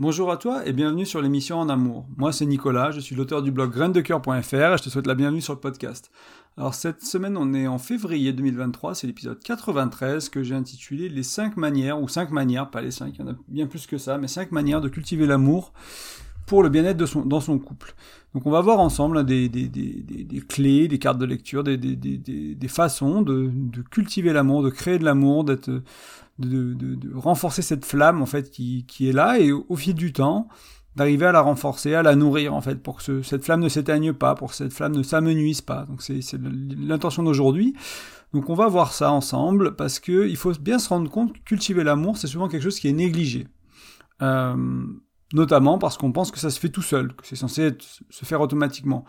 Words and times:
Bonjour 0.00 0.30
à 0.30 0.36
toi 0.36 0.64
et 0.64 0.72
bienvenue 0.72 1.04
sur 1.04 1.20
l'émission 1.20 1.58
En 1.58 1.68
Amour. 1.68 2.06
Moi 2.16 2.32
c'est 2.32 2.46
Nicolas, 2.46 2.92
je 2.92 3.00
suis 3.00 3.16
l'auteur 3.16 3.42
du 3.42 3.50
blog 3.50 3.72
graindecoeur.fr 3.72 4.54
et 4.54 4.78
je 4.78 4.82
te 4.84 4.90
souhaite 4.90 5.08
la 5.08 5.16
bienvenue 5.16 5.40
sur 5.40 5.54
le 5.54 5.58
podcast. 5.58 6.12
Alors 6.56 6.74
cette 6.74 7.02
semaine 7.02 7.36
on 7.36 7.52
est 7.52 7.66
en 7.66 7.78
février 7.78 8.32
2023, 8.32 8.94
c'est 8.94 9.08
l'épisode 9.08 9.42
93 9.42 10.28
que 10.28 10.44
j'ai 10.44 10.54
intitulé 10.54 11.08
Les 11.08 11.24
5 11.24 11.56
manières, 11.56 12.00
ou 12.00 12.06
5 12.06 12.30
manières, 12.30 12.70
pas 12.70 12.80
les 12.80 12.92
5, 12.92 13.12
il 13.12 13.20
y 13.20 13.24
en 13.24 13.32
a 13.32 13.34
bien 13.48 13.66
plus 13.66 13.88
que 13.88 13.98
ça, 13.98 14.18
mais 14.18 14.28
5 14.28 14.52
manières 14.52 14.80
de 14.80 14.88
cultiver 14.88 15.26
l'amour 15.26 15.72
pour 16.48 16.62
le 16.62 16.70
bien-être 16.70 16.96
dans 17.26 17.40
son 17.40 17.58
couple. 17.58 17.94
Donc 18.34 18.46
on 18.46 18.50
va 18.50 18.60
voir 18.60 18.80
ensemble 18.80 19.24
des, 19.24 19.48
des, 19.48 20.42
clés, 20.48 20.88
des 20.88 20.98
cartes 20.98 21.18
de 21.18 21.24
lecture, 21.24 21.62
des, 21.62 22.68
façons 22.68 23.22
de, 23.22 23.50
de 23.52 23.82
cultiver 23.82 24.32
l'amour, 24.32 24.62
de 24.62 24.70
créer 24.70 24.98
de 24.98 25.04
l'amour, 25.04 25.44
d'être 25.44 25.68
de, 25.68 25.82
de, 26.38 26.94
de, 26.94 27.14
renforcer 27.14 27.62
cette 27.62 27.84
flamme 27.84 28.22
en 28.22 28.26
fait 28.26 28.50
qui, 28.50 28.84
qui 28.86 29.08
est 29.08 29.12
là 29.12 29.38
et 29.38 29.52
au, 29.52 29.76
fil 29.76 29.94
du 29.94 30.12
temps 30.12 30.48
d'arriver 30.96 31.26
à 31.26 31.32
la 31.32 31.40
renforcer, 31.40 31.94
à 31.94 32.02
la 32.02 32.16
nourrir 32.16 32.54
en 32.54 32.60
fait 32.60 32.82
pour 32.82 33.02
que 33.02 33.22
cette 33.22 33.44
flamme 33.44 33.60
ne 33.60 33.68
s'éteigne 33.68 34.12
pas, 34.12 34.34
pour 34.34 34.50
que 34.50 34.56
cette 34.56 34.72
flamme 34.72 34.96
ne 34.96 35.02
s'amenuise 35.02 35.60
pas. 35.60 35.84
Donc 35.86 36.02
c'est 36.02 36.20
l'intention 36.78 37.22
d'aujourd'hui. 37.22 37.74
Donc 38.32 38.50
on 38.50 38.54
va 38.54 38.68
voir 38.68 38.92
ça 38.92 39.10
ensemble 39.12 39.76
parce 39.76 40.00
que 40.00 40.28
il 40.28 40.36
faut 40.36 40.52
bien 40.52 40.78
se 40.78 40.88
rendre 40.88 41.10
compte 41.10 41.32
que 41.32 41.38
cultiver 41.44 41.84
l'amour 41.84 42.16
c'est 42.18 42.26
souvent 42.26 42.48
quelque 42.48 42.62
chose 42.62 42.80
qui 42.80 42.88
est 42.88 42.92
négligé. 42.92 43.46
Euh, 44.22 44.84
notamment 45.32 45.78
parce 45.78 45.98
qu'on 45.98 46.12
pense 46.12 46.30
que 46.30 46.38
ça 46.38 46.50
se 46.50 46.58
fait 46.58 46.70
tout 46.70 46.82
seul, 46.82 47.14
que 47.14 47.26
c'est 47.26 47.36
censé 47.36 47.76
se 48.10 48.24
faire 48.24 48.40
automatiquement. 48.40 49.04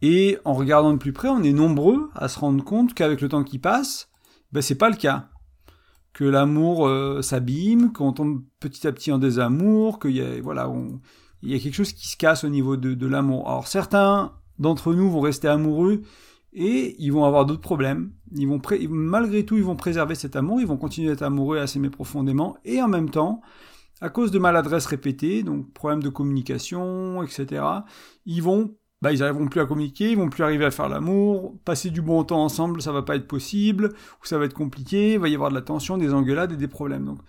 Et 0.00 0.38
en 0.44 0.54
regardant 0.54 0.92
de 0.92 0.98
plus 0.98 1.12
près, 1.12 1.28
on 1.28 1.42
est 1.42 1.52
nombreux 1.52 2.10
à 2.14 2.28
se 2.28 2.38
rendre 2.38 2.64
compte 2.64 2.94
qu'avec 2.94 3.20
le 3.20 3.28
temps 3.28 3.44
qui 3.44 3.58
passe, 3.58 4.08
ben 4.52 4.62
c'est 4.62 4.76
pas 4.76 4.90
le 4.90 4.96
cas 4.96 5.28
que 6.12 6.24
l'amour 6.24 6.88
euh, 6.88 7.22
s'abîme, 7.22 7.92
qu'on 7.92 8.12
tombe 8.12 8.42
petit 8.60 8.86
à 8.86 8.92
petit 8.92 9.12
en 9.12 9.18
désamour, 9.18 10.00
qu'il 10.00 10.16
y 10.16 10.20
a, 10.20 10.40
voilà, 10.42 10.68
il 11.42 11.50
y 11.50 11.54
a 11.54 11.58
quelque 11.58 11.74
chose 11.74 11.92
qui 11.92 12.08
se 12.08 12.16
casse 12.16 12.44
au 12.44 12.48
niveau 12.48 12.76
de, 12.76 13.06
l'amour. 13.06 13.48
Alors 13.48 13.68
certains 13.68 14.32
d'entre 14.58 14.94
nous 14.94 15.08
vont 15.10 15.20
rester 15.20 15.46
amoureux 15.46 16.02
et 16.52 16.96
ils 16.98 17.12
vont 17.12 17.24
avoir 17.24 17.46
d'autres 17.46 17.60
problèmes. 17.60 18.10
Ils 18.34 18.48
vont 18.48 18.60
malgré 18.88 19.44
tout, 19.44 19.56
ils 19.56 19.62
vont 19.62 19.76
préserver 19.76 20.14
cet 20.14 20.34
amour, 20.34 20.60
ils 20.60 20.66
vont 20.66 20.76
continuer 20.76 21.08
d'être 21.08 21.22
amoureux 21.22 21.58
et 21.58 21.60
à 21.60 21.66
s'aimer 21.66 21.90
profondément, 21.90 22.56
et 22.64 22.82
en 22.82 22.88
même 22.88 23.10
temps, 23.10 23.40
à 24.00 24.08
cause 24.10 24.30
de 24.30 24.38
maladresses 24.38 24.86
répétées, 24.86 25.42
donc 25.42 25.72
problèmes 25.72 26.02
de 26.02 26.08
communication, 26.08 27.22
etc., 27.22 27.62
ils 28.26 28.42
vont 28.42 28.74
bah, 29.00 29.12
ils 29.12 29.20
n'arriveront 29.20 29.46
plus 29.46 29.60
à 29.60 29.66
communiquer, 29.66 30.10
ils 30.10 30.16
vont 30.16 30.28
plus 30.28 30.42
arriver 30.42 30.64
à 30.64 30.72
faire 30.72 30.88
l'amour, 30.88 31.56
passer 31.64 31.90
du 31.90 32.02
bon 32.02 32.24
temps 32.24 32.42
ensemble, 32.42 32.82
ça 32.82 32.90
va 32.90 33.02
pas 33.02 33.14
être 33.14 33.28
possible, 33.28 33.92
ou 34.22 34.26
ça 34.26 34.38
va 34.38 34.44
être 34.44 34.54
compliqué, 34.54 35.12
il 35.12 35.18
va 35.20 35.28
y 35.28 35.34
avoir 35.34 35.50
de 35.50 35.54
la 35.54 35.62
tension, 35.62 35.98
des 35.98 36.12
engueulades 36.12 36.52
et 36.52 36.56
des 36.56 36.66
problèmes. 36.66 37.04
Donc, 37.04 37.20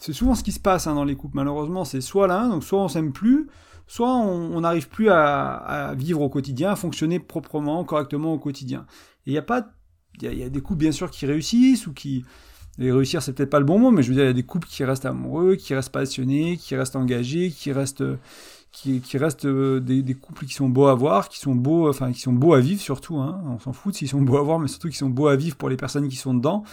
c'est 0.00 0.14
souvent 0.14 0.34
ce 0.34 0.42
qui 0.42 0.52
se 0.52 0.60
passe 0.60 0.86
hein, 0.86 0.94
dans 0.94 1.04
les 1.04 1.14
couples, 1.14 1.36
malheureusement, 1.36 1.84
c'est 1.84 2.00
soit 2.00 2.26
l'un, 2.26 2.48
donc 2.48 2.64
soit 2.64 2.80
on 2.80 2.88
s'aime 2.88 3.12
plus, 3.12 3.48
soit 3.86 4.16
on 4.16 4.60
n'arrive 4.62 4.88
plus 4.88 5.10
à, 5.10 5.92
vivre 5.94 6.22
au 6.22 6.30
quotidien, 6.30 6.70
à 6.70 6.76
fonctionner 6.76 7.20
proprement, 7.20 7.84
correctement 7.84 8.32
au 8.32 8.38
quotidien. 8.38 8.86
Et 9.26 9.32
il 9.32 9.34
y 9.34 9.38
a 9.38 9.42
pas, 9.42 9.66
il 10.22 10.38
y, 10.38 10.42
a 10.42 10.48
des 10.48 10.60
couples 10.62 10.80
bien 10.80 10.92
sûr 10.92 11.10
qui 11.10 11.26
réussissent, 11.26 11.86
ou 11.86 11.92
qui, 11.92 12.24
et 12.78 12.90
réussir 12.90 13.22
c'est 13.22 13.32
peut-être 13.32 13.50
pas 13.50 13.60
le 13.60 13.64
bon 13.64 13.78
mot, 13.78 13.90
mais 13.90 14.02
je 14.02 14.08
veux 14.08 14.14
dire, 14.14 14.24
il 14.24 14.28
y 14.28 14.30
a 14.30 14.34
des 14.34 14.42
couples 14.42 14.68
qui 14.68 14.84
restent 14.84 15.06
amoureux, 15.06 15.56
qui 15.56 15.74
restent 15.74 15.92
passionnés, 15.92 16.56
qui 16.56 16.76
restent 16.76 16.96
engagés, 16.96 17.50
qui 17.50 17.72
restent 17.72 18.04
qui, 18.74 19.00
qui 19.00 19.18
restent 19.18 19.46
euh, 19.46 19.78
des, 19.78 20.14
couples 20.14 20.46
qui 20.46 20.52
sont 20.52 20.68
beaux 20.68 20.86
à 20.86 20.94
voir, 20.94 21.28
qui 21.28 21.38
sont 21.38 21.54
beaux, 21.54 21.88
enfin 21.88 22.12
qui 22.12 22.20
sont 22.20 22.32
beaux 22.32 22.54
à 22.54 22.60
vivre 22.60 22.80
surtout. 22.80 23.18
Hein. 23.18 23.40
On 23.46 23.58
s'en 23.58 23.72
fout 23.72 23.94
s'ils 23.94 24.08
sont 24.08 24.20
beaux 24.20 24.36
à 24.36 24.42
voir, 24.42 24.58
mais 24.58 24.66
surtout 24.66 24.88
qui 24.88 24.96
sont 24.96 25.10
beaux 25.10 25.28
à 25.28 25.36
vivre 25.36 25.56
pour 25.56 25.68
les 25.68 25.76
personnes 25.76 26.08
qui 26.08 26.16
sont 26.16 26.34
dedans 26.34 26.64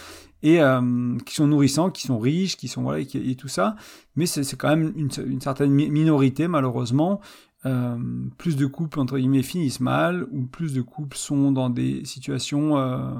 et 0.42 0.60
euh, 0.60 1.16
qui 1.24 1.34
sont 1.34 1.46
nourrissants, 1.46 1.90
qui 1.90 2.02
sont 2.02 2.18
riches, 2.18 2.56
qui 2.56 2.66
sont 2.66 2.82
voilà 2.82 2.98
et, 3.00 3.36
tout 3.36 3.48
ça. 3.48 3.76
Mais 4.16 4.26
c'est 4.26 4.56
quand 4.56 4.68
même 4.68 4.92
une, 4.96 5.40
certaine 5.40 5.70
minorité 5.70 6.48
malheureusement. 6.48 7.20
Euh, 7.64 7.96
plus 8.38 8.56
de 8.56 8.66
couples 8.66 8.98
entre 8.98 9.16
guillemets 9.18 9.44
finissent 9.44 9.78
mal, 9.78 10.26
ou 10.32 10.42
plus 10.42 10.72
de 10.72 10.82
couples 10.82 11.16
sont 11.16 11.52
dans 11.52 11.70
des 11.70 12.04
situations 12.04 12.76
euh, 12.76 13.12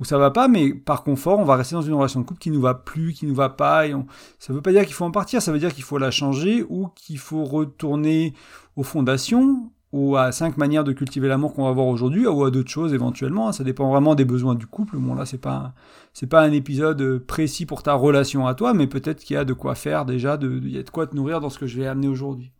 où 0.00 0.04
ça 0.04 0.18
va 0.18 0.30
pas, 0.30 0.48
mais 0.48 0.74
par 0.74 1.04
confort, 1.04 1.38
on 1.38 1.44
va 1.44 1.56
rester 1.56 1.74
dans 1.74 1.82
une 1.82 1.94
relation 1.94 2.20
de 2.20 2.24
couple 2.24 2.40
qui 2.40 2.50
nous 2.50 2.60
va 2.60 2.74
plus, 2.74 3.12
qui 3.12 3.26
nous 3.26 3.34
va 3.34 3.48
pas. 3.48 3.86
Et 3.86 3.94
on... 3.94 4.06
Ça 4.38 4.52
veut 4.52 4.62
pas 4.62 4.72
dire 4.72 4.84
qu'il 4.84 4.94
faut 4.94 5.04
en 5.04 5.12
partir, 5.12 5.40
ça 5.40 5.52
veut 5.52 5.58
dire 5.58 5.72
qu'il 5.72 5.84
faut 5.84 5.98
la 5.98 6.10
changer 6.10 6.64
ou 6.68 6.88
qu'il 6.96 7.18
faut 7.18 7.44
retourner 7.44 8.34
aux 8.76 8.82
fondations 8.82 9.70
ou 9.92 10.16
à 10.16 10.32
cinq 10.32 10.56
manières 10.56 10.82
de 10.82 10.92
cultiver 10.92 11.28
l'amour 11.28 11.54
qu'on 11.54 11.66
va 11.66 11.70
voir 11.70 11.86
aujourd'hui 11.86 12.26
ou 12.26 12.42
à 12.44 12.50
d'autres 12.50 12.70
choses 12.70 12.92
éventuellement. 12.92 13.52
Ça 13.52 13.62
dépend 13.62 13.88
vraiment 13.88 14.16
des 14.16 14.24
besoins 14.24 14.56
du 14.56 14.66
couple. 14.66 14.96
Bon 14.96 15.14
là, 15.14 15.24
c'est 15.24 15.38
pas 15.38 15.72
c'est 16.12 16.26
pas 16.26 16.42
un 16.42 16.50
épisode 16.50 17.18
précis 17.18 17.64
pour 17.64 17.84
ta 17.84 17.94
relation 17.94 18.48
à 18.48 18.54
toi, 18.54 18.74
mais 18.74 18.88
peut-être 18.88 19.22
qu'il 19.22 19.34
y 19.34 19.36
a 19.36 19.44
de 19.44 19.52
quoi 19.52 19.76
faire 19.76 20.04
déjà, 20.04 20.36
de, 20.36 20.60
il 20.64 20.74
y 20.74 20.78
a 20.78 20.82
de 20.82 20.90
quoi 20.90 21.06
te 21.06 21.14
nourrir 21.14 21.40
dans 21.40 21.50
ce 21.50 21.60
que 21.60 21.68
je 21.68 21.78
vais 21.78 21.86
amener 21.86 22.08
aujourd'hui. 22.08 22.50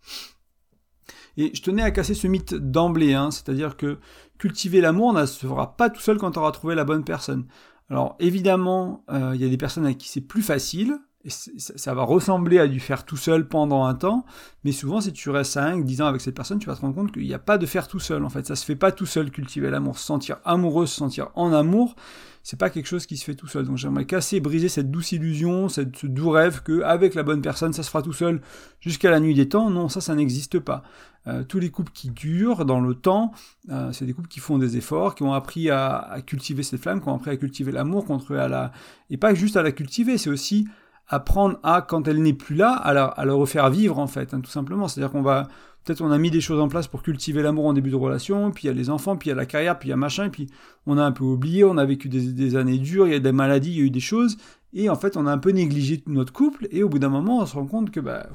Et 1.36 1.50
je 1.52 1.62
tenais 1.62 1.82
à 1.82 1.90
casser 1.90 2.14
ce 2.14 2.28
mythe 2.28 2.54
d'emblée, 2.54 3.14
hein, 3.14 3.32
c'est-à-dire 3.32 3.76
que 3.76 3.98
cultiver 4.38 4.80
l'amour 4.80 5.12
ne 5.12 5.26
se 5.26 5.46
fera 5.46 5.76
pas 5.76 5.90
tout 5.90 6.00
seul 6.00 6.18
quand 6.18 6.32
tu 6.32 6.38
auras 6.38 6.52
trouvé 6.52 6.74
la 6.74 6.84
bonne 6.84 7.04
personne. 7.04 7.46
Alors 7.90 8.16
évidemment, 8.18 9.04
euh, 9.10 9.32
il 9.34 9.40
y 9.40 9.44
a 9.44 9.48
des 9.48 9.56
personnes 9.56 9.84
avec 9.84 9.98
qui 9.98 10.08
c'est 10.08 10.20
plus 10.20 10.42
facile, 10.42 10.98
et 11.24 11.30
ça 11.30 11.94
va 11.94 12.02
ressembler 12.02 12.58
à 12.58 12.66
du 12.66 12.80
faire 12.80 13.04
tout 13.06 13.16
seul 13.16 13.48
pendant 13.48 13.84
un 13.86 13.94
temps, 13.94 14.26
mais 14.62 14.72
souvent 14.72 15.00
si 15.00 15.12
tu 15.12 15.30
restes 15.30 15.52
5, 15.52 15.84
10 15.84 16.02
ans 16.02 16.06
avec 16.06 16.20
cette 16.20 16.34
personne, 16.34 16.58
tu 16.58 16.66
vas 16.66 16.76
te 16.76 16.82
rendre 16.82 16.94
compte 16.94 17.12
qu'il 17.12 17.22
n'y 17.22 17.32
a 17.32 17.38
pas 17.38 17.56
de 17.56 17.64
faire 17.64 17.88
tout 17.88 18.00
seul 18.00 18.24
en 18.24 18.28
fait. 18.28 18.46
Ça 18.46 18.56
se 18.56 18.64
fait 18.64 18.76
pas 18.76 18.92
tout 18.92 19.06
seul 19.06 19.30
cultiver 19.30 19.70
l'amour, 19.70 19.98
se 19.98 20.04
sentir 20.04 20.36
amoureux, 20.44 20.84
se 20.84 20.96
sentir 20.96 21.30
en 21.34 21.52
amour, 21.54 21.96
c'est 22.42 22.58
pas 22.58 22.68
quelque 22.68 22.86
chose 22.86 23.06
qui 23.06 23.16
se 23.16 23.24
fait 23.24 23.34
tout 23.34 23.46
seul. 23.46 23.64
Donc 23.64 23.78
j'aimerais 23.78 24.04
casser, 24.04 24.38
briser 24.38 24.68
cette 24.68 24.90
douce 24.90 25.12
illusion, 25.12 25.70
cette, 25.70 25.96
ce 25.96 26.06
doux 26.06 26.28
rêve 26.28 26.62
que 26.62 26.82
avec 26.82 27.14
la 27.14 27.22
bonne 27.22 27.40
personne, 27.40 27.72
ça 27.72 27.82
se 27.82 27.88
fera 27.88 28.02
tout 28.02 28.12
seul 28.12 28.42
jusqu'à 28.80 29.10
la 29.10 29.18
nuit 29.18 29.34
des 29.34 29.48
temps. 29.48 29.70
Non, 29.70 29.88
ça, 29.88 30.02
ça 30.02 30.14
n'existe 30.14 30.58
pas. 30.58 30.82
Euh, 31.26 31.42
tous 31.42 31.58
les 31.58 31.70
couples 31.70 31.92
qui 31.92 32.10
durent 32.10 32.64
dans 32.66 32.80
le 32.80 32.94
temps, 32.94 33.32
euh, 33.70 33.92
c'est 33.92 34.04
des 34.04 34.12
couples 34.12 34.28
qui 34.28 34.40
font 34.40 34.58
des 34.58 34.76
efforts, 34.76 35.14
qui 35.14 35.22
ont 35.22 35.32
appris 35.32 35.70
à, 35.70 36.18
cultiver 36.26 36.62
cette 36.62 36.80
flamme, 36.80 37.00
qui 37.00 37.08
ont 37.08 37.16
appris 37.16 37.30
à 37.30 37.36
cultiver 37.36 37.72
l'amour, 37.72 38.04
contre 38.04 38.36
à 38.36 38.48
la 38.48 38.72
et 39.10 39.16
pas 39.16 39.34
juste 39.34 39.56
à 39.56 39.62
la 39.62 39.72
cultiver, 39.72 40.18
c'est 40.18 40.30
aussi 40.30 40.68
apprendre 41.08 41.58
à, 41.62 41.82
quand 41.82 42.08
elle 42.08 42.22
n'est 42.22 42.34
plus 42.34 42.56
là, 42.56 42.72
à 42.72 42.92
la, 42.92 43.32
refaire 43.32 43.70
vivre, 43.70 43.98
en 43.98 44.06
fait, 44.06 44.34
hein, 44.34 44.40
tout 44.40 44.50
simplement. 44.50 44.88
C'est-à-dire 44.88 45.12
qu'on 45.12 45.22
va, 45.22 45.48
peut-être 45.84 46.02
on 46.02 46.10
a 46.10 46.18
mis 46.18 46.30
des 46.30 46.40
choses 46.40 46.60
en 46.60 46.68
place 46.68 46.88
pour 46.88 47.02
cultiver 47.02 47.42
l'amour 47.42 47.66
en 47.66 47.72
début 47.72 47.90
de 47.90 47.96
relation, 47.96 48.50
puis 48.50 48.64
il 48.64 48.66
y 48.66 48.70
a 48.70 48.74
les 48.74 48.90
enfants, 48.90 49.16
puis 49.16 49.28
il 49.28 49.30
y 49.30 49.32
a 49.32 49.36
la 49.36 49.46
carrière, 49.46 49.78
puis 49.78 49.88
il 49.88 49.90
y 49.90 49.94
a 49.94 49.96
machin, 49.96 50.28
puis 50.28 50.48
on 50.86 50.98
a 50.98 51.04
un 51.04 51.12
peu 51.12 51.24
oublié, 51.24 51.64
on 51.64 51.78
a 51.78 51.84
vécu 51.84 52.08
des, 52.08 52.56
années 52.56 52.78
dures, 52.78 53.06
il 53.06 53.12
y 53.12 53.16
a 53.16 53.20
des 53.20 53.32
maladies, 53.32 53.70
il 53.70 53.78
y 53.78 53.80
a 53.80 53.84
eu 53.84 53.90
des 53.90 54.00
choses, 54.00 54.36
et 54.72 54.88
en 54.88 54.96
fait 54.96 55.16
on 55.16 55.26
a 55.26 55.32
un 55.32 55.38
peu 55.38 55.50
négligé 55.50 56.02
notre 56.06 56.32
couple, 56.32 56.68
et 56.70 56.82
au 56.82 56.88
bout 56.88 56.98
d'un 56.98 57.08
moment 57.08 57.40
on 57.40 57.46
se 57.46 57.54
rend 57.54 57.66
compte 57.66 57.90
que 57.90 58.00
bah, 58.00 58.26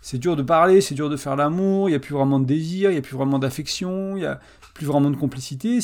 c'est 0.00 0.18
dur 0.18 0.36
de 0.36 0.42
parler, 0.42 0.80
c'est 0.80 0.94
dur 0.94 1.10
de 1.10 1.16
faire 1.16 1.36
l'amour, 1.36 1.88
il 1.88 1.92
n'y 1.92 1.96
a 1.96 2.00
plus 2.00 2.14
vraiment 2.14 2.38
de 2.38 2.44
désir, 2.44 2.90
il 2.90 2.94
n'y 2.94 2.98
a 2.98 3.02
plus 3.02 3.16
vraiment 3.16 3.38
d'affection, 3.38 4.16
il 4.16 4.20
n'y 4.20 4.26
a 4.26 4.38
plus 4.76 4.86
vraiment 4.86 5.10
de 5.10 5.16
complicité. 5.16 5.80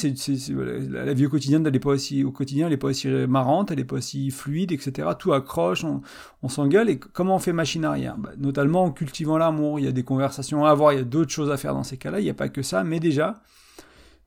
La 0.91 1.15
vie 1.15 1.27
au 1.27 1.31
quotidien, 1.31 1.65
elle 1.65 1.81
pas 1.81 1.91
aussi, 1.91 2.23
au 2.23 2.31
quotidien, 2.31 2.67
elle 2.67 2.73
n'est 2.73 2.77
pas 2.77 2.89
aussi 2.89 3.09
marrante, 3.09 3.71
elle 3.71 3.79
n'est 3.79 3.85
pas 3.85 3.97
aussi 3.97 4.31
fluide, 4.31 4.71
etc. 4.71 5.09
Tout 5.19 5.33
accroche, 5.33 5.85
on, 5.85 6.49
s'engueule. 6.49 6.91
Et 6.91 6.99
comment 6.99 7.37
on 7.37 7.39
fait 7.39 7.55
machine 7.55 7.85
arrière? 7.85 8.17
Bah, 8.19 8.31
Notamment 8.39 8.85
en 8.85 8.91
cultivant 8.91 9.39
l'amour. 9.39 9.81
Il 9.81 9.87
y 9.87 9.89
a 9.89 9.93
des 9.93 10.05
conversations 10.05 10.65
à 10.65 10.71
avoir, 10.71 10.93
il 10.93 10.99
y 10.99 11.01
a 11.01 11.05
d'autres 11.05 11.31
choses 11.31 11.51
à 11.51 11.57
faire 11.57 11.75
dans 11.75 11.85
ces 11.85 11.97
cas-là. 11.97 12.21
Il 12.21 12.25
n'y 12.25 12.31
a 12.31 12.35
pas 12.35 12.51
que 12.51 12.63
ça, 12.63 12.85
mais 12.85 13.01
déjà, 13.01 13.41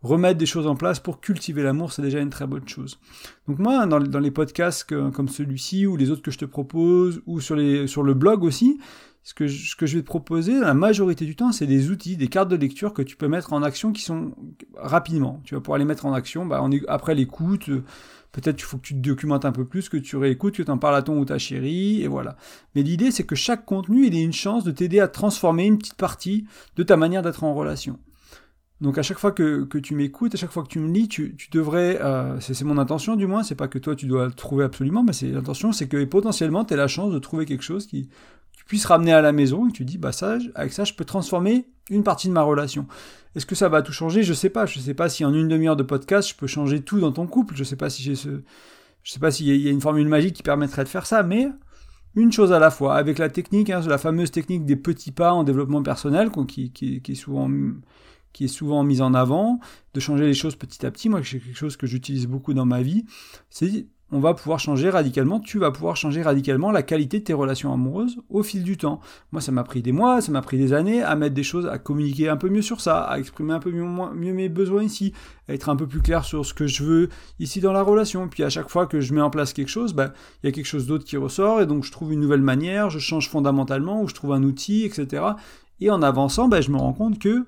remettre 0.02 0.40
des 0.40 0.46
choses 0.48 0.68
en 0.68 0.76
place 0.76 1.00
pour 1.00 1.22
cultiver 1.22 1.62
l'amour, 1.62 1.94
c'est 1.94 2.02
déjà 2.02 2.20
une 2.20 2.32
très 2.32 2.48
bonne 2.48 2.68
chose. 2.68 3.00
Donc 3.48 3.60
moi, 3.60 3.86
dans, 3.86 4.00
les 4.00 4.32
podcasts 4.32 4.86
comme 4.86 5.30
celui-ci, 5.30 5.86
ou 5.86 5.96
les 5.96 6.10
autres 6.10 6.24
que 6.24 6.32
je 6.32 6.40
te 6.40 6.46
propose, 6.46 7.22
ou 7.28 7.40
sur 7.40 7.56
le 7.56 8.14
blog 8.14 8.44
aussi, 8.44 8.80
ce 9.26 9.34
que, 9.34 9.48
je, 9.48 9.72
ce 9.72 9.76
que 9.76 9.88
je 9.88 9.98
vais 9.98 10.04
te 10.04 10.08
proposer, 10.08 10.60
la 10.60 10.76
majorité 10.76 11.26
du 11.26 11.36
temps, 11.36 11.52
c'est 11.52 11.66
des 11.66 11.90
outils, 11.90 12.16
des 12.16 12.28
cartes 12.28 12.48
de 12.48 12.56
lecture 12.56 12.94
que 12.94 13.02
tu 13.02 13.18
peux 13.18 13.28
mettre 13.28 13.54
en 13.54 13.64
action 13.64 13.92
qui 13.92 14.04
sont 14.04 14.36
rapidement. 14.78 15.42
Tu 15.44 15.56
vas 15.56 15.62
pouvoir 15.62 15.80
les 15.80 15.86
mettre 15.86 16.06
en 16.06 16.14
action 16.14 16.46
bah, 16.46 16.64
après 16.88 17.16
l'écoute. 17.16 17.72
Peut-être 18.32 18.58
qu'il 18.58 18.66
faut 18.66 18.78
que 18.78 18.84
tu 18.84 18.94
te 18.94 19.00
documentes 19.00 19.44
un 19.44 19.52
peu 19.52 19.66
plus, 19.66 19.90
que 19.90 19.98
tu 19.98 20.16
réécoutes, 20.16 20.58
que 20.58 20.62
tu 20.62 20.70
en 20.70 20.78
parles 20.78 20.96
à 20.96 21.02
ton 21.02 21.18
ou 21.18 21.26
ta 21.26 21.40
chérie, 21.40 22.04
et 22.04 22.08
voilà. 22.08 22.38
Mais 22.76 22.84
l'idée, 22.84 23.10
c'est 23.10 23.24
que 23.24 23.34
chaque 23.34 23.66
contenu, 23.66 24.06
il 24.06 24.16
ait 24.16 24.24
une 24.24 24.32
chance 24.32 24.64
de 24.64 24.70
t'aider 24.70 25.00
à 25.00 25.08
transformer 25.08 25.66
une 25.66 25.80
petite 25.80 25.96
partie 25.96 26.46
de 26.76 26.84
ta 26.84 26.96
manière 26.96 27.24
d'être 27.24 27.44
en 27.44 27.56
relation. 27.56 27.98
Donc 28.80 29.00
à 29.00 29.02
chaque 29.02 29.18
fois 29.18 29.32
que, 29.32 29.64
que 29.64 29.80
tu 29.80 29.96
m'écoutes, 29.96 30.36
à 30.36 30.38
chaque 30.38 30.52
fois 30.52 30.62
que 30.62 30.68
tu 30.68 30.80
me 30.80 30.92
lis, 30.92 31.08
tu, 31.08 31.36
tu 31.36 31.50
devrais, 31.50 32.00
euh, 32.02 32.40
c'est 32.42 32.62
mon 32.64 32.78
intention 32.78 33.16
du 33.16 33.26
moins, 33.26 33.42
c'est 33.42 33.56
pas 33.56 33.70
que 33.70 33.80
toi 33.80 33.96
tu 33.96 34.06
dois 34.06 34.26
le 34.26 34.34
trouver 34.34 34.66
absolument, 34.66 35.02
mais 35.02 35.14
c'est 35.14 35.30
l'intention, 35.30 35.72
c'est 35.72 35.88
que 35.88 36.04
potentiellement 36.04 36.66
tu 36.66 36.74
as 36.74 36.78
la 36.78 36.90
chance 36.90 37.14
de 37.14 37.20
trouver 37.20 37.46
quelque 37.46 37.64
chose 37.64 37.88
qui 37.88 38.10
puisses 38.66 38.86
ramener 38.86 39.14
à 39.14 39.22
la 39.22 39.32
maison 39.32 39.68
et 39.70 39.72
tu 39.72 39.86
dis 39.86 39.98
bah 39.98 40.12
ça, 40.12 40.38
avec 40.56 40.74
ça 40.74 40.84
je 40.84 40.94
peux 40.94 41.06
transformer 41.06 41.68
une 41.90 42.04
partie 42.04 42.28
de 42.28 42.34
ma 42.34 42.42
relation. 42.42 42.88
Est-ce 43.36 43.46
que 43.46 43.56
ça 43.56 43.70
va 43.70 43.82
tout 43.82 43.92
changer? 43.92 44.24
Je 44.24 44.34
sais 44.34 44.50
pas. 44.50 44.66
Je 44.66 44.80
sais 44.80 44.94
pas 44.94 45.10
si 45.10 45.26
en 45.26 45.34
une 45.34 45.48
demi-heure 45.48 45.76
de 45.76 45.84
podcast 45.84 46.30
je 46.30 46.36
peux 46.36 46.48
changer 46.48 46.82
tout 46.82 47.00
dans 47.00 47.12
ton 47.12 47.28
couple. 47.28 47.56
Je 47.56 47.64
sais 47.64 47.76
pas 47.76 47.90
si 47.90 48.02
j'ai 48.02 48.16
ce, 48.16 48.42
je 49.04 49.12
sais 49.12 49.20
pas 49.20 49.32
s'il 49.32 49.48
y 49.48 49.68
a 49.68 49.72
une 49.72 49.82
formule 49.82 50.08
magique 50.08 50.36
qui 50.36 50.44
permettrait 50.44 50.84
de 50.84 50.90
faire 50.90 51.06
ça, 51.06 51.22
mais 51.22 51.50
une 52.16 52.32
chose 52.32 52.52
à 52.52 52.60
la 52.60 52.72
fois, 52.72 52.96
avec 52.96 53.20
la 53.20 53.30
technique, 53.30 53.70
hein, 53.70 53.82
la 53.88 53.98
fameuse 53.98 54.32
technique 54.32 54.66
des 54.66 54.76
petits 54.78 55.12
pas 55.12 55.34
en 55.34 55.44
développement 55.44 55.84
personnel, 55.84 56.32
qui, 56.48 56.72
qui, 56.72 57.02
est 57.08 57.16
souvent 57.16 57.50
qui 58.34 58.46
est 58.46 58.50
souvent 58.50 58.84
mise 58.84 59.02
en 59.02 59.14
avant, 59.14 59.60
de 59.94 60.00
changer 60.00 60.26
les 60.26 60.34
choses 60.34 60.56
petit 60.56 60.86
à 60.86 60.92
petit. 60.92 61.08
Moi, 61.08 61.22
c'est 61.24 61.40
quelque 61.40 61.58
chose 61.58 61.78
que 61.78 61.88
j'utilise 61.88 62.28
beaucoup 62.28 62.54
dans 62.54 62.66
ma 62.66 62.82
vie. 62.82 63.06
C'est 63.50 63.86
on 64.12 64.20
va 64.20 64.36
pouvoir 64.36 64.60
changer 64.60 64.90
radicalement, 64.90 65.40
tu 65.40 65.58
vas 65.58 65.72
pouvoir 65.72 65.96
changer 65.96 66.22
radicalement 66.22 66.72
la 66.72 66.84
qualité 66.84 67.20
de 67.20 67.24
tes 67.24 67.34
relations 67.34 67.74
amoureuses 67.74 68.18
au 68.30 68.44
fil 68.44 68.64
du 68.64 68.78
temps. 68.78 69.00
Moi, 69.32 69.42
ça 69.42 69.52
m'a 69.52 69.64
pris 69.64 69.82
des 69.82 69.92
mois, 69.92 70.22
ça 70.22 70.32
m'a 70.32 70.42
pris 70.42 70.58
des 70.58 70.74
années 70.74 71.02
à 71.02 71.16
mettre 71.16 71.34
des 71.34 71.44
choses, 71.44 71.66
à 71.66 71.80
communiquer 71.80 72.30
un 72.30 72.38
peu 72.38 72.50
mieux 72.50 72.62
sur 72.62 72.82
ça, 72.82 73.00
à 73.02 73.18
exprimer 73.18 73.54
un 73.54 73.60
peu 73.60 73.72
mieux, 73.72 74.34
mes 74.34 74.48
besoins 74.48 74.84
ici, 74.84 75.12
à 75.50 75.54
être 75.54 75.70
un 75.70 75.76
peu 75.76 75.88
plus 75.88 76.02
clair 76.02 76.24
sur 76.24 76.46
ce 76.46 76.54
que 76.54 76.68
je 76.68 76.84
veux 76.84 77.10
ici 77.40 77.62
dans 77.62 77.74
la 77.74 77.82
relation. 77.82 78.28
Puis 78.28 78.44
à 78.44 78.50
chaque 78.50 78.70
fois 78.70 78.86
que 78.86 79.02
je 79.02 79.14
mets 79.14 79.22
en 79.22 79.32
place 79.32 79.54
quelque 79.54 79.70
chose, 79.70 79.94
bah, 79.94 80.14
il 80.44 80.48
y 80.48 80.50
a 80.50 80.52
quelque 80.52 80.66
chose 80.66 80.86
d'autre 80.86 81.04
qui 81.04 81.18
ressort, 81.18 81.62
et 81.62 81.66
donc 81.66 81.84
je 81.84 81.92
trouve 81.92 82.14
une 82.14 82.20
nouvelle 82.20 82.42
manière, 82.42 82.92
je 82.92 83.00
change 83.00 83.28
fondamentalement, 83.28 84.04
ou 84.04 84.08
je 84.08 84.14
trouve 84.14 84.34
un 84.34 84.44
outil, 84.44 84.84
etc. 84.86 85.24
Et 85.82 85.90
en 85.90 86.04
avançant, 86.04 86.48
bah, 86.48 86.62
je 86.62 86.70
me 86.70 86.78
rends 86.78 86.94
compte 86.94 87.18
que 87.18 87.46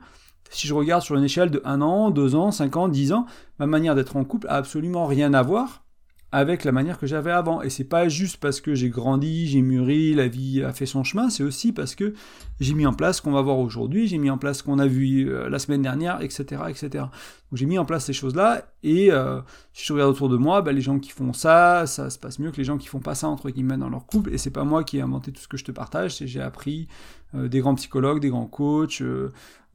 si 0.50 0.66
je 0.66 0.74
regarde 0.74 1.04
sur 1.04 1.16
une 1.16 1.24
échelle 1.24 1.52
de 1.52 1.62
1 1.66 1.82
an, 1.82 2.10
2 2.10 2.34
ans, 2.36 2.52
5 2.52 2.78
ans, 2.78 2.88
10 2.88 3.14
ans, 3.14 3.26
ma 3.60 3.68
manière 3.68 3.94
d'être 3.96 4.16
en 4.16 4.24
couple 4.24 4.48
a 4.48 4.56
absolument 4.56 5.06
rien 5.06 5.34
à 5.34 5.44
voir 5.44 5.84
avec 6.32 6.64
la 6.66 6.72
manière 6.72 7.00
que 7.00 7.08
j'avais 7.08 7.32
avant. 7.32 7.62
Et 7.62 7.70
c'est 7.70 7.84
pas 7.84 8.10
juste 8.10 8.38
parce 8.38 8.60
que 8.62 8.76
j'ai 8.76 8.90
grandi, 8.90 9.48
j'ai 9.48 9.62
mûri, 9.62 10.14
la 10.14 10.28
vie 10.28 10.62
a 10.64 10.74
fait 10.74 10.86
son 10.86 11.04
chemin, 11.04 11.30
c'est 11.30 11.44
aussi 11.44 11.72
parce 11.72 11.96
que 11.96 12.14
j'ai 12.60 12.74
mis 12.74 12.86
en 12.86 12.94
place 12.94 13.18
ce 13.18 13.22
qu'on 13.22 13.32
va 13.32 13.42
voir 13.42 13.60
aujourd'hui, 13.60 14.08
j'ai 14.08 14.18
mis 14.18 14.30
en 14.30 14.38
place 14.38 14.60
ce 14.60 14.64
qu'on 14.64 14.80
a 14.80 14.88
vu 14.88 15.30
euh, 15.30 15.50
la 15.50 15.60
semaine 15.60 15.82
dernière, 15.82 16.22
etc. 16.22 16.64
etc. 16.70 16.90
Donc 17.06 17.54
j'ai 17.54 17.66
mis 17.66 17.78
en 17.78 17.86
place 17.86 18.06
ces 18.06 18.14
choses-là, 18.14 18.66
et 18.84 19.12
euh, 19.12 19.42
si 19.74 19.86
je 19.86 19.94
regarde 19.94 20.12
autour 20.12 20.30
de 20.30 20.38
moi, 20.38 20.62
bah, 20.62 20.72
les 20.72 20.82
gens 20.82 21.00
qui 21.00 21.12
font 21.12 21.34
ça, 21.34 21.86
ça 21.86 22.10
se 22.10 22.20
passe 22.20 22.40
mieux 22.40 22.52
que 22.52 22.58
les 22.58 22.66
gens 22.66 22.78
qui 22.78 22.88
font 22.88 23.00
pas 23.00 23.16
ça, 23.16 23.28
entre 23.28 23.50
guillemets, 23.50 23.78
dans 23.78 23.90
leur 23.90 24.06
couple, 24.06 24.34
et 24.34 24.38
c'est 24.38 24.52
pas 24.52 24.64
moi 24.64 24.84
qui 24.84 24.98
ai 24.98 25.02
inventé 25.02 25.32
tout 25.32 25.42
ce 25.42 25.48
que 25.48 25.58
je 25.58 25.64
te 25.64 25.72
partage, 25.72 26.18
c'est 26.18 26.28
j'ai 26.28 26.42
appris 26.42 26.88
euh, 27.36 27.48
des 27.48 27.60
grands 27.60 27.76
psychologues, 27.76 28.20
des 28.20 28.30
grands 28.30 28.48
coachs, 28.48 29.02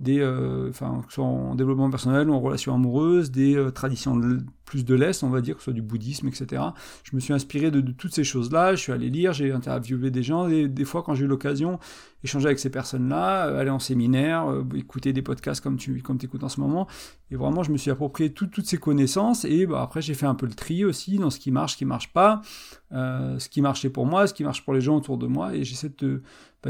des, 0.00 0.20
enfin, 0.68 1.00
que 1.06 1.10
ce 1.10 1.14
soit 1.16 1.24
en 1.24 1.54
développement 1.54 1.88
personnel 1.88 2.28
ou 2.28 2.34
en 2.34 2.40
relation 2.40 2.74
amoureuse, 2.74 3.30
des 3.30 3.68
traditions 3.72 4.16
plus 4.72 4.86
de 4.86 4.94
l'Est, 4.94 5.22
on 5.22 5.28
va 5.28 5.42
dire, 5.42 5.56
que 5.56 5.60
ce 5.60 5.64
soit 5.64 5.74
du 5.74 5.82
bouddhisme, 5.82 6.28
etc. 6.28 6.62
Je 7.04 7.14
me 7.14 7.20
suis 7.20 7.34
inspiré 7.34 7.70
de, 7.70 7.82
toutes 7.92 8.14
ces 8.14 8.24
choses-là, 8.24 8.74
je 8.74 8.80
suis 8.80 8.92
allé 8.92 9.10
lire, 9.10 9.34
j'ai 9.34 9.52
interviewé 9.52 10.10
des 10.10 10.22
gens, 10.22 10.48
et 10.48 10.66
des 10.66 10.86
fois 10.86 11.02
quand 11.02 11.14
j'ai 11.14 11.26
eu 11.26 11.28
l'occasion, 11.28 11.78
échanger 12.24 12.46
avec 12.46 12.58
ces 12.58 12.70
personnes-là, 12.70 13.48
euh, 13.48 13.60
aller 13.60 13.68
en 13.68 13.78
séminaire, 13.78 14.46
écouter 14.74 15.12
des 15.12 15.20
podcasts 15.20 15.62
comme 15.62 15.76
tu 15.76 15.94
écoutes 15.98 16.42
en 16.42 16.48
ce 16.48 16.58
moment, 16.58 16.86
et 17.30 17.36
vraiment 17.36 17.62
je 17.62 17.70
me 17.70 17.76
suis 17.76 17.90
approprié 17.90 18.32
toutes 18.32 18.64
ces 18.64 18.78
connaissances, 18.78 19.44
et 19.44 19.66
bah, 19.66 19.82
après 19.82 20.00
j'ai 20.00 20.14
fait 20.14 20.26
un 20.26 20.34
peu 20.34 20.46
le 20.46 20.54
tri 20.54 20.86
aussi 20.86 21.18
dans 21.18 21.28
ce 21.28 21.38
qui 21.38 21.50
marche, 21.50 21.72
ce 21.72 21.76
qui 21.76 21.84
marche 21.84 22.10
pas, 22.14 22.40
ce 22.92 23.48
qui 23.50 23.60
marchait 23.60 23.90
pour 23.90 24.06
moi, 24.06 24.26
ce 24.26 24.32
qui 24.32 24.42
marche 24.42 24.64
pour 24.64 24.72
les 24.72 24.80
gens 24.80 24.96
autour 24.96 25.18
de 25.18 25.26
moi, 25.26 25.54
et 25.54 25.64
j'essaie 25.64 25.90
de 25.90 25.94
te 25.94 26.20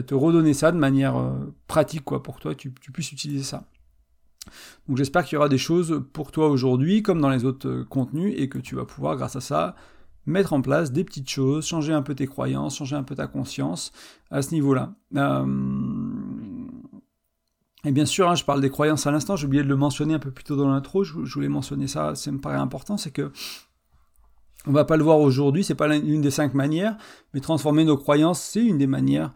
te 0.00 0.14
redonner 0.14 0.54
ça 0.54 0.72
de 0.72 0.78
manière 0.78 1.16
euh, 1.16 1.54
pratique, 1.66 2.04
quoi, 2.04 2.22
pour 2.22 2.38
toi, 2.40 2.54
tu, 2.54 2.72
tu 2.80 2.92
puisses 2.92 3.12
utiliser 3.12 3.44
ça. 3.44 3.64
Donc 4.88 4.96
j'espère 4.96 5.24
qu'il 5.24 5.36
y 5.36 5.38
aura 5.38 5.48
des 5.48 5.58
choses 5.58 6.02
pour 6.12 6.32
toi 6.32 6.48
aujourd'hui, 6.48 7.02
comme 7.02 7.20
dans 7.20 7.30
les 7.30 7.44
autres 7.44 7.68
euh, 7.68 7.84
contenus, 7.84 8.34
et 8.36 8.48
que 8.48 8.58
tu 8.58 8.74
vas 8.74 8.84
pouvoir, 8.84 9.16
grâce 9.16 9.36
à 9.36 9.40
ça, 9.40 9.74
mettre 10.26 10.52
en 10.52 10.62
place 10.62 10.92
des 10.92 11.04
petites 11.04 11.28
choses, 11.28 11.66
changer 11.66 11.92
un 11.92 12.02
peu 12.02 12.14
tes 12.14 12.26
croyances, 12.26 12.76
changer 12.76 12.96
un 12.96 13.02
peu 13.02 13.14
ta 13.14 13.26
conscience 13.26 13.92
à 14.30 14.42
ce 14.42 14.52
niveau-là. 14.52 14.94
Euh, 15.16 15.46
et 17.84 17.90
bien 17.90 18.06
sûr, 18.06 18.28
hein, 18.28 18.34
je 18.34 18.44
parle 18.44 18.60
des 18.60 18.70
croyances 18.70 19.06
à 19.06 19.10
l'instant, 19.10 19.34
j'ai 19.34 19.46
oublié 19.46 19.62
de 19.62 19.68
le 19.68 19.76
mentionner 19.76 20.14
un 20.14 20.20
peu 20.20 20.30
plus 20.30 20.44
tôt 20.44 20.56
dans 20.56 20.68
l'intro, 20.68 21.02
je, 21.02 21.14
voulais 21.14 21.48
mentionner 21.48 21.88
ça, 21.88 22.14
ça 22.14 22.30
me 22.30 22.38
paraît 22.38 22.56
important, 22.56 22.96
c'est 22.96 23.10
que 23.10 23.32
on 24.64 24.70
va 24.70 24.84
pas 24.84 24.96
le 24.96 25.02
voir 25.02 25.18
aujourd'hui, 25.18 25.64
c'est 25.64 25.74
pas 25.74 25.92
une 25.96 26.20
des 26.20 26.30
cinq 26.30 26.54
manières, 26.54 26.96
mais 27.34 27.40
transformer 27.40 27.84
nos 27.84 27.96
croyances, 27.96 28.40
c'est 28.40 28.64
une 28.64 28.78
des 28.78 28.86
manières 28.86 29.32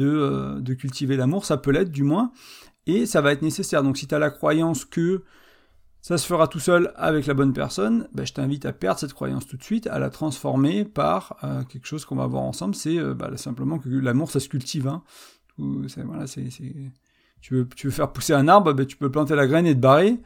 euh, 0.00 0.60
de, 0.60 0.74
cultiver 0.74 1.16
l'amour, 1.16 1.46
ça 1.46 1.56
peut 1.56 1.70
l'être 1.70 1.90
du 1.90 2.02
moins, 2.02 2.30
et 2.88 3.06
ça 3.06 3.20
va 3.20 3.30
être 3.32 3.42
nécessaire. 3.42 3.84
Donc 3.84 3.96
si 3.96 4.08
tu 4.08 4.14
as 4.14 4.18
la 4.18 4.30
croyance 4.30 4.84
que 4.84 5.22
ça 6.00 6.16
se 6.16 6.26
fera 6.26 6.48
tout 6.48 6.58
seul 6.58 6.92
avec 6.96 7.26
la 7.26 7.34
bonne 7.34 7.52
personne, 7.52 8.08
ben, 8.12 8.26
je 8.26 8.32
t'invite 8.32 8.64
à 8.66 8.72
perdre 8.72 8.98
cette 8.98 9.12
croyance 9.12 9.46
tout 9.46 9.56
de 9.56 9.62
suite, 9.62 9.86
à 9.88 9.98
la 9.98 10.10
transformer 10.10 10.84
par 10.84 11.36
euh, 11.44 11.62
quelque 11.64 11.86
chose 11.86 12.04
qu'on 12.04 12.16
va 12.16 12.26
voir 12.26 12.42
ensemble, 12.42 12.74
c'est 12.74 12.98
euh, 12.98 13.14
bah, 13.14 13.30
simplement 13.36 13.78
que 13.78 13.88
l'amour 13.88 14.30
ça 14.30 14.40
se 14.40 14.48
cultive. 14.48 14.88
Hein. 14.88 15.02
Tu, 17.40 17.54
veux, 17.54 17.68
tu 17.76 17.88
veux 17.88 17.92
faire 17.92 18.12
pousser 18.12 18.32
un 18.32 18.48
arbre, 18.48 18.72
ben, 18.72 18.86
tu 18.86 18.96
peux 18.96 19.10
planter 19.10 19.34
la 19.34 19.46
graine 19.46 19.66
et 19.66 19.74
te 19.74 19.80
barrer, 19.80 20.18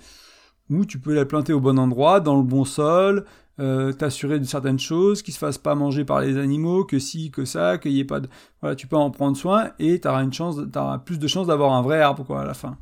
ou 0.71 0.85
tu 0.85 0.99
peux 0.99 1.15
la 1.15 1.25
planter 1.25 1.53
au 1.53 1.61
bon 1.61 1.79
endroit, 1.79 2.21
dans 2.21 2.37
le 2.37 2.43
bon 2.43 2.65
sol, 2.65 3.25
euh, 3.61 3.93
t'assurer 3.93 4.39
de 4.39 4.45
certaines 4.45 4.79
choses, 4.79 5.23
qu'ils 5.23 5.35
se 5.35 5.39
fassent 5.39 5.59
pas 5.59 5.75
manger 5.75 6.05
par 6.05 6.21
les 6.21 6.39
animaux, 6.39 6.85
que 6.85 6.99
si, 6.99 7.31
que 7.31 7.45
ça, 7.45 7.79
qu'il 7.79 7.93
y 7.93 8.01
ait 8.01 8.05
pas 8.05 8.21
de... 8.21 8.29
Voilà, 8.61 8.77
tu 8.77 8.87
peux 8.87 8.97
en 8.97 9.11
prendre 9.11 9.37
soin 9.37 9.71
et 9.79 10.01
tu 10.01 10.09
auras 10.09 10.23
une 10.23 10.33
chance, 10.33 10.57
t'auras 10.73 10.99
plus 10.99 11.19
de 11.19 11.27
chances 11.27 11.47
d'avoir 11.47 11.73
un 11.73 11.83
vrai 11.83 12.01
arbre, 12.01 12.25
quoi, 12.25 12.43
à 12.43 12.45
la 12.45 12.55
fin. 12.55 12.79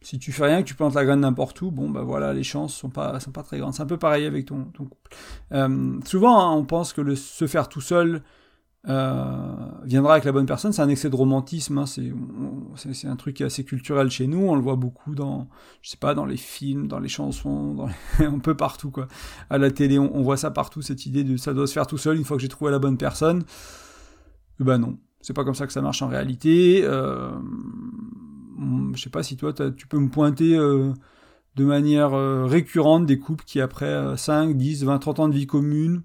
Si 0.00 0.18
tu 0.18 0.32
fais 0.32 0.46
rien, 0.46 0.62
que 0.62 0.68
tu 0.68 0.74
plantes 0.74 0.94
la 0.94 1.04
graine 1.04 1.20
n'importe 1.20 1.60
où, 1.62 1.70
bon, 1.70 1.88
bah 1.88 2.02
voilà, 2.02 2.32
les 2.32 2.42
chances 2.42 2.74
sont 2.74 2.90
pas, 2.90 3.18
sont 3.20 3.30
pas 3.30 3.42
très 3.42 3.58
grandes. 3.58 3.74
C'est 3.74 3.82
un 3.82 3.86
peu 3.86 3.98
pareil 3.98 4.26
avec 4.26 4.46
ton, 4.46 4.64
ton 4.64 4.84
couple. 4.84 5.16
Euh, 5.52 6.00
souvent, 6.04 6.40
hein, 6.40 6.52
on 6.56 6.64
pense 6.64 6.92
que 6.92 7.00
le 7.00 7.14
se 7.14 7.46
faire 7.46 7.68
tout 7.68 7.80
seul, 7.80 8.22
euh, 8.88 9.54
viendra 9.84 10.14
avec 10.14 10.24
la 10.24 10.32
bonne 10.32 10.46
personne. 10.46 10.72
C'est 10.72 10.82
un 10.82 10.88
excès 10.88 11.08
de 11.08 11.16
romantisme. 11.16 11.78
Hein, 11.78 11.84
c'est 11.86 13.06
un 13.06 13.16
truc 13.16 13.40
assez 13.40 13.64
culturel 13.64 14.10
chez 14.10 14.26
nous. 14.26 14.40
On 14.40 14.56
le 14.56 14.62
voit 14.62 14.76
beaucoup 14.76 15.14
dans, 15.14 15.48
je 15.82 15.90
sais 15.90 15.96
pas, 15.96 16.14
dans 16.14 16.26
les 16.26 16.36
films, 16.36 16.88
dans 16.88 16.98
les 16.98 17.08
chansons, 17.08 17.74
dans 17.74 17.88
un 18.18 18.38
peu 18.38 18.56
partout 18.56 18.90
quoi. 18.90 19.06
À 19.50 19.58
la 19.58 19.70
télé, 19.70 19.98
on, 19.98 20.22
voit 20.22 20.36
ça 20.36 20.50
partout. 20.50 20.82
Cette 20.82 21.06
idée 21.06 21.24
de 21.24 21.36
ça 21.36 21.54
doit 21.54 21.66
se 21.66 21.72
faire 21.72 21.86
tout 21.86 21.98
seul 21.98 22.16
une 22.16 22.24
fois 22.24 22.36
que 22.36 22.42
j'ai 22.42 22.48
trouvé 22.48 22.70
la 22.70 22.78
bonne 22.78 22.98
personne. 22.98 23.44
Eh 24.60 24.64
ben 24.64 24.78
non, 24.78 24.98
c'est 25.20 25.34
pas 25.34 25.44
comme 25.44 25.54
ça 25.54 25.66
que 25.66 25.72
ça 25.72 25.82
marche 25.82 26.02
en 26.02 26.08
réalité. 26.08 26.82
Euh, 26.84 27.30
je 28.94 29.00
sais 29.00 29.10
pas 29.10 29.22
si 29.22 29.36
toi 29.36 29.52
tu 29.52 29.86
peux 29.86 29.98
me 29.98 30.08
pointer. 30.08 30.56
Euh, 30.56 30.92
de 31.54 31.66
manière 31.66 32.14
euh, 32.14 32.46
récurrente 32.46 33.04
des 33.04 33.18
couples 33.18 33.44
qui 33.44 33.60
après 33.60 34.16
5, 34.16 34.56
10, 34.56 34.84
20, 34.84 34.98
30 34.98 35.20
ans 35.20 35.28
de 35.28 35.34
vie 35.34 35.46
commune 35.46 36.02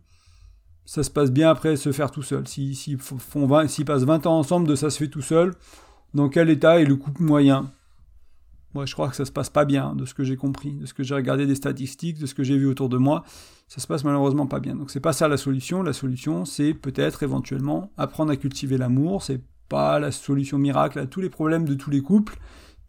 ça 0.88 1.04
se 1.04 1.12
passe 1.12 1.31
bien 1.31 1.50
après 1.50 1.75
se 1.75 1.92
faire 1.92 2.10
tout 2.12 2.24
seul. 2.24 2.48
S'ils 2.48 2.75
si, 2.75 2.98
si 3.68 3.86
passent 3.86 4.04
20 4.04 4.25
ans 4.25 4.39
ensemble, 4.39 4.68
de 4.68 4.75
ça 4.75 4.89
se 4.89 4.98
fait 4.98 5.10
tout 5.10 5.22
seul, 5.22 5.54
dans 6.13 6.30
quel 6.30 6.50
état 6.50 6.80
est 6.80 6.86
le 6.86 6.95
couple 6.95 7.24
moyen? 7.24 7.69
Moi, 8.74 8.86
je 8.86 8.94
crois 8.94 9.10
que 9.10 9.16
ça 9.16 9.25
se 9.25 9.31
passe 9.31 9.50
pas 9.50 9.66
bien, 9.66 9.95
de 9.95 10.06
ce 10.06 10.13
que 10.13 10.24
j'ai 10.24 10.38
compris, 10.38 10.72
de 10.72 10.86
ce 10.86 10.94
que 10.94 11.04
j'ai 11.04 11.13
regardé 11.13 11.45
des 11.45 11.56
statistiques, 11.56 12.19
de 12.19 12.25
ce 12.25 12.34
que 12.34 12.44
j'ai 12.44 12.57
vu 12.57 12.68
autour 12.68 12.88
de 12.88 12.98
moi. 12.98 13.25
Ça 13.68 13.81
se 13.81 13.88
passe 13.88 14.06
malheureusement 14.06 14.48
pas 14.48 14.62
bien. 14.62 14.75
Donc 14.75 14.89
c'est 14.89 15.01
pas 15.01 15.12
ça 15.12 15.28
la 15.28 15.36
solution. 15.36 15.84
La 15.84 15.92
solution, 15.92 16.45
c'est 16.45 16.74
peut-être 16.74 17.22
éventuellement 17.22 17.92
apprendre 17.98 18.31
à 18.31 18.38
cultiver 18.38 18.78
l'amour. 18.78 19.24
C'est 19.24 19.42
pas 19.68 20.00
la 20.00 20.13
solution 20.13 20.57
miracle 20.57 21.00
à 21.00 21.06
tous 21.06 21.19
les 21.19 21.30
problèmes 21.30 21.66
de 21.66 21.74
tous 21.74 21.90
les 21.90 22.01
couples, 22.01 22.38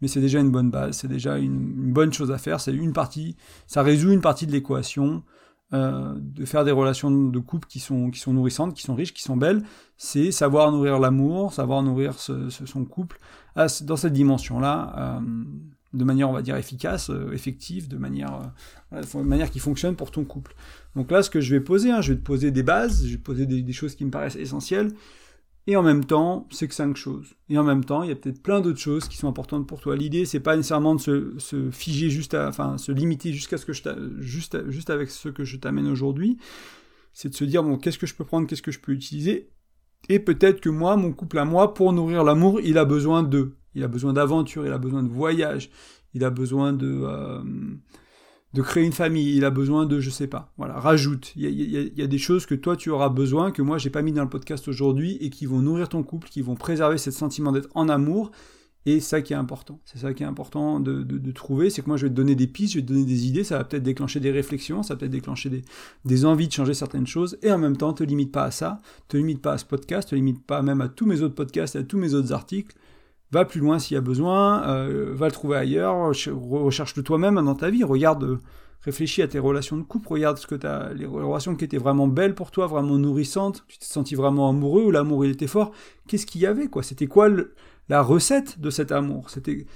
mais 0.01 0.07
c'est 0.07 0.21
déjà 0.21 0.39
une 0.39 0.51
bonne 0.51 0.71
base. 0.71 0.95
C'est 0.95 1.09
déjà 1.09 1.37
une 1.37 1.91
bonne 1.91 2.13
chose 2.13 2.31
à 2.31 2.37
faire. 2.37 2.61
C'est 2.61 2.73
une 2.73 2.93
partie. 2.93 3.35
Ça 3.67 3.83
résout 3.83 4.13
une 4.13 4.21
partie 4.21 4.47
de 4.47 4.53
l'équation. 4.53 5.21
Euh, 5.71 6.15
de 6.17 6.45
faire 6.45 6.65
des 6.65 6.71
relations 6.71 7.11
de 7.11 7.39
couple 7.39 7.67
qui 7.67 7.79
sont, 7.79 8.09
qui 8.09 8.19
sont 8.19 8.33
nourrissantes, 8.33 8.73
qui 8.73 8.81
sont 8.81 8.95
riches, 8.95 9.13
qui 9.13 9.21
sont 9.21 9.37
belles, 9.37 9.61
c'est 9.97 10.31
savoir 10.31 10.71
nourrir 10.71 10.97
l'amour, 10.97 11.53
savoir 11.53 11.83
nourrir 11.83 12.15
son 12.17 12.85
couple 12.85 13.19
dans 13.55 13.95
cette 13.95 14.13
dimension-là, 14.13 14.95
euh, 14.97 15.19
de 15.93 16.03
manière, 16.03 16.27
on 16.27 16.33
va 16.33 16.41
dire, 16.41 16.55
efficace, 16.55 17.11
euh, 17.11 17.33
effective, 17.33 17.87
de 17.87 17.97
manière, 17.97 18.51
manière 19.13 19.51
qui 19.51 19.59
fonctionne 19.59 19.95
pour 19.95 20.09
ton 20.09 20.23
couple. 20.23 20.55
Donc 20.95 21.11
là, 21.11 21.21
ce 21.21 21.29
que 21.29 21.39
je 21.39 21.53
vais 21.53 21.61
poser, 21.61 21.91
hein, 21.91 22.01
je 22.01 22.13
vais 22.13 22.19
te 22.19 22.25
poser 22.25 22.49
des 22.49 22.63
bases, 22.63 23.05
je 23.05 23.11
vais 23.11 23.17
te 23.17 23.23
poser 23.23 23.45
des 23.45 23.73
choses 23.73 23.95
qui 23.95 24.05
me 24.05 24.09
paraissent 24.09 24.37
essentielles, 24.37 24.91
et 25.67 25.75
en 25.75 25.83
même 25.83 26.03
temps, 26.05 26.47
c'est 26.51 26.67
que 26.67 26.73
cinq 26.73 26.95
choses. 26.95 27.35
Et 27.49 27.57
en 27.57 27.63
même 27.63 27.83
temps, 27.83 28.03
il 28.03 28.09
y 28.09 28.11
a 28.11 28.15
peut-être 28.15 28.41
plein 28.41 28.61
d'autres 28.61 28.79
choses 28.79 29.07
qui 29.07 29.17
sont 29.17 29.27
importantes 29.27 29.67
pour 29.67 29.81
toi. 29.81 29.95
L'idée, 29.95 30.25
c'est 30.25 30.39
pas 30.39 30.55
nécessairement 30.55 30.95
de 30.95 31.35
se, 31.37 31.69
figer 31.71 32.09
juste 32.09 32.33
à, 32.33 32.47
enfin, 32.47 32.77
se 32.77 32.91
limiter 32.91 33.33
jusqu'à 33.33 33.57
ce 33.57 33.65
que 33.65 33.73
je 33.73 33.83
juste, 34.19 34.69
juste 34.69 34.89
avec 34.89 35.11
ce 35.11 35.29
que 35.29 35.43
je 35.43 35.57
t'amène 35.57 35.87
aujourd'hui. 35.87 36.37
C'est 37.13 37.29
de 37.29 37.35
se 37.35 37.43
dire, 37.43 37.63
bon, 37.63 37.77
qu'est-ce 37.77 37.99
que 37.99 38.07
je 38.07 38.15
peux 38.15 38.25
prendre, 38.25 38.47
qu'est-ce 38.47 38.61
que 38.61 38.71
je 38.71 38.79
peux 38.79 38.93
utiliser? 38.93 39.49
Et 40.07 40.19
peut-être 40.19 40.61
que 40.61 40.69
moi, 40.69 40.95
mon 40.95 41.11
couple 41.11 41.37
à 41.37 41.45
moi, 41.45 41.73
pour 41.73 41.91
nourrir 41.93 42.23
l'amour, 42.23 42.61
il 42.61 42.77
a 42.77 42.85
besoin 42.85 43.21
de, 43.23 43.55
il 43.75 43.83
a 43.83 43.87
besoin 43.87 44.13
d'aventure, 44.13 44.65
il 44.65 44.71
a 44.71 44.77
besoin 44.77 45.03
de 45.03 45.09
voyage, 45.09 45.69
il 46.13 46.23
a 46.23 46.29
besoin 46.29 46.73
de, 46.73 47.01
euh, 47.03 47.43
de 48.53 48.61
créer 48.61 48.83
une 48.83 48.93
famille, 48.93 49.35
il 49.35 49.45
a 49.45 49.51
besoin 49.51 49.85
de, 49.85 49.99
je 49.99 50.09
sais 50.09 50.27
pas, 50.27 50.51
voilà, 50.57 50.73
rajoute. 50.79 51.33
Il 51.35 51.43
y 51.43 52.01
a, 52.01 52.07
des 52.07 52.17
choses 52.17 52.45
que 52.45 52.55
toi 52.55 52.75
tu 52.75 52.89
auras 52.89 53.09
besoin, 53.09 53.51
que 53.51 53.61
moi 53.61 53.77
j'ai 53.77 53.91
pas 53.91 54.01
mis 54.01 54.11
dans 54.11 54.23
le 54.23 54.29
podcast 54.29 54.67
aujourd'hui, 54.67 55.17
et 55.21 55.29
qui 55.29 55.45
vont 55.45 55.59
nourrir 55.59 55.89
ton 55.89 56.01
couple, 56.01 56.29
qui 56.29 56.41
vont 56.41 56.55
préserver 56.55 56.97
ce 56.97 57.11
sentiment 57.11 57.51
d'être 57.51 57.69
en 57.75 57.89
amour, 57.89 58.31
et 58.87 59.01
ça 59.01 59.21
qui 59.21 59.33
est 59.33 59.35
important. 59.35 59.79
C'est 59.85 59.99
ça 59.99 60.15
qui 60.15 60.23
est 60.23 60.25
important 60.25 60.79
de, 60.79 61.31
trouver, 61.31 61.69
c'est 61.69 61.83
que 61.83 61.87
moi 61.87 61.97
je 61.97 62.07
vais 62.07 62.09
te 62.09 62.15
donner 62.15 62.33
des 62.33 62.47
pistes, 62.47 62.73
je 62.73 62.79
vais 62.79 62.85
te 62.85 62.91
donner 62.91 63.05
des 63.05 63.27
idées, 63.27 63.43
ça 63.43 63.59
va 63.59 63.65
peut-être 63.65 63.83
déclencher 63.83 64.19
des 64.19 64.31
réflexions, 64.31 64.81
ça 64.81 64.95
va 64.95 64.99
peut-être 64.99 65.11
déclencher 65.11 65.49
des, 65.51 65.61
des, 66.05 66.25
envies 66.25 66.47
de 66.47 66.53
changer 66.53 66.73
certaines 66.73 67.05
choses, 67.05 67.37
et 67.43 67.51
en 67.51 67.59
même 67.59 67.77
temps, 67.77 67.93
te 67.93 68.03
limite 68.03 68.31
pas 68.31 68.45
à 68.45 68.51
ça, 68.51 68.81
te 69.09 69.17
limite 69.17 69.43
pas 69.43 69.53
à 69.53 69.57
ce 69.59 69.65
podcast, 69.65 70.09
te 70.09 70.15
limite 70.15 70.43
pas 70.43 70.63
même 70.63 70.81
à 70.81 70.87
tous 70.87 71.05
mes 71.05 71.21
autres 71.21 71.35
podcasts, 71.35 71.75
à 71.75 71.83
tous 71.83 71.99
mes 71.99 72.15
autres 72.15 72.33
articles, 72.33 72.75
va 73.31 73.45
plus 73.45 73.59
loin 73.59 73.79
s'il 73.79 73.95
y 73.95 73.97
a 73.97 74.01
besoin, 74.01 74.67
euh, 74.67 75.13
va 75.13 75.27
le 75.27 75.31
trouver 75.31 75.57
ailleurs, 75.57 76.11
recherche-le 76.41 77.03
toi-même 77.03 77.35
dans 77.35 77.55
ta 77.55 77.69
vie, 77.69 77.83
regarde, 77.83 78.39
réfléchis 78.81 79.21
à 79.21 79.27
tes 79.27 79.39
relations 79.39 79.77
de 79.77 79.83
couple, 79.83 80.07
regarde 80.07 80.37
ce 80.37 80.47
que 80.47 80.55
t'as, 80.55 80.93
les 80.93 81.05
relations 81.05 81.55
qui 81.55 81.65
étaient 81.65 81.77
vraiment 81.77 82.07
belles 82.07 82.35
pour 82.35 82.51
toi, 82.51 82.67
vraiment 82.67 82.97
nourrissantes, 82.97 83.63
tu 83.67 83.77
t'es 83.77 83.85
senti 83.85 84.15
vraiment 84.15 84.49
amoureux 84.49 84.83
ou 84.83 84.91
l'amour 84.91 85.25
il 85.25 85.31
était 85.31 85.47
fort. 85.47 85.71
Qu'est-ce 86.07 86.25
qu'il 86.25 86.41
y 86.41 86.45
avait, 86.45 86.67
quoi? 86.67 86.81
C'était 86.81 87.07
quoi 87.07 87.29
la 87.89 88.01
recette 88.01 88.59
de 88.59 88.69
cet 88.69 88.91
amour? 88.91 89.29
C'était, 89.29 89.67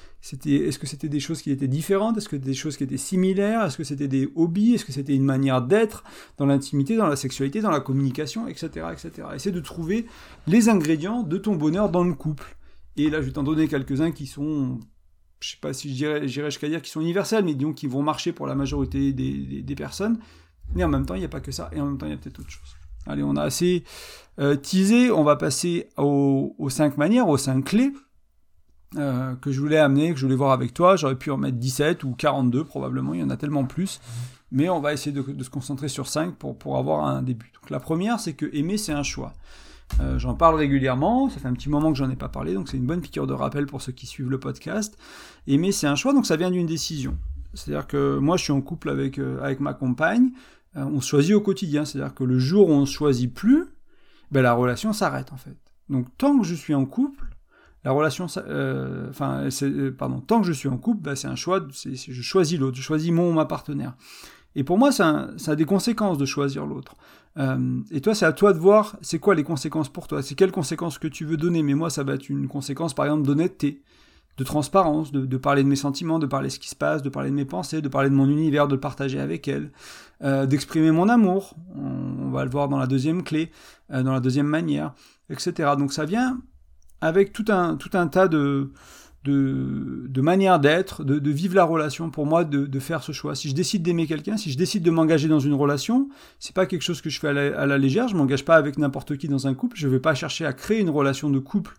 est-ce 0.48 0.80
que 0.80 0.88
c'était 0.88 1.10
des 1.10 1.20
choses 1.20 1.42
qui 1.42 1.52
étaient 1.52 1.68
différentes? 1.68 2.18
Est-ce 2.18 2.30
que 2.30 2.36
des 2.38 2.54
choses 2.54 2.78
qui 2.78 2.84
étaient 2.84 2.98
similaires? 2.98 3.64
Est-ce 3.66 3.78
que 3.78 3.84
c'était 3.84 4.08
des 4.08 4.30
hobbies? 4.36 4.76
Est-ce 4.76 4.86
que 4.86 4.94
c'était 4.94 5.16
une 5.16 5.26
manière 5.26 5.62
d'être 5.62 6.04
dans 6.38 6.46
l'intimité, 6.46 6.96
dans 6.96 7.08
la 7.08 7.18
sexualité, 7.18 7.62
dans 7.62 7.72
la 7.72 7.82
communication, 7.82 8.48
etc., 8.48 8.88
etc. 8.92 9.28
Essaie 9.36 9.52
de 9.52 9.60
trouver 9.60 10.06
les 10.48 10.70
ingrédients 10.70 11.24
de 11.24 11.38
ton 11.38 11.56
bonheur 11.56 11.90
dans 11.90 12.04
le 12.04 12.14
couple. 12.14 12.56
Et 12.98 13.10
là, 13.10 13.22
je 13.22 13.28
vais 13.28 13.32
t'en 13.32 13.44
donner 13.44 13.68
quelques-uns 13.68 14.12
qui 14.12 14.28
sont 14.28 14.80
je 15.44 15.52
sais 15.52 15.58
pas 15.60 15.74
si 15.74 15.90
je 15.90 15.96
dirais, 15.96 16.28
j'irais 16.28 16.50
jusqu'à 16.50 16.70
dire 16.70 16.82
qu'ils 16.82 16.92
sont 16.92 17.02
universels, 17.02 17.44
mais 17.44 17.54
disons 17.54 17.74
qu'ils 17.74 17.90
vont 17.90 18.02
marcher 18.02 18.32
pour 18.32 18.48
la 18.48 18.56
majorité 18.56 19.12
des, 19.12 19.76
personnes. 19.76 20.18
Mais 20.74 20.84
en 20.86 20.88
même 20.88 21.06
temps, 21.06 21.16
il 21.16 21.20
n'y 21.20 21.26
a 21.26 21.30
pas 21.30 21.42
que 21.42 21.52
ça, 21.52 21.70
et 21.74 21.82
en 21.82 21.86
même 21.86 21.98
temps, 21.98 22.06
il 22.06 22.12
y 22.12 22.16
a 22.16 22.18
peut-être 22.18 22.40
autre 22.40 22.50
chose. 22.50 22.78
Allez, 23.06 23.24
on 23.24 23.36
a 23.36 23.44
assez 23.44 23.84
euh, 24.40 24.56
teasé, 24.56 25.12
on 25.12 25.26
va 25.26 25.36
passer 25.36 25.90
aux, 25.98 26.70
cinq 26.70 26.98
manières, 26.98 27.28
aux 27.28 27.38
cinq 27.38 27.66
clés 27.66 27.92
euh, 28.96 29.36
que 29.36 29.52
je 29.52 29.60
voulais 29.60 29.78
amener, 29.78 30.14
que 30.14 30.20
je 30.20 30.26
voulais 30.26 30.38
voir 30.38 30.54
avec 30.54 30.74
toi. 30.74 30.96
J'aurais 30.96 31.18
pu 31.18 31.30
en 31.30 31.38
mettre 31.38 31.58
17 31.58 32.06
ou 32.06 32.14
42 32.14 32.64
probablement, 32.64 33.14
il 33.14 33.20
y 33.20 33.24
en 33.24 33.30
a 33.30 33.36
tellement 33.36 33.66
plus. 33.66 34.00
Mais 34.52 34.70
on 34.70 34.80
va 34.80 34.94
essayer 34.94 35.12
de, 35.12 35.44
se 35.44 35.50
concentrer 35.50 35.90
sur 35.90 36.08
5 36.08 36.36
pour, 36.36 36.58
pour 36.58 36.78
avoir 36.78 37.06
un 37.06 37.22
début. 37.22 37.52
Donc 37.56 37.70
la 37.70 37.82
première, 37.82 38.22
c'est 38.22 38.34
que 38.34 38.46
aimer, 38.54 38.78
c'est 38.78 38.94
un 38.94 39.04
choix. 39.04 39.34
Euh, 40.00 40.18
j'en 40.18 40.34
parle 40.34 40.56
régulièrement, 40.56 41.30
ça 41.30 41.40
fait 41.40 41.48
un 41.48 41.54
petit 41.54 41.70
moment 41.70 41.92
que 41.92 41.98
j'en 41.98 42.10
ai 42.10 42.16
pas 42.16 42.30
parlé, 42.30 42.54
donc 42.54 42.70
c'est 42.70 42.78
une 42.78 42.86
bonne 42.86 43.02
piqûre 43.02 43.28
de 43.28 43.34
rappel 43.34 43.66
pour 43.66 43.82
ceux 43.82 43.92
qui 43.92 44.08
suivent 44.08 44.30
le 44.30 44.40
podcast. 44.40 44.98
Aimer, 45.48 45.72
c'est 45.72 45.88
un 45.88 45.96
choix, 45.96 46.14
donc 46.14 46.26
ça 46.26 46.36
vient 46.36 46.52
d'une 46.52 46.66
décision. 46.66 47.18
C'est-à-dire 47.54 47.86
que 47.86 48.18
moi, 48.18 48.38
je 48.38 48.44
suis 48.44 48.54
en 48.54 48.62
couple 48.62 48.90
avec, 48.90 49.20
euh, 49.20 49.40
avec 49.42 49.60
ma 49.60 49.74
compagne, 49.74 50.32
euh, 50.76 50.84
on 50.84 51.00
choisit 51.00 51.36
au 51.36 51.42
quotidien, 51.42 51.86
c'est-à-dire 51.86 52.16
que 52.16 52.24
le 52.24 52.40
jour 52.40 52.70
où 52.70 52.74
on 52.74 52.82
ne 52.82 52.86
choisit 52.86 53.32
plus, 53.32 53.66
ben, 54.32 54.42
la 54.42 54.54
relation 54.54 54.94
s'arrête 54.94 55.32
en 55.32 55.38
fait. 55.38 55.58
Donc 55.90 56.08
tant 56.18 56.40
que 56.40 56.46
je 56.46 56.56
suis 56.56 56.74
en 56.74 56.86
couple, 56.86 57.28
la 57.84 57.92
relation, 57.92 58.26
enfin, 58.26 59.50
pardon, 59.98 60.22
tant 60.22 60.42
que 60.42 60.48
je 60.48 60.54
suis 60.54 60.70
en 60.70 60.78
couple, 60.78 61.04
ben, 61.04 61.16
c'est 61.16 61.28
un 61.28 61.36
choix, 61.36 61.62
je 61.70 62.22
choisis 62.22 62.58
l'autre, 62.58 62.78
je 62.78 62.82
choisis 62.82 63.12
mon 63.12 63.30
ou 63.30 63.34
ma 63.34 63.46
partenaire. 63.46 63.94
Et 64.56 64.64
pour 64.64 64.78
moi, 64.78 64.92
ça, 64.92 65.30
ça 65.38 65.52
a 65.52 65.56
des 65.56 65.66
conséquences 65.66 66.18
de 66.18 66.26
choisir 66.26 66.66
l'autre. 66.66 66.96
Euh, 67.38 67.80
et 67.92 68.02
toi, 68.02 68.14
c'est 68.14 68.26
à 68.26 68.34
toi 68.34 68.54
de 68.54 68.60
voir, 68.60 68.98
c'est 69.02 69.20
quoi 69.20 69.36
les 69.36 69.44
conséquences 69.44 69.90
pour 69.90 70.08
toi 70.08 70.22
C'est 70.22 70.36
quelles 70.36 70.52
conséquences 70.52 70.98
que 70.98 71.08
tu 71.08 71.26
veux 71.26 71.38
donner 71.38 71.64
Mais 71.64 71.74
moi, 71.74 71.90
ça 71.90 72.04
va 72.04 72.14
être 72.14 72.30
une 72.30 72.48
conséquence, 72.48 72.94
par 72.94 73.06
exemple, 73.06 73.24
d'honnêteté, 73.24 73.82
de 74.38 74.44
transparence, 74.44 75.12
de, 75.12 75.38
parler 75.38 75.64
de 75.64 75.68
mes 75.68 75.76
sentiments, 75.76 76.18
de 76.18 76.26
parler 76.26 76.48
de 76.48 76.54
ce 76.54 76.60
qui 76.60 76.70
se 76.70 76.76
passe, 76.76 77.04
de 77.04 77.10
parler 77.10 77.30
de 77.30 77.36
mes 77.36 77.46
pensées, 77.46 77.82
de 77.82 77.88
parler 77.88 78.10
de 78.10 78.16
mon 78.16 78.28
univers, 78.28 78.68
de 78.68 78.74
le 78.74 78.80
partager 78.80 79.20
avec 79.20 79.48
elle, 79.48 79.72
euh, 80.24 80.46
d'exprimer 80.46 80.92
mon 80.92 81.08
amour. 81.08 81.56
On, 81.76 82.30
va 82.32 82.44
le 82.44 82.50
voir 82.50 82.68
dans 82.68 82.80
la 82.80 82.88
deuxième 82.88 83.24
clé, 83.24 83.52
euh, 83.92 84.02
dans 84.02 84.14
la 84.14 84.20
deuxième 84.20 84.48
manière, 84.48 84.94
etc. 85.30 85.74
Donc 85.78 85.94
ça 85.94 86.06
vient 86.06 86.42
avec 87.00 87.32
tout 87.32 87.46
un, 87.50 87.76
tout 87.76 87.92
un 87.94 88.08
tas 88.08 88.28
de 88.28 88.72
de, 89.24 90.22
manière 90.22 90.60
d'être, 90.60 91.04
de, 91.04 91.32
vivre 91.32 91.56
la 91.56 91.64
relation, 91.64 92.10
pour 92.10 92.26
moi, 92.26 92.44
de, 92.44 92.80
faire 92.80 93.04
ce 93.04 93.12
choix. 93.12 93.36
Si 93.36 93.50
je 93.50 93.56
décide 93.56 93.84
d'aimer 93.84 94.06
quelqu'un, 94.06 94.38
si 94.38 94.52
je 94.52 94.58
décide 94.58 94.84
de 94.84 94.92
m'engager 94.92 95.28
dans 95.28 95.40
une 95.40 95.54
relation, 95.54 96.10
c'est 96.40 96.56
pas 96.56 96.66
quelque 96.66 96.82
chose 96.82 97.02
que 97.02 97.10
je 97.10 97.20
fais 97.20 97.30
à 97.30 97.66
la, 97.66 97.78
légère, 97.78 98.08
je 98.08 98.16
m'engage 98.16 98.44
pas 98.44 98.56
avec 98.56 98.78
n'importe 98.78 99.18
qui 99.18 99.28
dans 99.28 99.48
un 99.48 99.54
couple, 99.54 99.78
je 99.78 99.88
vais 99.88 100.00
pas 100.00 100.14
chercher 100.14 100.46
à 100.46 100.54
créer 100.54 100.80
une 100.80 100.90
relation 100.90 101.30
de 101.30 101.40
couple 101.40 101.76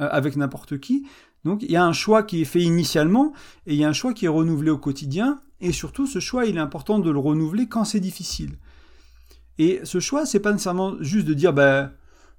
euh, 0.00 0.08
avec 0.10 0.36
n'importe 0.36 0.78
qui. 0.78 1.06
Donc 1.44 1.62
il 1.62 1.70
y 1.70 1.76
a 1.76 1.84
un 1.84 1.92
choix 1.92 2.22
qui 2.22 2.42
est 2.42 2.46
fait 2.46 2.62
initialement, 2.62 3.32
et 3.66 3.74
il 3.74 3.80
y 3.80 3.84
a 3.84 3.88
un 3.88 3.92
choix 3.92 4.12
qui 4.12 4.24
est 4.24 4.28
renouvelé 4.28 4.70
au 4.70 4.78
quotidien, 4.78 5.40
et 5.60 5.72
surtout 5.72 6.06
ce 6.06 6.18
choix, 6.18 6.46
il 6.46 6.56
est 6.56 6.60
important 6.60 6.98
de 6.98 7.10
le 7.10 7.18
renouveler 7.18 7.68
quand 7.68 7.84
c'est 7.84 8.00
difficile. 8.00 8.58
Et 9.58 9.80
ce 9.84 10.00
choix, 10.00 10.26
c'est 10.26 10.40
pas 10.40 10.50
nécessairement 10.50 10.96
juste 11.00 11.26
de 11.26 11.34
dire, 11.34 11.52
ben, 11.52 11.92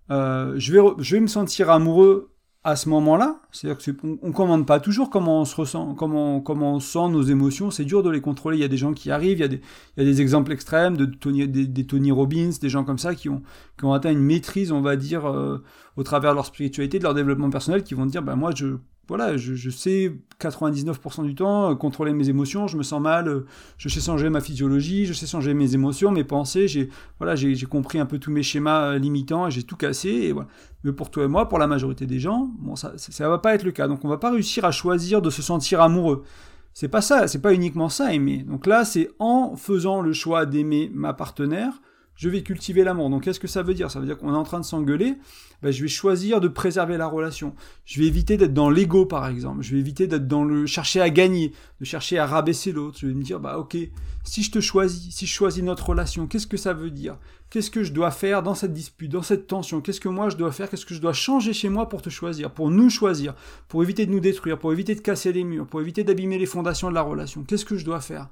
euh, 0.10 0.56
je, 0.58 0.74
vais, 0.74 0.80
je 1.00 1.16
vais 1.16 1.22
me 1.22 1.28
sentir 1.28 1.70
amoureux 1.70 2.33
à 2.66 2.78
ce 2.78 2.88
moment-là, 2.90 3.42
c'est-à-dire 3.52 3.98
qu'on 3.98 4.28
ne 4.28 4.32
commande 4.32 4.66
pas 4.66 4.80
toujours 4.80 5.10
comment 5.10 5.42
on 5.42 5.46
se 5.46 5.56
ressent, 5.56 5.96
comment, 5.96 6.42
on 6.48 6.80
sent 6.80 7.10
nos 7.10 7.22
émotions, 7.22 7.72
c'est 7.72 7.84
dur 7.84 8.04
de 8.04 8.10
les 8.10 8.22
contrôler. 8.22 8.58
Il 8.58 8.62
y 8.62 8.64
a 8.64 8.70
des 8.70 8.78
gens 8.78 8.94
qui 8.94 9.12
arrivent, 9.12 9.40
il 9.40 9.60
y 9.98 10.02
a 10.02 10.04
des, 10.06 10.22
exemples 10.22 10.54
extrêmes 10.54 10.96
de 10.96 11.06
Tony, 11.06 11.46
des, 11.48 11.86
Tony 11.86 12.12
Robbins, 12.12 12.52
des 12.62 12.70
gens 12.70 12.86
comme 12.86 12.98
ça 12.98 13.16
qui 13.16 13.28
ont, 13.28 13.42
qui 13.78 13.84
ont 13.84 13.92
atteint 13.92 14.12
une 14.12 14.24
maîtrise, 14.24 14.72
on 14.72 14.80
va 14.80 14.96
dire, 14.96 15.26
euh, 15.26 15.62
au 15.98 16.04
travers 16.04 16.32
de 16.32 16.36
leur 16.36 16.46
spiritualité, 16.46 17.00
de 17.00 17.04
leur 17.04 17.14
développement 17.14 17.50
personnel, 17.50 17.84
qui 17.84 17.96
vont 17.96 18.06
dire, 18.06 18.24
ben 18.24 18.38
moi 18.38 18.52
je 18.56 18.78
voilà, 19.10 19.36
je, 19.36 19.70
sais 19.70 20.14
99% 20.40 21.26
du 21.26 21.36
temps 21.36 21.72
euh, 21.72 21.76
contrôler 21.76 22.14
mes 22.14 22.30
émotions, 22.30 22.68
je 22.68 22.78
me 22.78 22.84
sens 22.84 23.02
mal, 23.02 23.28
euh, 23.28 23.46
je 23.78 23.90
sais 23.90 24.00
changer 24.00 24.30
ma 24.30 24.40
physiologie, 24.40 25.06
je 25.06 25.12
sais 25.12 25.28
changer 25.28 25.54
mes 25.54 25.74
émotions, 25.74 26.10
mes 26.12 26.24
pensées, 26.24 26.70
j'ai 26.70 26.90
voilà, 27.20 27.36
j'ai 27.36 27.66
compris 27.66 28.00
un 28.00 28.06
peu 28.06 28.18
tous 28.18 28.32
mes 28.32 28.44
schémas 28.44 28.94
euh, 28.94 28.98
limitants, 28.98 29.50
j'ai 29.50 29.64
tout 29.64 29.76
cassé. 29.76 30.34
Mais 30.86 30.94
pour 30.94 31.12
toi 31.12 31.26
et 31.26 31.28
moi, 31.28 31.50
pour 31.50 31.60
la 31.60 31.68
majorité 31.68 32.06
des 32.06 32.20
gens, 32.20 32.50
bon 32.60 32.76
ça 32.78 32.94
ça 32.98 33.28
va 33.28 33.40
pas 33.40 33.54
être 33.56 33.64
le 33.64 33.72
cas. 33.72 33.90
Donc 33.90 34.06
on 34.06 34.08
va 34.08 34.18
pas 34.18 34.32
réussir 34.32 34.64
à 34.64 34.72
choisir 34.72 35.22
de 35.22 35.30
se 35.30 35.42
sentir 35.42 35.82
amoureux. 35.82 36.24
C'est 36.74 36.88
pas 36.88 37.02
ça, 37.02 37.28
c'est 37.28 37.42
pas 37.42 37.54
uniquement 37.54 37.90
ça 37.90 38.14
aimer. 38.14 38.44
Donc 38.44 38.66
là, 38.66 38.84
c'est 38.84 39.12
en 39.20 39.56
faisant 39.56 40.02
le 40.02 40.12
choix 40.14 40.46
d'aimer 40.46 40.90
ma 40.94 41.14
partenaire, 41.14 41.82
je 42.16 42.30
vais 42.30 42.44
cultiver 42.44 42.84
l'amour. 42.84 43.10
Donc 43.10 43.24
qu'est-ce 43.24 43.40
que 43.40 43.48
ça 43.48 43.64
veut 43.64 43.74
dire? 43.74 43.92
Ça 43.92 44.00
veut 44.00 44.06
dire 44.06 44.18
qu'on 44.18 44.34
est 44.34 44.38
en 44.38 44.44
train 44.44 44.60
de 44.60 44.66
s'engueuler, 44.66 45.16
ben, 45.62 45.72
je 45.72 45.82
vais 45.82 45.88
choisir 45.88 46.42
de 46.42 46.48
préserver 46.48 46.98
la 46.98 47.08
relation. 47.08 47.56
Je 47.86 48.00
vais 48.00 48.08
éviter 48.08 48.38
d'être 48.38 48.54
dans 48.54 48.70
l'ego 48.70 49.06
par 49.06 49.28
exemple, 49.28 49.64
je 49.64 49.74
vais 49.74 49.80
éviter 49.80 50.08
d'être 50.08 50.28
dans 50.28 50.44
le 50.44 50.66
chercher 50.66 51.02
à 51.02 51.10
gagner, 51.10 51.54
de 51.80 51.86
chercher 51.86 52.18
à 52.20 52.26
rabaisser 52.26 52.72
l'autre. 52.72 52.98
Je 53.00 53.08
vais 53.08 53.14
me 53.14 53.24
dire, 53.24 53.40
bah 53.40 53.58
ok, 53.58 53.78
si 54.24 54.44
je 54.44 54.52
te 54.52 54.60
choisis, 54.60 55.14
si 55.14 55.26
je 55.26 55.34
choisis 55.34 55.64
notre 55.64 55.90
relation, 55.90 56.28
qu'est-ce 56.28 56.48
que 56.48 56.58
ça 56.58 56.74
veut 56.74 56.92
dire? 56.92 57.18
Qu'est-ce 57.50 57.70
que 57.70 57.84
je 57.84 57.94
dois 57.94 58.10
faire 58.10 58.42
dans 58.42 58.56
cette 58.56 58.74
dispute, 58.74 59.12
dans 59.12 59.22
cette 59.22 59.48
tension? 59.48 59.80
Qu'est-ce 59.80 60.02
que 60.02 60.10
moi 60.10 60.30
je 60.30 60.38
dois 60.38 60.52
faire? 60.52 60.70
Qu'est-ce 60.70 60.86
que 60.86 60.96
je 60.96 61.02
dois 61.02 61.14
changer 61.14 61.54
chez 61.54 61.70
moi 61.70 61.88
pour 61.88 62.02
te 62.02 62.10
choisir, 62.10 62.52
pour 62.52 62.72
nous 62.72 62.90
choisir, 62.90 63.36
pour 63.68 63.84
éviter 63.84 64.06
de 64.06 64.12
nous 64.12 64.20
détruire, 64.20 64.58
pour 64.58 64.74
éviter 64.74 64.96
de 64.96 65.02
casser 65.02 65.32
les 65.32 65.44
murs, 65.44 65.68
pour 65.68 65.80
éviter 65.80 66.04
d'abîmer 66.04 66.40
les 66.40 66.46
fondations 66.46 66.90
de 66.90 66.96
la 66.96 67.02
relation? 67.02 67.44
Qu'est-ce 67.44 67.66
que 67.66 67.78
je 67.78 67.86
dois 67.86 68.02
faire? 68.02 68.28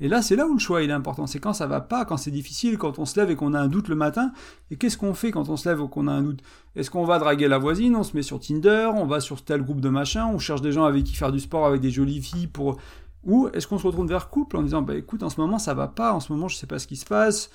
Et 0.00 0.08
là, 0.08 0.20
c'est 0.20 0.36
là 0.36 0.46
où 0.46 0.52
le 0.52 0.58
choix 0.58 0.82
il 0.82 0.90
est 0.90 0.94
important. 0.94 1.26
C'est 1.26 1.38
quand 1.38 1.54
ça 1.54 1.66
va 1.66 1.80
pas, 1.80 2.04
quand 2.04 2.16
c'est 2.16 2.30
difficile, 2.30 2.76
quand 2.76 2.98
on 2.98 3.06
se 3.06 3.18
lève 3.18 3.30
et 3.30 3.36
qu'on 3.36 3.54
a 3.54 3.60
un 3.60 3.68
doute 3.68 3.88
le 3.88 3.94
matin. 3.94 4.32
Et 4.70 4.76
qu'est-ce 4.76 4.98
qu'on 4.98 5.14
fait 5.14 5.30
quand 5.30 5.48
on 5.48 5.56
se 5.56 5.68
lève 5.68 5.80
et 5.80 5.88
qu'on 5.88 6.06
a 6.06 6.12
un 6.12 6.22
doute? 6.22 6.40
Est-ce 6.74 6.90
qu'on 6.90 7.04
va 7.04 7.18
draguer 7.18 7.48
la 7.48 7.58
voisine 7.58 7.96
On 7.96 8.02
se 8.02 8.14
met 8.14 8.22
sur 8.22 8.38
Tinder 8.38 8.90
On 8.94 9.06
va 9.06 9.20
sur 9.20 9.42
tel 9.42 9.62
groupe 9.62 9.80
de 9.80 9.88
machin 9.88 10.26
On 10.26 10.38
cherche 10.38 10.60
des 10.60 10.72
gens 10.72 10.84
avec 10.84 11.04
qui 11.04 11.14
faire 11.14 11.32
du 11.32 11.40
sport 11.40 11.66
avec 11.66 11.80
des 11.80 11.90
jolies 11.90 12.20
filles 12.20 12.46
pour. 12.46 12.76
Ou 13.24 13.48
est-ce 13.54 13.66
qu'on 13.66 13.78
se 13.78 13.86
retrouve 13.86 14.06
vers 14.06 14.28
couple 14.28 14.56
en 14.56 14.62
disant 14.62 14.82
bah 14.82 14.94
écoute, 14.94 15.22
en 15.22 15.30
ce 15.30 15.40
moment 15.40 15.58
ça 15.58 15.74
va 15.74 15.88
pas, 15.88 16.12
en 16.12 16.20
ce 16.20 16.32
moment 16.32 16.46
je 16.46 16.56
sais 16.56 16.66
pas 16.66 16.78
ce 16.78 16.86
qui 16.86 16.96
se 16.96 17.06
passe 17.06 17.50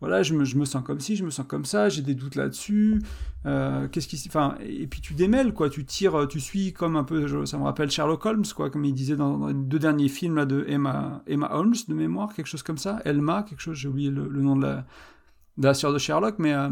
voilà, 0.00 0.22
je 0.22 0.34
me, 0.34 0.44
je 0.44 0.56
me, 0.56 0.64
sens 0.64 0.82
comme 0.84 1.00
ci, 1.00 1.16
je 1.16 1.24
me 1.24 1.30
sens 1.30 1.46
comme 1.46 1.64
ça, 1.64 1.88
j'ai 1.88 2.02
des 2.02 2.14
doutes 2.14 2.34
là-dessus. 2.34 3.00
Euh, 3.46 3.88
qu'est-ce 3.88 4.08
qui, 4.08 4.22
enfin, 4.28 4.56
et 4.60 4.86
puis 4.86 5.00
tu 5.00 5.14
démêles 5.14 5.54
quoi, 5.54 5.70
tu 5.70 5.84
tires, 5.84 6.28
tu 6.28 6.38
suis 6.40 6.72
comme 6.72 6.96
un 6.96 7.04
peu, 7.04 7.46
ça 7.46 7.56
me 7.56 7.64
rappelle 7.64 7.90
Sherlock 7.90 8.24
Holmes 8.26 8.44
quoi, 8.54 8.68
comme 8.70 8.84
il 8.84 8.92
disait 8.92 9.16
dans, 9.16 9.46
les 9.46 9.54
deux 9.54 9.78
derniers 9.78 10.08
films 10.08 10.36
là 10.36 10.44
de 10.44 10.64
Emma, 10.68 11.22
Emma 11.26 11.48
Holmes 11.52 11.74
de 11.88 11.94
mémoire, 11.94 12.34
quelque 12.34 12.48
chose 12.48 12.62
comme 12.62 12.78
ça, 12.78 13.00
Elma, 13.04 13.42
quelque 13.42 13.60
chose, 13.60 13.76
j'ai 13.76 13.88
oublié 13.88 14.10
le, 14.10 14.28
nom 14.28 14.56
de 14.56 14.62
la, 14.62 14.84
de 15.56 15.64
la 15.64 15.74
sœur 15.74 15.92
de 15.92 15.98
Sherlock, 15.98 16.38
mais 16.38 16.52
euh, 16.52 16.68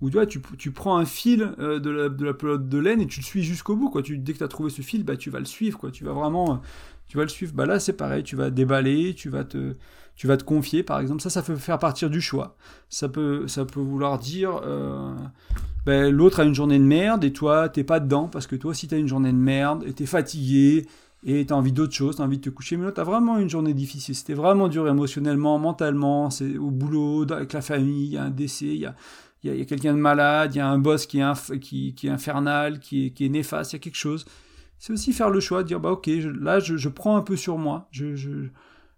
où 0.00 0.10
tu, 0.10 0.40
tu, 0.58 0.70
prends 0.70 0.96
un 0.96 1.04
fil 1.04 1.54
euh, 1.58 1.78
de, 1.78 1.90
la, 1.90 2.08
de 2.08 2.24
la 2.24 2.34
pelote 2.34 2.68
de 2.68 2.78
laine 2.78 3.00
et 3.00 3.06
tu 3.06 3.20
le 3.20 3.24
suis 3.24 3.42
jusqu'au 3.42 3.76
bout 3.76 3.90
quoi. 3.90 4.02
Tu, 4.02 4.18
dès 4.18 4.32
que 4.32 4.38
tu 4.38 4.44
as 4.44 4.48
trouvé 4.48 4.70
ce 4.70 4.82
fil, 4.82 5.04
bah 5.04 5.16
tu 5.16 5.30
vas 5.30 5.38
le 5.38 5.44
suivre 5.44 5.78
quoi. 5.78 5.90
Tu 5.90 6.04
vas 6.04 6.12
vraiment, 6.12 6.62
tu 7.08 7.16
vas 7.16 7.22
le 7.22 7.28
suivre. 7.28 7.52
Bah 7.54 7.66
là 7.66 7.78
c'est 7.78 7.92
pareil, 7.92 8.22
tu 8.22 8.36
vas 8.36 8.50
déballer, 8.50 9.14
tu 9.14 9.28
vas 9.28 9.44
te 9.44 9.74
tu 10.20 10.26
vas 10.26 10.36
te 10.36 10.44
confier, 10.44 10.82
par 10.82 11.00
exemple. 11.00 11.22
Ça, 11.22 11.30
ça 11.30 11.40
peut 11.40 11.56
faire 11.56 11.78
partir 11.78 12.10
du 12.10 12.20
choix. 12.20 12.54
Ça 12.90 13.08
peut, 13.08 13.48
ça 13.48 13.64
peut 13.64 13.80
vouloir 13.80 14.18
dire, 14.18 14.60
euh, 14.66 15.14
ben, 15.86 16.14
l'autre 16.14 16.40
a 16.40 16.44
une 16.44 16.54
journée 16.54 16.78
de 16.78 16.84
merde 16.84 17.24
et 17.24 17.32
toi, 17.32 17.70
t'es 17.70 17.84
pas 17.84 18.00
dedans 18.00 18.28
parce 18.28 18.46
que 18.46 18.54
toi 18.54 18.72
aussi 18.72 18.86
t'as 18.86 18.98
une 18.98 19.08
journée 19.08 19.32
de 19.32 19.38
merde 19.38 19.82
et 19.86 19.94
t'es 19.94 20.04
fatigué 20.04 20.86
et 21.24 21.46
t'as 21.46 21.54
envie 21.54 21.72
d'autre 21.72 21.94
chose, 21.94 22.16
t'as 22.16 22.24
envie 22.24 22.36
de 22.36 22.42
te 22.42 22.50
coucher. 22.50 22.76
Mais 22.76 22.84
là, 22.84 22.92
t'as 22.92 23.02
vraiment 23.02 23.38
une 23.38 23.48
journée 23.48 23.72
difficile. 23.72 24.14
C'était 24.14 24.34
vraiment 24.34 24.68
dur 24.68 24.86
émotionnellement, 24.88 25.58
mentalement. 25.58 26.28
C'est 26.28 26.58
au 26.58 26.70
boulot, 26.70 27.24
avec 27.32 27.54
la 27.54 27.62
famille, 27.62 28.04
il 28.04 28.12
y 28.12 28.18
a 28.18 28.24
un 28.24 28.30
décès, 28.30 28.66
il 28.66 28.80
y 28.80 28.84
a, 28.84 28.94
il 29.42 29.56
y 29.56 29.62
a, 29.62 29.64
quelqu'un 29.64 29.94
de 29.94 30.00
malade, 30.00 30.54
il 30.54 30.58
y 30.58 30.60
a 30.60 30.68
un 30.68 30.78
boss 30.78 31.06
qui 31.06 31.20
est, 31.20 31.58
qui, 31.60 31.94
est 32.04 32.10
infernal, 32.10 32.78
qui 32.78 33.06
est, 33.06 33.10
qui 33.12 33.24
est 33.24 33.30
néfaste, 33.30 33.72
il 33.72 33.76
y 33.76 33.78
a 33.78 33.80
quelque 33.80 33.96
chose. 33.96 34.26
C'est 34.78 34.92
aussi 34.92 35.14
faire 35.14 35.30
le 35.30 35.40
choix 35.40 35.62
de 35.62 35.68
dire, 35.68 35.80
bah 35.80 35.92
ok, 35.92 36.10
là, 36.38 36.60
je, 36.60 36.76
je, 36.76 36.90
prends 36.90 37.16
un 37.16 37.22
peu 37.22 37.36
sur 37.36 37.56
moi. 37.56 37.88
je 37.90 38.50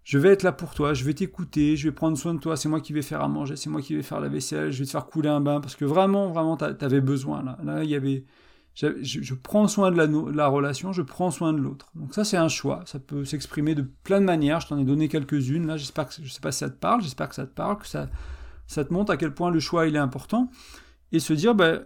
je 0.05 0.19
vais 0.19 0.31
être 0.31 0.43
là 0.43 0.53
pour 0.53 0.75
toi, 0.75 0.95
je 0.95 1.05
vais 1.05 1.15
t'écouter, 1.15 1.77
je 1.77 1.89
vais 1.89 1.95
prendre 1.95 2.19
soin 2.19 2.35
de 2.35 2.41
toi, 2.41 2.57
c'est 2.57 2.69
moi 2.69 2.81
qui 2.81 2.93
vais 2.93 3.03
faire 3.03 3.21
à 3.21 3.29
manger, 3.29 3.57
c'est 3.57 3.71
moi 3.71 3.81
qui 3.81 3.95
vais 3.95 4.03
faire 4.03 4.21
la 4.21 4.29
vaisselle, 4.29 4.73
je 4.73 4.81
vais 4.81 4.85
te 4.85 4.91
faire 4.91 5.07
couler 5.07 5.29
un 5.29 5.41
bain, 5.41 5.61
parce 5.61 5.77
que 5.77 5.85
vraiment, 5.85 6.31
vraiment, 6.31 6.57
t'avais 6.57 7.01
besoin, 7.01 7.43
là. 7.43 7.59
Là, 7.63 7.85
il 7.85 7.91
y 7.91 7.95
avait... 7.95 8.25
Je, 8.75 9.35
prends 9.35 9.69
soin 9.69 9.91
de 9.91 9.99
la, 9.99 10.07
la, 10.07 10.49
relation, 10.49 10.93
je 10.93 11.03
prends 11.03 11.31
soin 11.31 11.53
de 11.53 11.59
l'autre. 11.59 11.91
Donc 11.95 12.15
ça, 12.15 12.25
c'est 12.25 12.39
un 12.39 12.49
choix. 12.49 12.83
Ça 12.87 12.99
peut 12.99 13.27
s'exprimer 13.27 13.75
de 13.75 13.83
plein 13.83 14.19
de 14.19 14.25
manières. 14.25 14.61
Je 14.61 14.69
t'en 14.69 14.79
ai 14.79 14.85
donné 14.85 15.09
quelques-unes. 15.09 15.67
Là, 15.67 15.77
j'espère 15.77 16.09
que, 16.09 16.15
je 16.23 16.33
sais 16.33 16.41
pas 16.41 16.53
si 16.53 16.61
ça 16.61 16.71
te 16.71 16.79
parle, 16.79 17.03
j'espère 17.03 17.29
que 17.29 17.35
ça 17.35 17.47
te 17.47 17.53
parle, 17.53 17.77
que 17.77 17.87
ça, 17.87 18.09
ça 18.67 18.83
te 18.83 18.91
montre 18.91 19.13
à 19.13 19.19
quel 19.19 19.35
point 19.35 19.51
le 19.51 19.61
choix, 19.61 19.87
il 19.87 19.95
est 19.95 19.99
important. 19.99 20.51
Et 21.13 21.21
se 21.21 21.35
dire, 21.35 21.55
ben, 21.55 21.85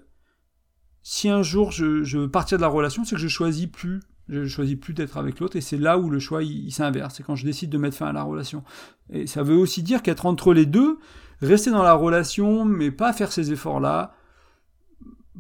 si 1.02 1.28
un 1.28 1.42
jour 1.42 1.72
je, 1.72 2.04
je 2.04 2.18
veux 2.18 2.30
partir 2.30 2.56
de 2.56 2.62
la 2.62 2.68
relation, 2.68 3.04
c'est 3.04 3.16
que 3.16 3.20
je 3.20 3.28
choisis 3.28 3.66
plus 3.66 4.00
Je 4.28 4.46
choisis 4.46 4.76
plus 4.76 4.92
d'être 4.92 5.16
avec 5.16 5.38
l'autre 5.38 5.56
et 5.56 5.60
c'est 5.60 5.76
là 5.76 5.98
où 5.98 6.10
le 6.10 6.18
choix 6.18 6.42
il, 6.42 6.72
s'inverse. 6.72 7.14
C'est 7.16 7.22
quand 7.22 7.36
je 7.36 7.44
décide 7.44 7.70
de 7.70 7.78
mettre 7.78 7.96
fin 7.96 8.06
à 8.06 8.12
la 8.12 8.22
relation. 8.22 8.64
Et 9.10 9.26
ça 9.26 9.42
veut 9.42 9.56
aussi 9.56 9.82
dire 9.82 10.02
qu'être 10.02 10.26
entre 10.26 10.52
les 10.52 10.66
deux, 10.66 10.98
rester 11.40 11.70
dans 11.70 11.82
la 11.82 11.94
relation, 11.94 12.64
mais 12.64 12.90
pas 12.90 13.12
faire 13.12 13.30
ces 13.30 13.52
efforts-là, 13.52 14.14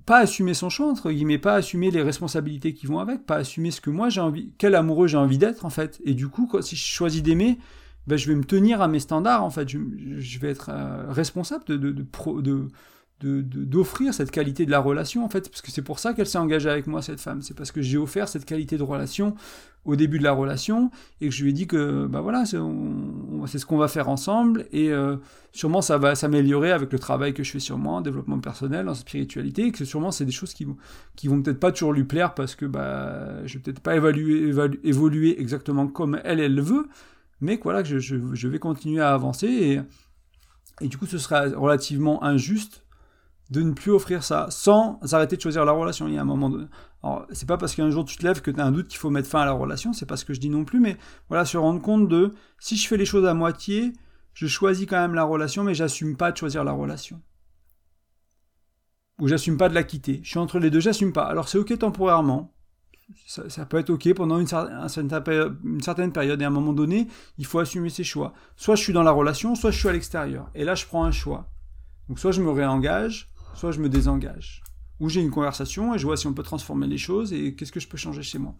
pas 0.04 0.18
assumer 0.18 0.54
son 0.54 0.70
choix 0.70 0.86
entre 0.86 1.10
guillemets, 1.10 1.38
pas 1.38 1.54
assumer 1.54 1.90
les 1.90 2.02
responsabilités 2.02 2.74
qui 2.74 2.86
vont 2.86 3.00
avec, 3.00 3.26
pas 3.26 3.36
assumer 3.36 3.72
ce 3.72 3.80
que 3.80 3.90
moi 3.90 4.08
j'ai 4.08 4.20
envie, 4.20 4.52
quel 4.56 4.76
amoureux 4.76 5.08
j'ai 5.08 5.16
envie 5.16 5.38
d'être 5.38 5.64
en 5.64 5.70
fait. 5.70 6.00
Et 6.04 6.14
du 6.14 6.28
coup, 6.28 6.48
si 6.60 6.76
je 6.76 6.84
choisis 6.84 7.22
d'aimer, 7.22 7.58
ben, 8.06 8.16
je 8.16 8.28
vais 8.28 8.36
me 8.36 8.44
tenir 8.44 8.80
à 8.80 8.88
mes 8.88 9.00
standards 9.00 9.42
en 9.42 9.50
fait. 9.50 9.68
Je, 9.68 10.38
vais 10.38 10.50
être 10.50 10.70
euh, 10.70 11.10
responsable 11.10 11.64
de, 11.64 11.76
de, 11.76 12.04
de, 12.40 12.68
d'offrir 13.20 14.12
cette 14.12 14.30
qualité 14.30 14.66
de 14.66 14.70
la 14.70 14.78
relation 14.78 15.24
en 15.24 15.30
fait 15.30 15.48
parce 15.48 15.62
que 15.62 15.70
c'est 15.70 15.82
pour 15.82 15.98
ça 15.98 16.12
qu'elle 16.12 16.26
s'est 16.26 16.38
engagée 16.38 16.68
avec 16.68 16.86
moi 16.86 17.00
cette 17.00 17.20
femme. 17.20 17.40
C'est 17.40 17.54
parce 17.54 17.72
que 17.72 17.80
j'ai 17.80 17.96
offert 17.96 18.28
cette 18.28 18.44
qualité 18.44 18.76
de 18.76 18.82
relation 18.82 19.34
au 19.86 19.96
début 19.96 20.18
de 20.18 20.24
la 20.24 20.32
relation 20.32 20.90
et 21.20 21.28
que 21.28 21.34
je 21.34 21.42
lui 21.42 21.50
ai 21.50 21.52
dit 21.52 21.66
que 21.66 22.06
bah 22.06 22.20
voilà 22.20 22.44
c'est, 22.44 22.56
ce 22.56 23.64
qu'on 23.66 23.78
va 23.78 23.88
faire 23.88 24.08
ensemble 24.08 24.66
et 24.72 24.90
euh, 24.90 25.16
sûrement 25.52 25.80
ça 25.80 25.96
va 25.96 26.14
s'améliorer 26.14 26.72
avec 26.72 26.92
le 26.92 26.98
travail 26.98 27.32
que 27.32 27.42
je 27.42 27.52
fais 27.52 27.60
sur 27.60 27.78
moi 27.78 27.94
en 27.94 28.00
développement 28.02 28.38
personnel 28.38 28.88
en 28.88 28.94
spiritualité 28.94 29.66
et 29.66 29.72
que 29.72 29.84
sûrement 29.84 30.10
c'est 30.10 30.24
des 30.24 30.32
choses 30.32 30.52
qui 30.52 30.66
qui 31.14 31.28
vont 31.28 31.40
peut-être 31.40 31.60
pas 31.60 31.72
toujours 31.72 31.92
lui 31.92 32.04
plaire 32.04 32.34
parce 32.34 32.54
que 32.54 32.66
bah 32.66 33.46
je 33.46 33.54
vais 33.54 33.60
peut-être 33.60 33.80
pas 33.80 33.96
évaluer, 33.96 34.52
évoluer 34.82 35.40
exactement 35.40 35.86
comme 35.86 36.20
elle 36.24 36.40
elle 36.40 36.54
le 36.54 36.62
veut 36.62 36.88
mais 37.40 37.56
que 37.58 37.62
voilà 37.62 37.84
je 37.84 38.48
vais 38.48 38.58
continuer 38.58 39.00
à 39.00 39.14
avancer 39.14 39.46
et 39.46 39.80
et 40.80 40.88
du 40.88 40.98
coup 40.98 41.06
ce 41.06 41.18
sera 41.18 41.46
relativement 41.48 42.22
injuste 42.22 42.85
de 43.50 43.62
ne 43.62 43.72
plus 43.72 43.92
offrir 43.92 44.24
ça 44.24 44.46
sans 44.50 44.98
arrêter 45.12 45.36
de 45.36 45.42
choisir 45.42 45.64
la 45.64 45.72
relation. 45.72 46.08
Il 46.08 46.14
y 46.14 46.18
a 46.18 46.22
un 46.22 46.24
moment. 46.24 46.52
Alors, 47.02 47.26
c'est 47.32 47.46
pas 47.46 47.56
parce 47.56 47.74
qu'un 47.74 47.90
jour 47.90 48.04
tu 48.04 48.16
te 48.16 48.24
lèves 48.24 48.40
que 48.40 48.50
tu 48.50 48.60
as 48.60 48.64
un 48.64 48.72
doute 48.72 48.88
qu'il 48.88 48.98
faut 48.98 49.10
mettre 49.10 49.28
fin 49.28 49.40
à 49.40 49.44
la 49.44 49.52
relation, 49.52 49.92
c'est 49.92 50.06
pas 50.06 50.16
ce 50.16 50.24
que 50.24 50.34
je 50.34 50.40
dis 50.40 50.50
non 50.50 50.64
plus, 50.64 50.80
mais 50.80 50.96
voilà, 51.28 51.44
se 51.44 51.56
rendre 51.56 51.80
compte 51.80 52.08
de 52.08 52.34
si 52.58 52.76
je 52.76 52.88
fais 52.88 52.96
les 52.96 53.04
choses 53.04 53.26
à 53.26 53.34
moitié, 53.34 53.92
je 54.34 54.46
choisis 54.46 54.86
quand 54.86 55.00
même 55.00 55.14
la 55.14 55.24
relation, 55.24 55.62
mais 55.62 55.74
j'assume 55.74 56.16
pas 56.16 56.32
de 56.32 56.36
choisir 56.36 56.64
la 56.64 56.72
relation. 56.72 57.22
Ou 59.18 59.28
j'assume 59.28 59.56
pas 59.56 59.68
de 59.68 59.74
la 59.74 59.82
quitter. 59.82 60.20
Je 60.22 60.28
suis 60.28 60.38
entre 60.38 60.58
les 60.58 60.68
deux, 60.68 60.80
j'assume 60.80 61.12
pas. 61.12 61.24
Alors 61.24 61.48
c'est 61.48 61.58
ok 61.58 61.78
temporairement. 61.78 62.52
Ça, 63.28 63.64
peut 63.66 63.78
être 63.78 63.90
ok 63.90 64.12
pendant 64.14 64.40
une, 64.40 64.48
une 65.64 65.80
certaine 65.80 66.12
période 66.12 66.42
et 66.42 66.44
à 66.44 66.48
un 66.48 66.50
moment 66.50 66.72
donné, 66.72 67.06
il 67.38 67.46
faut 67.46 67.60
assumer 67.60 67.88
ses 67.88 68.02
choix. 68.02 68.34
Soit 68.56 68.74
je 68.74 68.82
suis 68.82 68.92
dans 68.92 69.04
la 69.04 69.12
relation, 69.12 69.54
soit 69.54 69.70
je 69.70 69.78
suis 69.78 69.88
à 69.88 69.92
l'extérieur. 69.92 70.50
Et 70.56 70.64
là, 70.64 70.74
je 70.74 70.86
prends 70.86 71.04
un 71.04 71.12
choix. 71.12 71.48
Donc 72.08 72.18
soit 72.18 72.32
je 72.32 72.42
me 72.42 72.50
réengage, 72.50 73.30
soit 73.58 73.72
je 73.72 73.80
me 73.80 73.88
désengage. 73.88 74.62
Ou 75.00 75.08
j'ai 75.08 75.20
une 75.20 75.30
conversation 75.30 75.94
et 75.94 75.98
je 75.98 76.06
vois 76.06 76.16
si 76.16 76.26
on 76.26 76.32
peut 76.32 76.42
transformer 76.42 76.86
les 76.86 76.98
choses 76.98 77.32
et 77.32 77.54
qu'est-ce 77.54 77.72
que 77.72 77.80
je 77.80 77.88
peux 77.88 77.98
changer 77.98 78.22
chez 78.22 78.38
moi. 78.38 78.54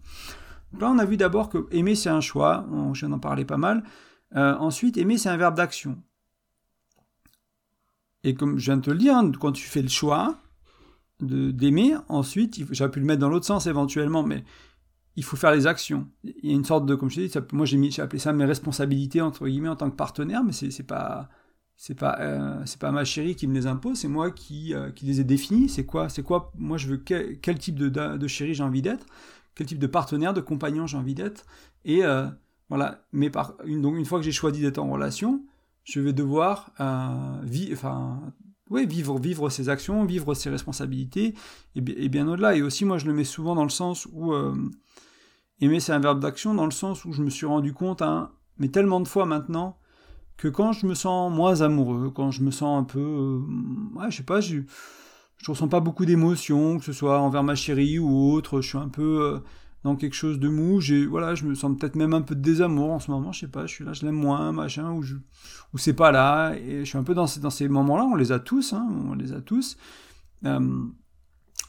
Là, 0.79 0.91
on 0.91 0.99
a 0.99 1.05
vu 1.05 1.17
d'abord 1.17 1.49
que 1.49 1.67
aimer, 1.71 1.95
c'est 1.95 2.09
un 2.09 2.21
choix. 2.21 2.67
Je 2.93 2.99
viens 2.99 3.09
d'en 3.09 3.19
parler 3.19 3.45
pas 3.45 3.57
mal. 3.57 3.83
Euh, 4.35 4.55
ensuite, 4.57 4.97
aimer, 4.97 5.17
c'est 5.17 5.29
un 5.29 5.37
verbe 5.37 5.55
d'action. 5.55 6.01
Et 8.23 8.35
comme 8.35 8.57
je 8.57 8.65
viens 8.65 8.77
de 8.77 8.81
te 8.81 8.91
le 8.91 8.97
dire, 8.97 9.15
hein, 9.15 9.31
quand 9.39 9.53
tu 9.53 9.65
fais 9.65 9.81
le 9.81 9.87
choix 9.87 10.37
d'aimer, 11.19 11.95
ensuite, 12.09 12.59
j'aurais 12.71 12.91
pu 12.91 12.99
le 12.99 13.05
mettre 13.05 13.21
dans 13.21 13.29
l'autre 13.29 13.45
sens 13.45 13.65
éventuellement, 13.65 14.21
mais 14.21 14.43
il 15.15 15.23
faut 15.23 15.35
faire 15.35 15.51
les 15.51 15.65
actions. 15.65 16.07
Il 16.23 16.45
y 16.45 16.51
a 16.51 16.53
une 16.53 16.65
sorte 16.65 16.85
de, 16.85 16.93
comme 16.93 17.09
je 17.09 17.15
te 17.15 17.39
dis, 17.39 17.55
moi 17.55 17.65
j'ai 17.65 18.01
appelé 18.01 18.19
ça 18.19 18.33
mes 18.33 18.45
responsabilités 18.45 19.21
entre 19.21 19.47
guillemets 19.47 19.69
en 19.69 19.75
tant 19.75 19.89
que 19.89 19.95
partenaire, 19.95 20.43
mais 20.43 20.51
c'est 20.51 20.83
pas 20.83 21.29
c'est 21.79 21.93
pas 21.93 22.17
euh, 22.19 22.59
c'est 22.65 22.79
pas 22.79 22.91
ma 22.91 23.05
chérie 23.05 23.35
qui 23.35 23.45
me 23.45 23.53
les 23.53 23.67
impose, 23.67 23.99
c'est 23.99 24.07
moi 24.07 24.31
qui, 24.31 24.73
euh, 24.73 24.89
qui 24.91 25.05
les 25.05 25.21
ai 25.21 25.23
définis. 25.23 25.69
C'est 25.69 25.85
quoi 25.85 26.09
c'est 26.09 26.23
quoi 26.23 26.51
Moi, 26.57 26.77
je 26.77 26.87
veux 26.87 26.97
quel, 26.97 27.59
type 27.59 27.75
de, 27.75 27.87
de 27.89 28.27
chérie 28.27 28.55
j'ai 28.55 28.63
envie 28.63 28.81
d'être, 28.81 29.05
quel 29.53 29.67
type 29.67 29.77
de 29.77 29.87
partenaire, 29.87 30.33
de 30.33 30.41
compagnon 30.41 30.87
j'ai 30.87 30.97
envie 30.97 31.13
d'être. 31.13 31.45
Et 31.85 32.03
euh, 32.03 32.27
voilà. 32.69 33.05
Mais 33.13 33.29
par 33.29 33.53
une, 33.63 33.83
donc 33.83 33.95
une 33.95 34.05
fois 34.05 34.17
que 34.17 34.25
j'ai 34.25 34.31
choisi 34.31 34.59
d'être 34.59 34.79
en 34.79 34.89
relation, 34.89 35.45
je 35.83 35.99
vais 36.01 36.13
devoir 36.13 36.71
vivre, 37.43 38.19
vivre 38.71 39.19
vivre 39.19 39.49
ses 39.49 39.69
actions, 39.69 40.03
vivre 40.03 40.33
ses 40.33 40.49
responsabilités 40.49 41.35
et, 41.75 41.83
et 42.05 42.09
bien 42.09 42.27
au-delà. 42.27 42.55
Et 42.55 42.63
aussi, 42.63 42.85
moi, 42.85 42.97
je 42.97 43.05
le 43.05 43.13
mets 43.13 43.23
souvent 43.23 43.53
dans 43.53 43.63
le 43.63 43.69
sens 43.69 44.07
où 44.11 44.33
aimer 45.61 45.79
c'est 45.79 45.93
un 45.93 45.99
verbe 45.99 46.19
d'action, 46.19 46.55
dans 46.55 46.65
le 46.65 46.71
sens 46.71 47.05
où 47.05 47.13
je 47.13 47.21
me 47.21 47.29
suis 47.29 47.45
rendu 47.45 47.71
compte, 47.71 48.01
hein, 48.01 48.31
mais 48.57 48.69
tellement 48.69 48.99
de 48.99 49.07
fois 49.07 49.27
maintenant 49.27 49.77
que 50.37 50.47
quand 50.47 50.71
je 50.71 50.85
me 50.85 50.93
sens 50.93 51.33
moins 51.33 51.61
amoureux, 51.61 52.11
quand 52.13 52.31
je 52.31 52.43
me 52.43 52.51
sens 52.51 52.79
un 52.79 52.83
peu, 52.83 52.99
euh, 52.99 53.39
ouais, 53.95 54.11
je 54.11 54.17
sais 54.17 54.23
pas, 54.23 54.39
je, 54.39 54.59
je 55.37 55.51
ressens 55.51 55.67
pas 55.67 55.79
beaucoup 55.79 56.05
d'émotions, 56.05 56.77
que 56.77 56.85
ce 56.85 56.93
soit 56.93 57.19
envers 57.19 57.43
ma 57.43 57.55
chérie 57.55 57.99
ou 57.99 58.31
autre, 58.31 58.61
je 58.61 58.69
suis 58.69 58.77
un 58.77 58.89
peu 58.89 59.21
euh, 59.21 59.39
dans 59.83 59.95
quelque 59.95 60.15
chose 60.15 60.39
de 60.39 60.47
mou, 60.47 60.79
j'ai, 60.79 61.05
voilà, 61.05 61.33
je 61.33 61.45
me 61.45 61.55
sens 61.55 61.75
peut-être 61.77 61.95
même 61.95 62.13
un 62.13 62.21
peu 62.21 62.35
de 62.35 62.41
désamour 62.41 62.91
en 62.91 62.99
ce 62.99 63.09
moment, 63.09 63.31
je 63.31 63.41
sais 63.41 63.47
pas, 63.47 63.65
je 63.65 63.73
suis 63.73 63.83
là, 63.85 63.93
je 63.93 64.05
l'aime 64.05 64.15
moins, 64.15 64.51
machin, 64.51 64.91
ou 64.91 65.77
c'est 65.77 65.93
pas 65.93 66.11
là, 66.11 66.53
et 66.55 66.79
je 66.79 66.85
suis 66.85 66.97
un 66.97 67.03
peu 67.03 67.15
dans 67.15 67.27
ces, 67.27 67.39
dans 67.39 67.49
ces 67.49 67.67
moments-là, 67.67 68.03
on 68.03 68.15
les 68.15 68.31
a 68.31 68.39
tous, 68.39 68.73
hein, 68.73 68.87
on 69.09 69.15
les 69.15 69.33
a 69.33 69.41
tous. 69.41 69.77
Euh, 70.45 70.83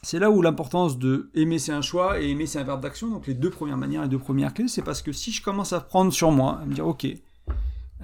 c'est 0.03 0.19
là 0.19 0.29
où 0.31 0.41
l'importance 0.41 0.97
de 0.97 1.29
aimer 1.33 1.59
c'est 1.59 1.71
un 1.73 1.81
choix 1.81 2.21
et 2.21 2.29
aimer 2.29 2.45
c'est 2.45 2.59
un 2.59 2.63
verbe 2.63 2.81
d'action, 2.81 3.09
donc 3.09 3.25
les 3.25 3.33
deux 3.33 3.49
premières 3.49 3.77
manières, 3.77 4.03
les 4.03 4.09
deux 4.09 4.19
premières 4.19 4.53
clés, 4.53 4.67
c'est 4.67 4.83
parce 4.83 5.01
que 5.01 5.11
si 5.11 5.31
je 5.31 5.41
commence 5.41 5.73
à 5.73 5.79
prendre 5.79 6.13
sur 6.13 6.31
moi, 6.31 6.59
à 6.61 6.65
me 6.65 6.73
dire 6.73 6.87
ok, 6.87 7.07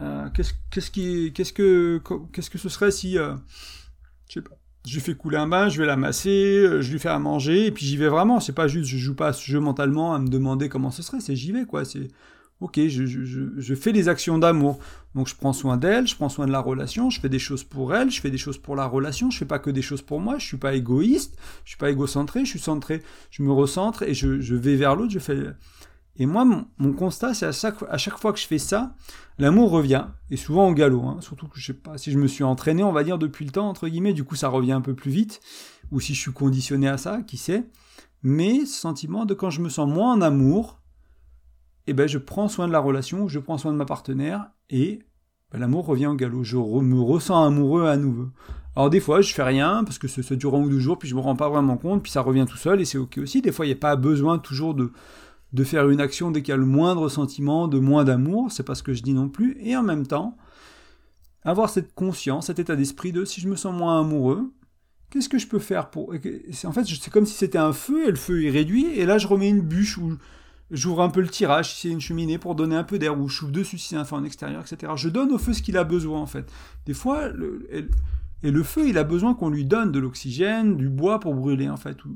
euh, 0.01 0.29
qu'est-ce 0.33 0.53
qu'est-ce 0.71 1.53
que, 1.53 2.01
ce 2.41 2.69
serait 2.69 2.91
si, 2.91 3.17
euh, 3.17 3.35
je 4.85 4.93
lui 4.93 5.01
fais 5.01 5.15
couler 5.15 5.37
un 5.37 5.47
bain, 5.47 5.69
je 5.69 5.79
vais 5.79 5.87
l'amasser, 5.87 6.63
euh, 6.63 6.81
je 6.81 6.91
lui 6.91 6.99
fais 6.99 7.09
à 7.09 7.19
manger, 7.19 7.67
et 7.67 7.71
puis 7.71 7.85
j'y 7.85 7.97
vais 7.97 8.09
vraiment. 8.09 8.39
C'est 8.39 8.53
pas 8.53 8.67
juste, 8.67 8.87
je 8.87 8.97
joue 8.97 9.15
pas 9.15 9.29
à 9.29 9.33
ce 9.33 9.43
jeu 9.43 9.59
mentalement 9.59 10.13
à 10.13 10.19
me 10.19 10.27
demander 10.27 10.69
comment 10.69 10.91
ce 10.91 11.01
serait, 11.01 11.19
c'est 11.21 11.35
j'y 11.35 11.51
vais, 11.51 11.65
quoi. 11.65 11.85
C'est, 11.85 12.09
ok, 12.59 12.79
je, 12.87 13.75
fais 13.75 13.93
des 13.93 14.09
actions 14.09 14.37
d'amour. 14.37 14.79
Donc 15.15 15.27
je 15.27 15.35
prends 15.35 15.53
soin 15.53 15.77
d'elle, 15.77 16.07
je 16.07 16.15
prends 16.15 16.29
soin 16.29 16.45
de 16.45 16.51
la 16.51 16.59
relation, 16.59 17.09
je 17.09 17.21
fais 17.21 17.29
des 17.29 17.39
choses 17.39 17.63
pour 17.63 17.95
elle, 17.95 18.11
je 18.11 18.19
fais 18.19 18.29
des 18.29 18.37
choses 18.37 18.57
pour 18.57 18.75
la 18.75 18.85
relation, 18.85 19.31
je 19.31 19.37
fais 19.37 19.45
pas 19.45 19.59
que 19.59 19.69
des 19.69 19.81
choses 19.81 20.01
pour 20.01 20.19
moi, 20.19 20.37
je 20.39 20.45
suis 20.45 20.57
pas 20.57 20.73
égoïste, 20.73 21.37
je 21.63 21.69
suis 21.69 21.77
pas 21.77 21.89
égocentré, 21.89 22.43
je 22.43 22.49
suis 22.49 22.59
centré, 22.59 23.01
je 23.31 23.43
me 23.43 23.51
recentre 23.51 24.03
et 24.03 24.13
je 24.13 24.55
vais 24.55 24.75
vers 24.75 24.95
l'autre, 24.97 25.11
je 25.11 25.19
fais 25.19 25.37
et 26.17 26.25
moi, 26.25 26.45
mon, 26.45 26.93
constat, 26.93 27.33
c'est 27.33 27.45
à 27.45 27.51
chaque, 27.51 28.17
fois 28.17 28.31
que 28.31 28.39
je 28.39 28.47
fais 28.47 28.57
ça, 28.57 28.95
l'amour 29.37 29.69
revient, 29.69 30.05
et 30.31 30.37
souvent 30.37 30.69
au 30.69 30.73
galop, 30.73 31.03
hein. 31.03 31.17
surtout 31.19 31.47
que 31.47 31.59
je 31.59 31.65
sais 31.65 31.73
pas, 31.73 31.97
si 31.97 32.11
je 32.11 32.17
me 32.17 32.27
suis 32.27 32.43
entraîné, 32.43 32.83
on 32.83 32.93
va 32.93 33.03
dire, 33.03 33.17
depuis 33.17 33.43
le 33.43 33.51
temps, 33.51 33.67
entre 33.67 33.89
guillemets, 33.89 34.13
du 34.13 34.23
coup 34.23 34.35
ça 34.35 34.47
revient 34.47 34.71
un 34.71 34.81
peu 34.81 34.95
plus 34.95 35.11
vite, 35.11 35.41
ou 35.91 35.99
si 35.99 36.13
je 36.13 36.21
suis 36.21 36.31
conditionné 36.31 36.87
à 36.87 36.97
ça, 36.97 37.21
qui 37.21 37.35
sait, 37.35 37.65
mais 38.23 38.65
ce 38.65 38.79
sentiment 38.79 39.25
de 39.25 39.33
quand 39.33 39.49
je 39.49 39.61
me 39.61 39.67
sens 39.67 39.89
moins 39.89 40.13
en 40.13 40.21
amour, 40.21 40.79
eh 41.87 41.93
ben 41.93 42.07
je 42.07 42.17
prends 42.17 42.47
soin 42.47 42.67
de 42.67 42.73
la 42.73 42.79
relation, 42.79 43.27
je 43.27 43.39
prends 43.39 43.57
soin 43.57 43.73
de 43.73 43.77
ma 43.77 43.85
partenaire, 43.85 44.47
et 44.69 44.99
ben, 45.51 45.59
l'amour 45.59 45.85
revient 45.85 46.07
au 46.07 46.15
galop, 46.15 46.43
je 46.43 46.57
me 46.57 47.01
ressens 47.01 47.43
amoureux 47.43 47.87
à 47.87 47.97
nouveau. 47.97 48.29
Alors 48.77 48.89
des 48.89 48.99
fois, 48.99 49.21
je 49.21 49.33
fais 49.33 49.43
rien, 49.43 49.83
parce 49.83 49.97
que 49.97 50.07
ça, 50.07 50.35
dure 50.35 50.55
un 50.55 50.61
ou 50.61 50.69
deux 50.69 50.79
jours, 50.79 50.97
puis 50.97 51.09
je 51.09 51.15
me 51.15 51.19
rends 51.19 51.35
pas 51.35 51.49
vraiment 51.49 51.77
compte, 51.77 52.03
puis 52.03 52.11
ça 52.11 52.21
revient 52.21 52.45
tout 52.49 52.57
seul, 52.57 52.79
et 52.79 52.85
c'est 52.85 52.97
ok 52.97 53.19
aussi, 53.19 53.41
des 53.41 53.51
fois 53.51 53.65
il 53.65 53.69
n'y 53.69 53.75
a 53.75 53.79
pas 53.79 53.95
besoin 53.97 54.39
toujours 54.39 54.73
de 54.73 54.91
de 55.55 55.63
faire 55.63 55.89
une 55.89 56.01
action 56.01 56.31
dès 56.31 56.41
qu'il 56.41 56.51
y 56.51 56.53
a 56.53 56.57
le 56.57 56.65
moindre 56.65 57.07
sentiment 57.07 57.69
de 57.69 57.79
moins 57.79 58.03
d'amour, 58.03 58.51
c'est 58.51 58.63
pas 58.63 58.75
ce 58.75 58.83
que 58.83 58.93
je 58.93 59.01
dis 59.01 59.13
non 59.13 59.29
plus, 59.29 59.57
et 59.61 59.77
en 59.77 59.83
même 59.83 60.05
temps, 60.05 60.35
avoir 61.43 61.69
cette 61.69 61.95
conscience, 61.95 62.47
cet 62.47 62.59
état 62.59 62.75
d'esprit 62.75 63.13
de 63.13 63.23
si 63.23 63.39
je 63.39 63.47
me 63.47 63.55
sens 63.55 63.73
moins 63.73 64.01
amoureux, 64.01 64.51
qu'est-ce 65.09 65.29
que 65.29 65.39
je 65.39 65.47
peux 65.47 65.59
faire 65.59 65.89
pour... 65.89 66.13
En 66.65 66.71
fait, 66.73 66.85
c'est 66.85 67.09
comme 67.09 67.25
si 67.25 67.35
c'était 67.35 67.57
un 67.57 67.71
feu, 67.71 68.05
et 68.05 68.09
le 68.09 68.17
feu 68.17 68.43
est 68.43 68.49
réduit, 68.49 68.87
et 68.99 69.05
là 69.05 69.17
je 69.17 69.27
remets 69.27 69.47
une 69.47 69.61
bûche 69.61 69.97
où 69.97 70.17
j'ouvre 70.71 71.01
un 71.01 71.09
peu 71.09 71.21
le 71.21 71.29
tirage 71.29 71.73
si 71.73 71.87
c'est 71.87 71.93
une 71.93 72.01
cheminée 72.01 72.37
pour 72.37 72.55
donner 72.55 72.75
un 72.75 72.83
peu 72.83 72.99
d'air, 72.99 73.17
ou 73.17 73.29
je 73.29 73.35
chauffe 73.35 73.51
dessus 73.53 73.77
si 73.77 73.87
c'est 73.87 73.95
un 73.95 74.03
feu 74.03 74.17
en 74.17 74.25
extérieur, 74.25 74.61
etc. 74.61 74.91
Je 74.97 75.07
donne 75.07 75.31
au 75.31 75.37
feu 75.37 75.53
ce 75.53 75.61
qu'il 75.61 75.77
a 75.77 75.85
besoin, 75.85 76.19
en 76.19 76.27
fait. 76.27 76.51
Des 76.85 76.93
fois, 76.93 77.29
le, 77.29 77.65
et 78.43 78.51
le 78.51 78.63
feu, 78.63 78.87
il 78.87 78.97
a 78.97 79.03
besoin 79.03 79.33
qu'on 79.33 79.49
lui 79.49 79.65
donne 79.65 79.91
de 79.91 79.99
l'oxygène, 79.99 80.77
du 80.77 80.89
bois 80.89 81.19
pour 81.19 81.33
brûler, 81.33 81.69
en 81.69 81.77
fait, 81.77 82.03
ou 82.05 82.09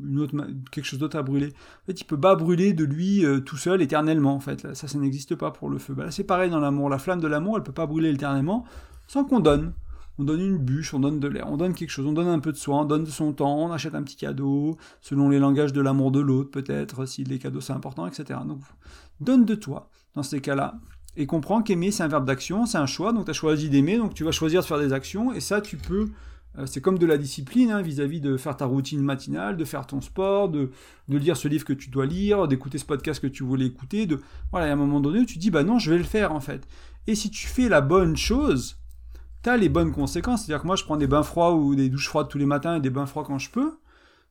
quelque 0.71 0.85
chose 0.85 0.99
d'autre 0.99 1.17
à 1.17 1.23
brûler. 1.23 1.47
En 1.47 1.85
fait, 1.87 2.01
il 2.01 2.03
peut 2.03 2.19
pas 2.19 2.35
brûler 2.35 2.73
de 2.73 2.83
lui 2.83 3.25
euh, 3.25 3.39
tout 3.39 3.57
seul 3.57 3.81
éternellement, 3.81 4.35
en 4.35 4.39
fait. 4.39 4.75
ça, 4.75 4.87
ça 4.87 4.99
n'existe 4.99 5.35
pas 5.35 5.51
pour 5.51 5.69
le 5.69 5.79
feu. 5.79 5.93
Bah, 5.93 6.11
c'est 6.11 6.25
pareil 6.25 6.51
dans 6.51 6.59
l'amour. 6.59 6.89
La 6.89 6.99
flamme 6.99 7.19
de 7.19 7.27
l'amour, 7.27 7.57
elle 7.57 7.63
peut 7.63 7.71
pas 7.71 7.87
brûler 7.87 8.11
éternellement 8.11 8.65
sans 9.07 9.23
qu'on 9.23 9.39
donne. 9.39 9.73
On 10.19 10.25
donne 10.25 10.41
une 10.41 10.57
bûche, 10.57 10.93
on 10.93 10.99
donne 10.99 11.21
de 11.21 11.29
l'air, 11.29 11.49
on 11.49 11.55
donne 11.55 11.73
quelque 11.73 11.91
chose, 11.91 12.05
on 12.05 12.11
donne 12.11 12.27
un 12.27 12.39
peu 12.39 12.51
de 12.51 12.57
soi, 12.57 12.75
on 12.75 12.85
donne 12.85 13.05
de 13.05 13.09
son 13.09 13.31
temps, 13.31 13.57
on 13.57 13.71
achète 13.71 13.95
un 13.95 14.03
petit 14.03 14.17
cadeau, 14.17 14.77
selon 14.99 15.29
les 15.29 15.39
langages 15.39 15.71
de 15.71 15.79
l'amour 15.79 16.11
de 16.11 16.19
l'autre, 16.19 16.51
peut-être, 16.51 17.05
si 17.05 17.23
les 17.23 17.39
cadeaux 17.39 17.61
c'est 17.61 17.71
important, 17.71 18.05
etc. 18.05 18.37
Donc, 18.45 18.59
donne 19.21 19.45
de 19.45 19.55
toi, 19.55 19.89
dans 20.15 20.23
ces 20.23 20.41
cas-là 20.41 20.75
et 21.15 21.25
comprends 21.25 21.61
qu'aimer, 21.61 21.91
c'est 21.91 22.03
un 22.03 22.07
verbe 22.07 22.25
d'action, 22.25 22.65
c'est 22.65 22.77
un 22.77 22.85
choix, 22.85 23.13
donc 23.13 23.25
tu 23.25 23.31
as 23.31 23.33
choisi 23.33 23.69
d'aimer, 23.69 23.97
donc 23.97 24.13
tu 24.13 24.23
vas 24.23 24.31
choisir 24.31 24.61
de 24.61 24.65
faire 24.65 24.79
des 24.79 24.93
actions, 24.93 25.33
et 25.33 25.39
ça, 25.39 25.61
tu 25.61 25.77
peux... 25.77 26.09
Euh, 26.57 26.65
c'est 26.65 26.81
comme 26.81 26.97
de 26.97 27.05
la 27.05 27.17
discipline 27.17 27.69
hein, 27.69 27.81
vis-à-vis 27.81 28.21
de 28.21 28.35
faire 28.35 28.57
ta 28.57 28.65
routine 28.65 29.01
matinale, 29.01 29.55
de 29.55 29.65
faire 29.65 29.85
ton 29.85 30.01
sport, 30.01 30.49
de, 30.49 30.71
de 31.07 31.17
lire 31.17 31.37
ce 31.37 31.47
livre 31.47 31.63
que 31.63 31.73
tu 31.73 31.89
dois 31.89 32.07
lire, 32.07 32.47
d'écouter 32.47 32.79
ce 32.79 32.85
podcast 32.85 33.21
que 33.21 33.27
tu 33.27 33.43
voulais 33.43 33.67
écouter. 33.67 34.07
De... 34.07 34.19
Voilà, 34.51 34.67
à 34.67 34.73
un 34.73 34.75
moment 34.75 34.99
donné, 34.99 35.25
tu 35.27 35.37
dis, 35.37 35.51
bah 35.51 35.63
non, 35.63 35.77
je 35.77 35.91
vais 35.91 35.99
le 35.99 36.03
faire 36.03 36.33
en 36.33 36.39
fait. 36.39 36.67
Et 37.05 37.13
si 37.13 37.29
tu 37.29 37.45
fais 37.45 37.69
la 37.69 37.81
bonne 37.81 38.17
chose, 38.17 38.77
tu 39.43 39.49
as 39.49 39.57
les 39.57 39.69
bonnes 39.69 39.91
conséquences. 39.91 40.45
C'est-à-dire 40.45 40.61
que 40.63 40.67
moi, 40.67 40.75
je 40.75 40.83
prends 40.83 40.97
des 40.97 41.07
bains 41.07 41.23
froids 41.23 41.53
ou 41.53 41.75
des 41.75 41.89
douches 41.89 42.07
froides 42.07 42.29
tous 42.29 42.39
les 42.39 42.47
matins 42.47 42.77
et 42.77 42.79
des 42.79 42.89
bains 42.89 43.05
froids 43.05 43.23
quand 43.23 43.37
je 43.37 43.51
peux. 43.51 43.77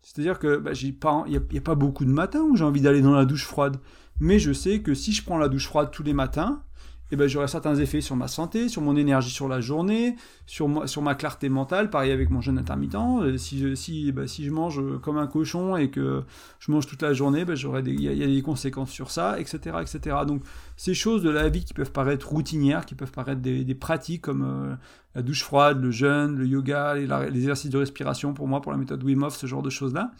C'est-à-dire 0.03 0.39
que 0.39 0.57
bah, 0.57 0.73
il 0.81 0.97
n'y 1.29 1.37
a, 1.37 1.41
a, 1.41 1.61
pas 1.61 1.75
beaucoup 1.77 2.05
de 2.05 2.11
matins 2.11 2.43
où 2.43 2.57
j'ai 2.57 2.65
envie 2.65 2.81
d'aller 2.81 3.03
dans 3.03 3.15
la 3.15 3.25
douche 3.25 3.45
froide. 3.45 3.77
mais 4.21 4.39
je 4.39 4.53
sais 4.53 4.81
que 4.81 4.95
si 4.95 5.13
je 5.13 5.25
prends 5.25 5.39
la 5.39 5.49
douche 5.49 5.67
froide 5.67 5.91
tous 5.93 6.03
les 6.03 6.13
matins, 6.15 6.63
eh 7.11 7.17
ben, 7.17 7.27
j'aurai 7.27 7.49
certains 7.49 7.77
effets 7.77 8.01
sur 8.01 8.17
ma 8.17 8.29
santé, 8.29 8.69
sur 8.69 8.83
mon 8.83 8.97
énergie 8.97 9.31
sur 9.31 9.49
la 9.49 9.61
journée, 9.61 10.17
sur, 10.47 10.69
moi, 10.69 10.87
sur 10.87 11.01
ma 11.01 11.15
clarté 11.15 11.49
mentale, 11.49 11.89
pareil 11.89 12.13
avec 12.13 12.31
mon 12.31 12.41
jeûne 12.41 12.59
intermittent. 12.59 12.95
Euh, 12.97 13.39
si 13.39 13.59
je, 13.59 13.75
si, 13.75 14.13
bah, 14.13 14.27
si 14.27 14.45
je 14.45 14.51
mange 14.51 14.81
comme 15.01 15.17
un 15.17 15.27
cochon 15.27 15.77
et 15.77 15.91
que 15.91 16.23
je 16.59 16.71
mange 16.71 16.87
toute 16.87 17.03
la 17.03 17.15
journée, 17.15 17.45
ben, 17.45 17.57
il 17.87 18.01
y, 18.01 18.23
a 18.23 18.27
des 18.27 18.43
conséquences 18.43 18.91
sur 18.91 19.11
ça, 19.11 19.41
etc., 19.41 19.79
etc. 19.81 20.17
Donc 20.27 20.43
ces 20.77 20.95
choses 20.95 21.23
de 21.23 21.31
la 21.31 21.49
vie 21.49 21.65
qui 21.65 21.75
peuvent 21.75 21.93
paraître 21.93 22.29
routinières, 22.29 22.85
qui 22.85 22.95
peuvent 22.95 23.13
paraître 23.13 23.41
des, 23.41 23.65
des 23.65 23.75
pratiques 23.75 24.23
comme 24.23 24.43
euh, 24.43 24.75
la 25.15 25.23
douche 25.23 25.43
froide, 25.43 25.83
le 25.83 25.91
jeûne, 25.91 26.37
le 26.37 26.47
yoga, 26.47 26.95
les, 26.95 27.39
exercices 27.41 27.71
de 27.71 27.79
respiration 27.79 28.35
pour 28.35 28.49
moi, 28.49 28.61
pour 28.61 28.73
la 28.73 28.79
méthode 28.79 29.03
Wim 29.03 29.23
Hof, 29.23 29.37
ce 29.37 29.47
genre 29.47 29.63
de 29.63 29.71
choses-là, 29.71 30.13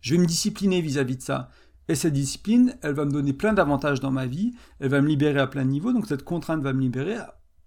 je 0.00 0.14
vais 0.14 0.20
me 0.20 0.26
discipliner 0.26 0.80
vis-à-dire 0.80 1.16
-vis 1.16 1.18
de 1.18 1.22
ça. 1.22 1.50
Et 1.88 1.94
cette 1.94 2.12
discipline, 2.12 2.76
elle 2.82 2.94
va 2.94 3.04
me 3.04 3.12
donner 3.12 3.32
plein 3.32 3.52
d'avantages 3.52 4.00
dans 4.00 4.10
ma 4.10 4.26
vie, 4.26 4.54
elle 4.80 4.90
va 4.90 5.00
me 5.00 5.08
libérer 5.08 5.38
à 5.38 5.46
plein 5.46 5.64
de 5.64 5.70
niveaux, 5.70 5.92
donc 5.92 6.06
cette 6.06 6.24
contrainte 6.24 6.62
va 6.62 6.72
me 6.72 6.80
libérer. 6.80 7.16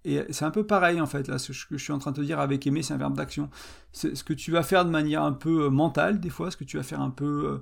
Et 0.05 0.21
c'est 0.29 0.45
un 0.45 0.51
peu 0.51 0.65
pareil 0.65 1.01
en 1.01 1.05
fait, 1.05 1.27
là, 1.27 1.37
ce 1.37 1.51
que 1.51 1.77
je 1.77 1.83
suis 1.83 1.93
en 1.93 1.99
train 1.99 2.11
de 2.11 2.17
te 2.17 2.21
dire 2.21 2.39
avec 2.39 2.65
aimer, 2.67 2.83
c'est 2.83 2.93
un 2.93 2.97
verbe 2.97 3.17
d'action. 3.17 3.49
C'est 3.91 4.15
ce 4.15 4.23
que 4.23 4.33
tu 4.33 4.51
vas 4.51 4.63
faire 4.63 4.85
de 4.85 4.89
manière 4.89 5.23
un 5.23 5.33
peu 5.33 5.65
euh, 5.65 5.69
mentale, 5.69 6.19
des 6.19 6.29
fois, 6.29 6.51
ce 6.51 6.57
que 6.57 6.63
tu 6.63 6.77
vas 6.77 6.83
faire 6.83 7.01
un 7.01 7.09
peu. 7.09 7.25
Euh, 7.25 7.57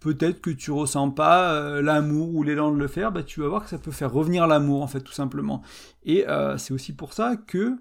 peut-être 0.00 0.40
que 0.40 0.50
tu 0.50 0.72
ressens 0.72 1.10
pas 1.10 1.54
euh, 1.54 1.80
l'amour 1.80 2.34
ou 2.34 2.42
l'élan 2.42 2.72
de 2.72 2.78
le 2.78 2.88
faire, 2.88 3.12
bah, 3.12 3.22
tu 3.22 3.40
vas 3.40 3.48
voir 3.48 3.64
que 3.64 3.70
ça 3.70 3.78
peut 3.78 3.92
faire 3.92 4.12
revenir 4.12 4.48
l'amour 4.48 4.82
en 4.82 4.88
fait, 4.88 5.00
tout 5.00 5.12
simplement. 5.12 5.62
Et 6.04 6.24
c'est 6.58 6.74
aussi 6.74 6.94
pour 6.94 7.12
ça 7.12 7.36
que 7.36 7.76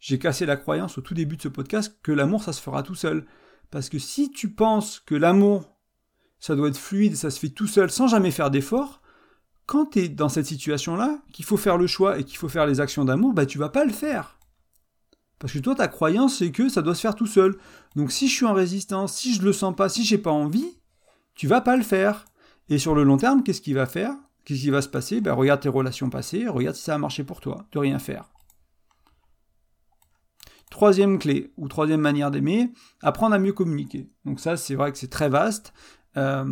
j'ai 0.00 0.18
cassé 0.18 0.46
la 0.46 0.56
croyance 0.56 0.98
au 0.98 1.00
tout 1.00 1.14
début 1.14 1.36
de 1.36 1.42
ce 1.42 1.48
podcast 1.48 1.98
que 2.02 2.10
l'amour 2.10 2.42
ça 2.42 2.52
se 2.52 2.60
fera 2.60 2.82
tout 2.82 2.94
seul. 2.96 3.26
Parce 3.70 3.88
que 3.88 4.00
si 4.00 4.32
tu 4.32 4.50
penses 4.50 4.98
que 4.98 5.14
l'amour 5.14 5.79
ça 6.40 6.56
doit 6.56 6.68
être 6.68 6.78
fluide, 6.78 7.16
ça 7.16 7.30
se 7.30 7.38
fait 7.38 7.50
tout 7.50 7.66
seul 7.66 7.90
sans 7.90 8.08
jamais 8.08 8.30
faire 8.30 8.50
d'effort, 8.50 9.00
quand 9.66 9.86
tu 9.86 10.00
es 10.00 10.08
dans 10.08 10.28
cette 10.28 10.46
situation-là, 10.46 11.20
qu'il 11.32 11.44
faut 11.44 11.56
faire 11.56 11.78
le 11.78 11.86
choix 11.86 12.18
et 12.18 12.24
qu'il 12.24 12.38
faut 12.38 12.48
faire 12.48 12.66
les 12.66 12.80
actions 12.80 13.04
d'amour, 13.04 13.32
bah 13.34 13.46
tu 13.46 13.58
vas 13.58 13.68
pas 13.68 13.84
le 13.84 13.92
faire. 13.92 14.40
Parce 15.38 15.52
que 15.52 15.58
toi, 15.58 15.74
ta 15.74 15.88
croyance, 15.88 16.38
c'est 16.38 16.50
que 16.50 16.68
ça 16.68 16.82
doit 16.82 16.94
se 16.94 17.00
faire 17.00 17.14
tout 17.14 17.26
seul. 17.26 17.56
Donc 17.94 18.10
si 18.10 18.28
je 18.28 18.34
suis 18.34 18.46
en 18.46 18.52
résistance, 18.52 19.16
si 19.16 19.34
je 19.34 19.42
le 19.42 19.52
sens 19.52 19.74
pas, 19.76 19.88
si 19.88 20.04
j'ai 20.04 20.18
pas 20.18 20.32
envie, 20.32 20.76
tu 21.34 21.46
vas 21.46 21.60
pas 21.60 21.76
le 21.76 21.82
faire. 21.82 22.24
Et 22.68 22.78
sur 22.78 22.94
le 22.94 23.04
long 23.04 23.16
terme, 23.16 23.42
qu'est-ce 23.42 23.60
qu'il 23.60 23.74
va 23.74 23.86
faire? 23.86 24.14
Qu'est-ce 24.44 24.60
qui 24.60 24.70
va 24.70 24.82
se 24.82 24.88
passer? 24.88 25.20
Ben, 25.20 25.32
Regarde 25.32 25.60
tes 25.60 25.68
relations 25.68 26.10
passées, 26.10 26.48
regarde 26.48 26.76
si 26.76 26.82
ça 26.82 26.94
a 26.94 26.98
marché 26.98 27.24
pour 27.24 27.40
toi, 27.40 27.66
de 27.72 27.78
rien 27.78 27.98
faire. 27.98 28.30
Troisième 30.70 31.18
clé, 31.18 31.52
ou 31.56 31.68
troisième 31.68 32.00
manière 32.00 32.30
d'aimer, 32.30 32.72
apprendre 33.02 33.34
à 33.34 33.38
mieux 33.38 33.52
communiquer. 33.52 34.10
Donc 34.24 34.40
ça, 34.40 34.56
c'est 34.56 34.74
vrai 34.74 34.92
que 34.92 34.98
c'est 34.98 35.10
très 35.10 35.28
vaste. 35.28 35.72
Euh, 36.16 36.44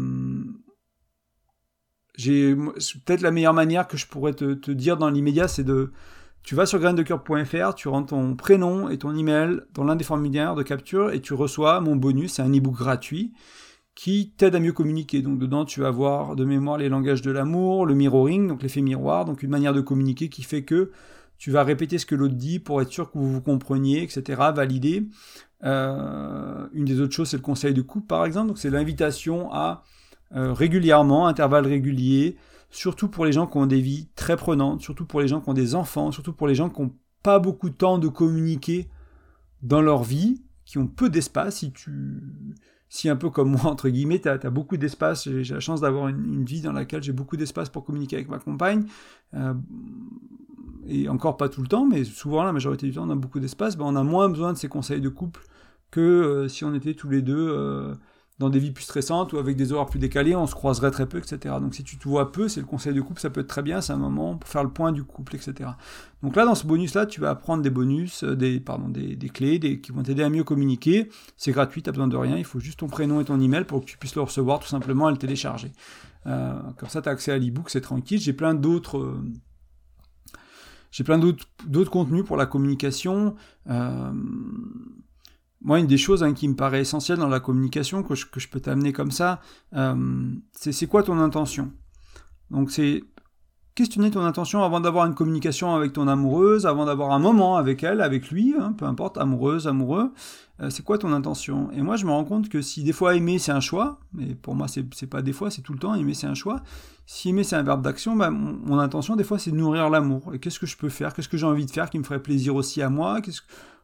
peut-être 2.17 3.21
la 3.21 3.31
meilleure 3.31 3.55
manière 3.55 3.87
que 3.87 3.97
je 3.97 4.07
pourrais 4.07 4.33
te, 4.33 4.71
dire 4.71 4.97
dans 4.97 5.11
l'immédiat, 5.11 5.49
c'est 5.49 5.65
de 5.65 5.93
tu 6.43 6.55
vas 6.55 6.67
sur 6.67 6.79
graindecoeur.fr, 6.79 7.75
tu 7.75 7.89
rentres 7.89 8.09
ton 8.09 8.35
prénom 8.35 8.89
et 8.89 8.97
ton 8.97 9.15
email 9.15 9.61
dans 9.75 9.85
l'un 9.85 9.97
des 9.97 10.05
formulaires 10.05 10.55
de 10.55 10.63
capture 10.63 11.11
et 11.11 11.21
tu 11.21 11.35
reçois 11.35 11.81
mon 11.81 11.97
bonus, 11.97 12.35
c'est 12.35 12.43
un 12.43 12.53
ebook 12.53 12.75
gratuit 12.75 13.33
qui 13.95 14.33
t'aide 14.37 14.55
à 14.55 14.61
mieux 14.61 14.73
communiquer. 14.73 15.23
Donc 15.23 15.39
dedans, 15.39 15.65
tu 15.65 15.81
vas 15.81 15.91
voir 15.91 16.37
de 16.37 16.45
mémoire 16.45 16.79
les 16.79 16.89
langages 16.89 17.21
de 17.21 17.33
l'amour, 17.33 17.85
le 17.85 17.95
mirroring, 17.95 18.47
donc 18.47 18.63
l'effet 18.63 18.81
miroir, 18.81 19.25
donc 19.25 19.43
une 19.43 19.51
manière 19.51 19.75
de 19.75 19.81
communiquer 19.81 20.29
qui 20.29 20.45
fait 20.45 20.63
que 20.63 20.93
tu 21.37 21.51
vas 21.51 21.65
répéter 21.65 21.99
ce 21.99 22.07
que 22.07 22.15
l'autre 22.15 22.35
dit 22.35 22.61
pour 22.61 22.81
être 22.81 22.91
sûr 22.91 23.11
que 23.11 23.19
vous 23.19 23.33
vous 23.33 23.41
compreniez, 23.41 24.03
etc., 24.03 24.41
valider. 24.55 25.09
Euh, 25.65 26.67
une 26.73 26.85
des 26.85 27.01
autres 27.01 27.15
choses, 27.15 27.29
c'est 27.29 27.37
le 27.37 27.43
conseil 27.43 27.75
de 27.75 27.83
couple, 27.83 28.07
par 28.07 28.25
exemple. 28.25 28.49
Donc, 28.49 28.59
c'est 28.59 28.71
l'invitation 28.71 29.53
à 29.53 29.83
euh, 30.35 30.53
régulièrement, 30.53 31.27
intervalles 31.27 31.67
réguliers, 31.67 32.37
surtout 32.71 33.09
pour 33.09 33.25
les 33.25 33.33
gens 33.33 33.47
qui 33.47 33.57
ont 33.57 33.67
des 33.67 33.81
vies 33.81 34.09
très 34.15 34.37
prenantes, 34.37 34.83
surtout 34.83 35.07
pour 35.07 35.21
les 35.21 35.29
gens 35.29 35.41
qui 35.41 35.49
ont 35.49 35.55
des 35.55 35.75
enfants, 35.75 36.13
surtout 36.13 36.33
pour 36.33 36.47
les 36.47 36.55
gens 36.55 36.69
qui 36.69 36.83
n'ont 36.83 36.93
pas 37.23 37.39
beaucoup 37.39 37.71
de 37.71 37.75
temps 37.75 37.99
de 37.99 38.09
communiquer 38.09 38.89
dans 39.63 39.81
leur 39.81 40.03
vie, 40.03 40.43
qui 40.65 40.79
ont 40.79 40.87
peu 40.87 41.09
d'espace. 41.09 41.57
Si 41.57 41.73
tu, 41.73 42.23
si 42.89 43.09
un 43.09 43.17
peu 43.17 43.31
comme 43.31 43.53
moi, 43.53 43.65
entre 43.65 43.89
guillemets, 43.89 44.21
tu 44.21 44.29
as, 44.29 44.39
beaucoup 44.51 44.77
d'espace, 44.77 45.29
j'ai 45.29 45.55
la 45.55 45.61
chance 45.61 45.81
d'avoir 45.81 46.09
une, 46.09 46.45
vie 46.45 46.61
dans 46.61 46.73
laquelle 46.73 47.03
j'ai 47.03 47.13
beaucoup 47.13 47.37
d'espace 47.37 47.69
pour 47.69 47.85
communiquer 47.85 48.17
avec 48.17 48.29
ma 48.29 48.39
compagne, 48.39 48.85
euh, 49.35 49.55
et 50.89 51.09
encore 51.09 51.37
pas 51.37 51.49
tout 51.49 51.63
le 51.63 51.69
temps, 51.69 51.87
mais 51.87 52.05
souvent 52.05 52.43
la 52.43 52.53
majorité 52.53 52.87
du 52.87 52.95
temps 52.95 53.07
on 53.07 53.11
a 53.11 53.15
beaucoup 53.15 53.41
d'espace, 53.41 53.77
ben 53.77 53.85
on 53.87 53.97
a 53.97 54.03
moins 54.03 54.29
besoin 54.29 54.53
de 54.53 54.59
ces 54.59 54.69
conseils 54.69 55.01
de 55.01 55.09
couple 55.09 55.43
que 55.91 56.01
euh, 56.01 56.49
si 56.49 56.65
on 56.65 56.75
était 56.75 56.95
tous 56.95 57.09
les 57.09 57.23
deux 57.23 57.49
euh, 57.51 57.95
dans 58.39 58.51
des 58.51 58.59
vies 58.59 58.71
plus 58.71 58.85
stressantes 58.85 59.33
ou 59.33 59.39
avec 59.39 59.57
des 59.57 59.73
horaires 59.73 59.87
plus 59.87 59.99
décalés, 59.99 60.37
on 60.37 60.47
se 60.47 60.55
croiserait 60.55 60.91
très 60.91 61.07
peu, 61.07 61.19
etc. 61.19 61.57
Donc 61.61 61.75
si 61.75 61.83
tu 61.83 61.99
te 61.99 62.07
vois 62.07 62.31
peu, 62.31 62.49
c'est 62.49 62.61
le 62.61 62.67
conseil 62.67 62.95
de 62.95 63.01
couple, 63.01 63.21
ça 63.21 63.31
peut 63.31 63.41
être 63.41 63.49
très 63.49 63.63
bien, 63.63 63.81
c'est 63.81 63.93
un 63.93 63.99
moment 63.99 64.37
pour 64.37 64.49
faire 64.49 64.63
le 64.63 64.71
point 64.71 64.93
du 64.93 65.03
couple, 65.03 65.37
etc. 65.37 65.71
Donc 66.23 66.37
là, 66.37 66.45
dans 66.45 66.55
ce 66.55 66.67
bonus-là, 66.67 67.07
tu 67.07 67.21
vas 67.21 67.31
apprendre 67.31 67.63
des 67.63 67.71
bonus, 67.71 68.23
euh, 68.25 68.37
des, 68.37 68.61
pardon, 68.61 68.89
des, 68.89 69.17
clés 69.29 69.81
qui 69.81 69.93
vont 69.93 70.03
t'aider 70.03 70.23
à 70.23 70.31
mieux 70.31 70.45
communiquer. 70.45 71.09
C'est 71.37 71.53
gratuit, 71.53 71.83
tu 71.83 71.89
n'as 71.89 71.93
besoin 71.93 72.09
de 72.09 72.17
rien, 72.17 72.37
il 72.37 72.45
faut 72.45 72.61
juste 72.61 72.81
ton 72.81 72.89
prénom 72.89 73.21
et 73.21 73.25
ton 73.25 73.41
email 73.41 73.65
pour 73.65 73.81
que 73.81 73.87
tu 73.87 73.99
puisses 73.99 74.15
le 74.15 74.23
recevoir 74.23 74.61
tout 74.61 74.69
simplement 74.69 75.09
et 75.09 75.13
le 75.13 75.19
télécharger. 75.19 75.73
comme 76.25 76.89
ça, 76.89 77.03
tu 77.03 77.09
as 77.09 77.13
accès 77.13 77.33
à 77.33 77.39
l'ebook, 77.39 77.71
c'est 77.71 77.81
tranquille. 77.81 78.21
J'ai 78.21 78.33
plein 78.33 78.55
d'autres... 78.55 79.17
j'ai 80.91 81.05
plein 81.05 81.19
d'autres 81.19 81.91
contenus 81.91 82.25
pour 82.25 82.37
la 82.37 82.47
communication. 82.47 83.37
Euh, 83.69 84.13
moi, 85.61 85.81
une 85.81 85.87
des 85.87 85.99
choses 85.99 86.23
hein, 86.23 86.35
qui 86.35 86.49
me 86.49 86.55
paraît 86.55 86.81
essentielle 86.81 87.19
dans 87.19 87.29
la 87.29 87.41
communication, 87.41 88.03
que 88.03 88.15
je, 88.15 88.27
que 88.27 88.41
je 88.41 88.49
peux 88.49 88.61
t'amener 88.61 88.93
comme 88.93 89.11
ça, 89.11 89.41
euh, 89.75 90.31
c'est 90.53 90.87
quoi 90.87 91.03
ton 91.03 91.19
intention? 91.19 91.73
Donc 92.51 92.71
c'est 92.71 93.05
questionner 93.79 94.11
ton 94.11 94.25
intention 94.25 94.65
avant 94.65 94.81
d'avoir 94.81 95.07
une 95.07 95.15
communication 95.15 95.73
avec 95.73 95.93
ton 95.93 96.09
amoureuse, 96.09 96.67
avant 96.67 96.85
d'avoir 96.85 97.13
un 97.13 97.21
moment 97.21 97.57
avec 97.57 97.85
elle, 97.85 98.01
avec 98.01 98.29
lui, 98.29 98.57
hein, 98.59 98.75
peu 98.77 98.87
importe, 98.87 99.19
amoureuse, 99.19 99.69
amoureux, 99.69 100.11
euh, 100.61 100.69
c'est 100.69 100.83
quoi 100.83 100.99
ton 100.99 101.13
intention? 101.13 101.71
Et 101.71 101.81
moi, 101.81 101.95
je 101.95 102.05
me 102.05 102.11
rends 102.11 102.25
compte 102.25 102.49
que 102.49 102.61
si 102.61 102.83
des 102.83 102.93
fois 102.93 103.15
aimer 103.15 103.39
c'est 103.39 103.53
un 103.53 103.61
choix, 103.61 104.01
mais 104.13 104.35
pour 104.35 104.57
moi 104.57 104.67
c'est 104.67 105.07
pas 105.07 105.23
des 105.23 105.33
fois, 105.33 105.53
c'est 105.53 105.63
tout 105.63 105.73
le 105.73 105.79
temps, 105.79 105.95
aimer 105.95 106.15
c'est 106.15 106.27
un 106.27 106.35
choix, 106.35 106.61
si 107.07 107.29
aimer 107.29 107.45
c'est 107.45 107.55
un 107.55 107.63
verbe 107.63 107.83
d'action, 107.83 108.17
bah, 108.17 108.31
mon, 108.31 108.81
intention 108.81 109.15
des 109.15 109.23
fois 109.23 109.39
c'est 109.39 109.53
de 109.53 109.57
nourrir 109.57 109.89
l'amour. 109.91 110.35
Et 110.35 110.41
qu'est-ce 110.41 110.59
que 110.59 110.67
je 110.67 110.77
peux 110.77 110.89
faire? 110.89 111.15
Qu'est-ce 111.15 111.29
que 111.29 111.37
j'ai 111.37 111.47
envie 111.47 111.65
de 111.65 111.71
faire 111.71 111.89
qui 111.89 112.01
me 112.01 112.05
ferait 112.05 112.21
plaisir 112.21 112.57
aussi 112.57 112.83
à 112.83 112.91
moi? 112.91 113.21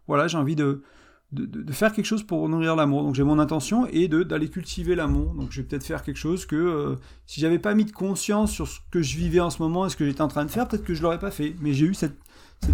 Voilà, 0.09 0.27
j'ai 0.27 0.39
envie 0.39 0.57
de 0.57 0.83
de, 1.33 1.73
faire 1.73 1.93
quelque 1.93 2.07
chose 2.07 2.23
pour 2.23 2.49
nourrir 2.49 2.77
l'amour. 2.77 3.03
Donc 3.03 3.15
j'ai 3.15 3.25
mon 3.25 3.39
intention 3.39 3.87
et 3.87 4.09
d'aller 4.09 4.49
cultiver 4.49 4.95
l'amour. 4.95 5.35
Donc 5.35 5.51
je 5.51 5.61
vais 5.61 5.67
peut-être 5.67 5.85
faire 5.85 6.03
quelque 6.03 6.17
chose 6.17 6.47
que 6.47 6.57
euh, 6.57 6.97
si 7.27 7.41
j'avais 7.41 7.59
pas 7.59 7.75
mis 7.75 7.85
de 7.85 7.93
conscience 7.93 8.53
sur 8.53 8.69
ce 8.69 8.79
que 8.91 9.03
je 9.03 9.17
vivais 9.17 9.41
en 9.41 9.51
ce 9.51 9.61
moment 9.61 9.87
et 9.87 9.91
ce 9.91 9.97
que 9.97 10.05
j'étais 10.05 10.23
en 10.23 10.29
train 10.29 10.45
de 10.45 10.51
faire, 10.51 10.69
peut-être 10.69 10.85
que 10.85 10.95
je 10.95 11.03
l'aurais 11.03 11.19
pas 11.19 11.31
fait. 11.31 11.57
Mais 11.61 11.73
j'ai 11.73 11.87
eu 11.87 11.95
cette, 11.95 12.17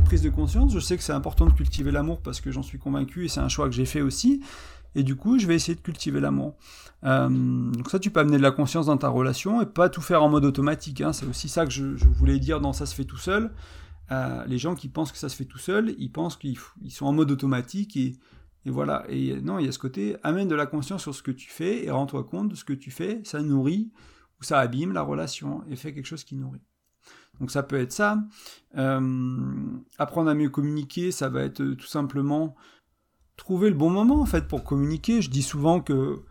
prise 0.04 0.22
de 0.22 0.30
conscience. 0.30 0.72
Je 0.72 0.78
sais 0.78 0.96
que 0.96 1.02
c'est 1.02 1.12
important 1.12 1.46
de 1.46 1.52
cultiver 1.52 1.90
l'amour 1.90 2.20
parce 2.20 2.40
que 2.40 2.52
j'en 2.52 2.62
suis 2.62 2.78
convaincu 2.78 3.24
et 3.24 3.28
c'est 3.28 3.40
un 3.40 3.48
choix 3.48 3.66
que 3.66 3.74
j'ai 3.74 3.86
fait 3.86 4.02
aussi. 4.02 4.40
Et 4.94 5.02
du 5.02 5.16
coup, 5.16 5.38
je 5.38 5.46
vais 5.46 5.54
essayer 5.54 5.74
de 5.74 5.80
cultiver 5.80 6.20
l'amour. 6.20 6.54
Euh, 7.04 7.28
donc 7.28 7.90
ça, 7.90 7.98
tu 7.98 8.10
peux 8.10 8.20
amener 8.20 8.36
de 8.36 8.42
la 8.42 8.50
conscience 8.50 8.86
dans 8.86 8.96
ta 8.96 9.08
relation 9.08 9.62
et 9.62 9.66
pas 9.66 9.88
tout 9.88 10.02
faire 10.02 10.22
en 10.22 10.28
mode 10.28 10.44
automatique. 10.44 11.00
Hein. 11.00 11.12
C'est 11.12 11.26
aussi 11.26 11.48
ça 11.48 11.64
que 11.64 11.72
je, 11.72 11.84
voulais 12.04 12.38
dire 12.38 12.60
dans 12.60 12.72
ça 12.72 12.86
se 12.86 12.94
fait 12.94 13.04
tout 13.04 13.16
seul. 13.16 13.50
Euh, 14.12 14.44
les 14.46 14.58
gens 14.58 14.74
qui 14.74 14.88
pensent 14.88 15.12
que 15.12 15.18
ça 15.18 15.28
se 15.28 15.36
fait 15.36 15.44
tout 15.44 15.58
seul, 15.58 15.94
ils 15.98 16.10
pensent 16.10 16.36
qu'ils 16.36 16.58
sont 16.88 17.06
en 17.06 17.12
mode 17.12 17.30
automatique 17.30 17.96
et 17.96 18.16
et 18.66 18.70
voilà, 18.70 19.04
et 19.08 19.40
non, 19.40 19.58
il 19.58 19.66
y 19.66 19.68
a 19.68 19.72
ce 19.72 19.78
côté, 19.78 20.16
amène 20.22 20.48
de 20.48 20.54
la 20.54 20.66
conscience 20.66 21.02
sur 21.02 21.14
ce 21.14 21.22
que 21.22 21.30
tu 21.30 21.48
fais 21.50 21.84
et 21.84 21.90
rends-toi 21.90 22.24
compte 22.24 22.48
de 22.48 22.54
ce 22.54 22.64
que 22.64 22.74
tu 22.74 22.90
fais, 22.90 23.22
ça 23.24 23.40
nourrit 23.40 23.90
ou 24.40 24.44
ça 24.44 24.58
abîme 24.58 24.92
la 24.92 25.02
relation 25.02 25.62
et 25.70 25.76
fait 25.76 25.94
quelque 25.94 26.06
chose 26.06 26.24
qui 26.24 26.36
nourrit. 26.36 26.60
Donc 27.40 27.50
ça 27.50 27.62
peut 27.62 27.80
être 27.80 27.92
ça. 27.92 28.22
Euh, 28.76 29.78
apprendre 29.98 30.30
à 30.30 30.34
mieux 30.34 30.50
communiquer, 30.50 31.10
ça 31.10 31.30
va 31.30 31.42
être 31.42 31.64
tout 31.64 31.86
simplement 31.86 32.54
trouver 33.36 33.70
le 33.70 33.76
bon 33.76 33.88
moment 33.88 34.20
en 34.20 34.26
fait 34.26 34.46
pour 34.46 34.62
communiquer. 34.62 35.22
Je 35.22 35.30
dis 35.30 35.42
souvent 35.42 35.80
que 35.80 36.22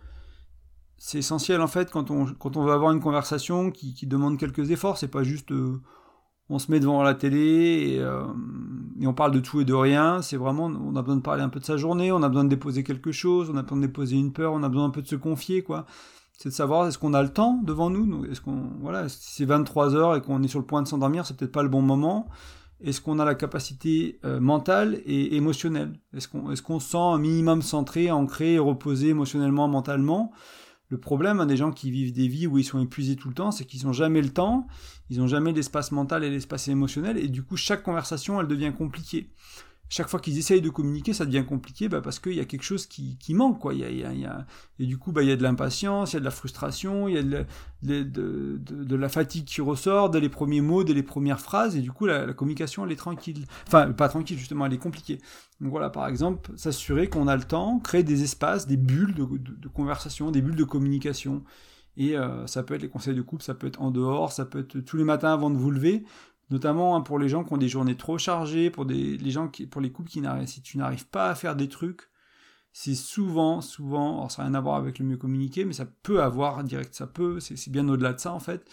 c'est 0.98 1.18
essentiel 1.18 1.62
en 1.62 1.68
fait 1.68 1.90
quand 1.90 2.12
on, 2.12 2.26
quand 2.36 2.58
on 2.58 2.64
veut 2.64 2.74
avoir 2.74 2.92
une 2.92 3.00
conversation 3.00 3.72
qui, 3.72 4.06
demande 4.06 4.38
quelques 4.38 4.70
efforts, 4.70 4.98
c'est 4.98 5.08
pas 5.08 5.24
juste 5.24 5.52
euh, 5.52 5.82
on 6.50 6.60
se 6.60 6.72
met 6.72 6.80
devant 6.80 7.02
la 7.02 7.16
télé 7.16 7.98
euh, 8.00 8.28
et, 9.00 9.08
on 9.08 9.14
parle 9.14 9.32
de 9.32 9.40
tout 9.40 9.62
et 9.62 9.66
de 9.66 9.74
rien. 9.74 10.22
C'est 10.22 10.38
vraiment, 10.38 10.66
on 10.66 10.96
a 10.96 11.02
besoin 11.02 11.18
de 11.18 11.22
parler 11.22 11.44
un 11.44 11.50
peu 11.50 11.60
de 11.60 11.66
sa 11.66 11.78
journée, 11.78 12.12
on 12.12 12.24
a 12.24 12.30
besoin 12.30 12.44
de 12.44 12.50
déposer 12.50 12.84
quelque 12.84 13.12
chose, 13.12 13.50
on 13.50 13.58
a 13.58 13.62
besoin 13.62 13.78
de 13.78 13.86
déposer 13.88 14.16
une 14.18 14.34
peur, 14.34 14.54
on 14.54 14.64
a 14.64 14.70
besoin 14.70 14.86
un 14.86 14.90
peu 14.90 15.02
de 15.02 15.08
se 15.08 15.16
confier, 15.16 15.64
quoi. 15.64 15.86
C'est 16.38 16.50
de 16.50 16.54
savoir 16.54 16.88
est-ce 16.88 16.98
qu'on 16.98 17.14
a 17.14 17.22
le 17.22 17.30
temps 17.30 17.60
devant 17.64 17.90
nous? 17.90 18.26
Est-ce 18.26 18.40
qu'on, 18.40 18.72
voilà, 18.80 19.10
si 19.10 19.34
c'est 19.34 19.46
23 19.46 19.96
heures 19.96 20.16
et 20.16 20.22
qu'on 20.22 20.42
est 20.42 20.48
sur 20.48 20.60
le 20.60 20.66
point 20.66 20.82
de 20.82 20.88
s'endormir, 20.88 21.26
c'est 21.26 21.36
peut-être 21.36 21.52
pas 21.52 21.64
le 21.64 21.70
bon 21.70 21.82
moment. 21.82 22.30
Est-ce 22.82 23.02
qu'on 23.02 23.20
a 23.20 23.26
la 23.26 23.36
capacité 23.36 24.20
euh, 24.24 24.40
mentale 24.40 25.02
et 25.06 25.36
émotionnelle? 25.36 26.00
Est-ce 26.16 26.30
qu'on, 26.30 26.50
est-ce 26.52 26.64
sent 26.80 26.98
un 26.98 27.18
minimum 27.18 27.62
centré, 27.62 28.10
ancré, 28.10 28.58
reposé 28.58 29.10
émotionnellement, 29.10 29.68
mentalement? 29.68 30.32
Le 30.90 31.00
problème 31.00 31.40
hein, 31.40 31.46
des 31.46 31.58
gens 31.58 31.72
qui 31.72 31.92
vivent 31.92 32.12
des 32.12 32.28
vies 32.28 32.48
où 32.48 32.58
ils 32.58 32.64
sont 32.64 32.82
épuisés 32.82 33.16
tout 33.16 33.30
le 33.30 33.36
temps, 33.36 33.52
c'est 33.52 33.66
qu'ils 33.66 33.86
n'ont 33.86 33.94
jamais 33.94 34.22
le 34.22 34.30
temps, 34.30 34.68
ils 35.10 35.20
n'ont 35.20 35.28
jamais 35.28 35.54
l'espace 35.54 35.92
mental 35.92 36.24
et 36.24 36.30
l'espace 36.30 36.68
émotionnel, 36.68 37.18
et 37.18 37.28
du 37.28 37.44
coup 37.44 37.58
chaque 37.58 37.84
conversation, 37.84 38.42
elle 38.42 38.48
devient 38.48 38.74
compliquée. 38.76 39.30
Chaque 39.90 40.08
fois 40.08 40.20
qu'ils 40.20 40.38
essayent 40.38 40.62
de 40.62 40.70
communiquer, 40.70 41.14
ça 41.14 41.26
devient 41.26 41.44
compliqué 41.44 41.90
bah, 41.90 42.00
parce 42.02 42.20
qu'il 42.20 42.34
y 42.34 42.40
a 42.40 42.46
quelque 42.46 42.64
chose 42.64 42.86
qui, 42.86 43.18
manque. 43.34 43.60
Quoi. 43.60 43.74
Et 43.74 44.86
du 44.86 44.98
coup, 45.00 45.12
bah, 45.12 45.24
il 45.24 45.30
y 45.30 45.32
a 45.32 45.36
de 45.36 45.42
l'impatience, 45.42 46.14
il 46.14 46.16
y 46.16 46.18
a 46.18 46.20
de 46.20 46.26
la 46.26 46.32
frustration, 46.32 47.08
il 47.08 47.16
y 47.16 47.18
a 47.18 47.24
de, 47.82 48.96
la 48.96 49.10
fatigue 49.10 49.46
qui 49.46 49.62
ressort 49.62 50.12
dès 50.12 50.20
les 50.20 50.30
premiers 50.30 50.62
mots, 50.62 50.84
dès 50.84 50.94
les 50.94 51.04
premières 51.04 51.40
phrases, 51.40 51.76
et 51.76 51.82
du 51.82 51.92
coup, 51.92 52.06
la, 52.06 52.32
communication, 52.34 52.86
elle 52.86 52.92
est 52.92 52.96
tranquille. 52.96 53.46
Enfin, 53.68 53.92
pas 53.92 54.10
tranquille, 54.10 54.38
justement, 54.38 54.68
elle 54.68 54.74
est 54.74 54.78
compliquée. 54.78 55.18
Donc 55.60 55.72
voilà, 55.72 55.90
par 55.90 56.08
exemple, 56.08 56.52
s'assurer 56.56 57.10
qu'on 57.10 57.28
a 57.28 57.36
le 57.36 57.44
temps, 57.44 57.80
créer 57.80 58.04
des 58.04 58.24
espaces, 58.24 58.68
des 58.68 58.78
bulles 58.78 59.16
de, 59.16 59.26
de 59.26 59.68
conversation, 59.68 60.30
des 60.30 60.42
bulles 60.42 60.56
de 60.56 60.64
communication. 60.64 61.44
Et 61.98 62.16
euh, 62.16 62.48
ça 62.48 62.64
peut 62.64 62.76
être 62.76 62.82
les 62.82 62.90
conseils 62.90 63.16
de 63.16 63.22
couple, 63.22 63.44
ça 63.44 63.56
peut 63.56 63.68
être 63.68 63.82
en 63.82 63.92
dehors, 63.92 64.32
ça 64.32 64.46
peut 64.46 64.60
être 64.60 64.80
tous 64.80 64.98
les 64.98 65.04
matins 65.04 65.34
avant 65.34 65.50
de 65.50 65.58
vous 65.58 65.72
lever 65.72 66.06
notamment 66.50 66.96
hein, 66.96 67.02
pour 67.02 67.20
les 67.20 67.30
gens 67.30 67.44
qui 67.44 67.54
ont 67.54 67.58
des 67.58 67.70
journées 67.70 67.96
trop 67.96 68.18
chargées, 68.18 68.70
pour 68.70 68.86
les 68.86 69.32
gens 69.32 69.48
qui, 69.48 69.68
pour 69.68 69.82
les 69.82 69.92
couples 69.92 70.10
qui 70.10 70.22
n'arrivent, 70.22 70.48
si 70.48 70.62
tu 70.62 70.78
n'arrives 70.78 71.08
pas 71.08 71.30
à 71.30 71.36
faire 71.36 71.56
des 71.56 71.70
trucs, 71.70 72.10
c'est 72.72 72.96
souvent, 72.96 73.62
souvent, 73.62 74.18
alors 74.18 74.32
ça 74.32 74.44
n'a 74.44 74.50
rien 74.50 74.56
à 74.56 74.62
voir 74.62 74.76
avec 74.76 75.00
le 75.00 75.06
mieux 75.06 75.18
communiquer, 75.18 75.66
mais 75.66 75.74
ça 75.74 75.86
peut 75.86 76.22
avoir 76.22 76.64
direct, 76.64 76.94
ça 76.94 77.08
peut, 77.08 77.40
c'est 77.40 77.70
bien 77.70 77.88
au-delà 77.90 78.14
de 78.14 78.20
ça 78.20 78.34
en 78.34 78.40
fait, 78.40 78.66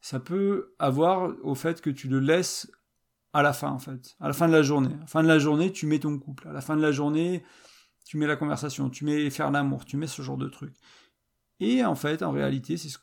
ça 0.00 0.20
peut 0.20 0.74
avoir 0.78 1.32
au 1.42 1.54
fait 1.54 1.80
que 1.80 1.90
tu 1.90 2.08
le 2.08 2.20
laisses 2.20 2.70
à 3.32 3.42
la 3.42 3.52
fin 3.52 3.70
en 3.70 3.78
fait, 3.78 4.16
à 4.20 4.28
la 4.28 4.32
fin 4.32 4.48
de 4.48 4.52
la 4.52 4.62
journée. 4.62 4.94
À 4.94 5.00
la 5.00 5.06
fin 5.06 5.22
de 5.22 5.28
la 5.28 5.38
journée, 5.38 5.72
tu 5.72 5.86
mets 5.86 5.98
ton 5.98 6.18
couple. 6.18 6.48
À 6.48 6.52
la 6.52 6.60
fin 6.60 6.76
de 6.76 6.82
la 6.82 6.92
journée, 6.92 7.42
tu 8.04 8.16
mets 8.16 8.26
la 8.26 8.36
conversation, 8.36 8.90
tu 8.90 9.04
mets 9.04 9.28
faire 9.30 9.50
l'amour, 9.50 9.84
tu 9.84 9.96
mets 9.96 10.06
ce 10.06 10.22
genre 10.22 10.36
de 10.36 10.48
trucs. 10.48 10.76
Et 11.60 11.84
en 11.84 11.94
fait, 11.94 12.22
en 12.22 12.30
réalité, 12.30 12.76
c'est 12.76 12.88
ce 12.88 12.98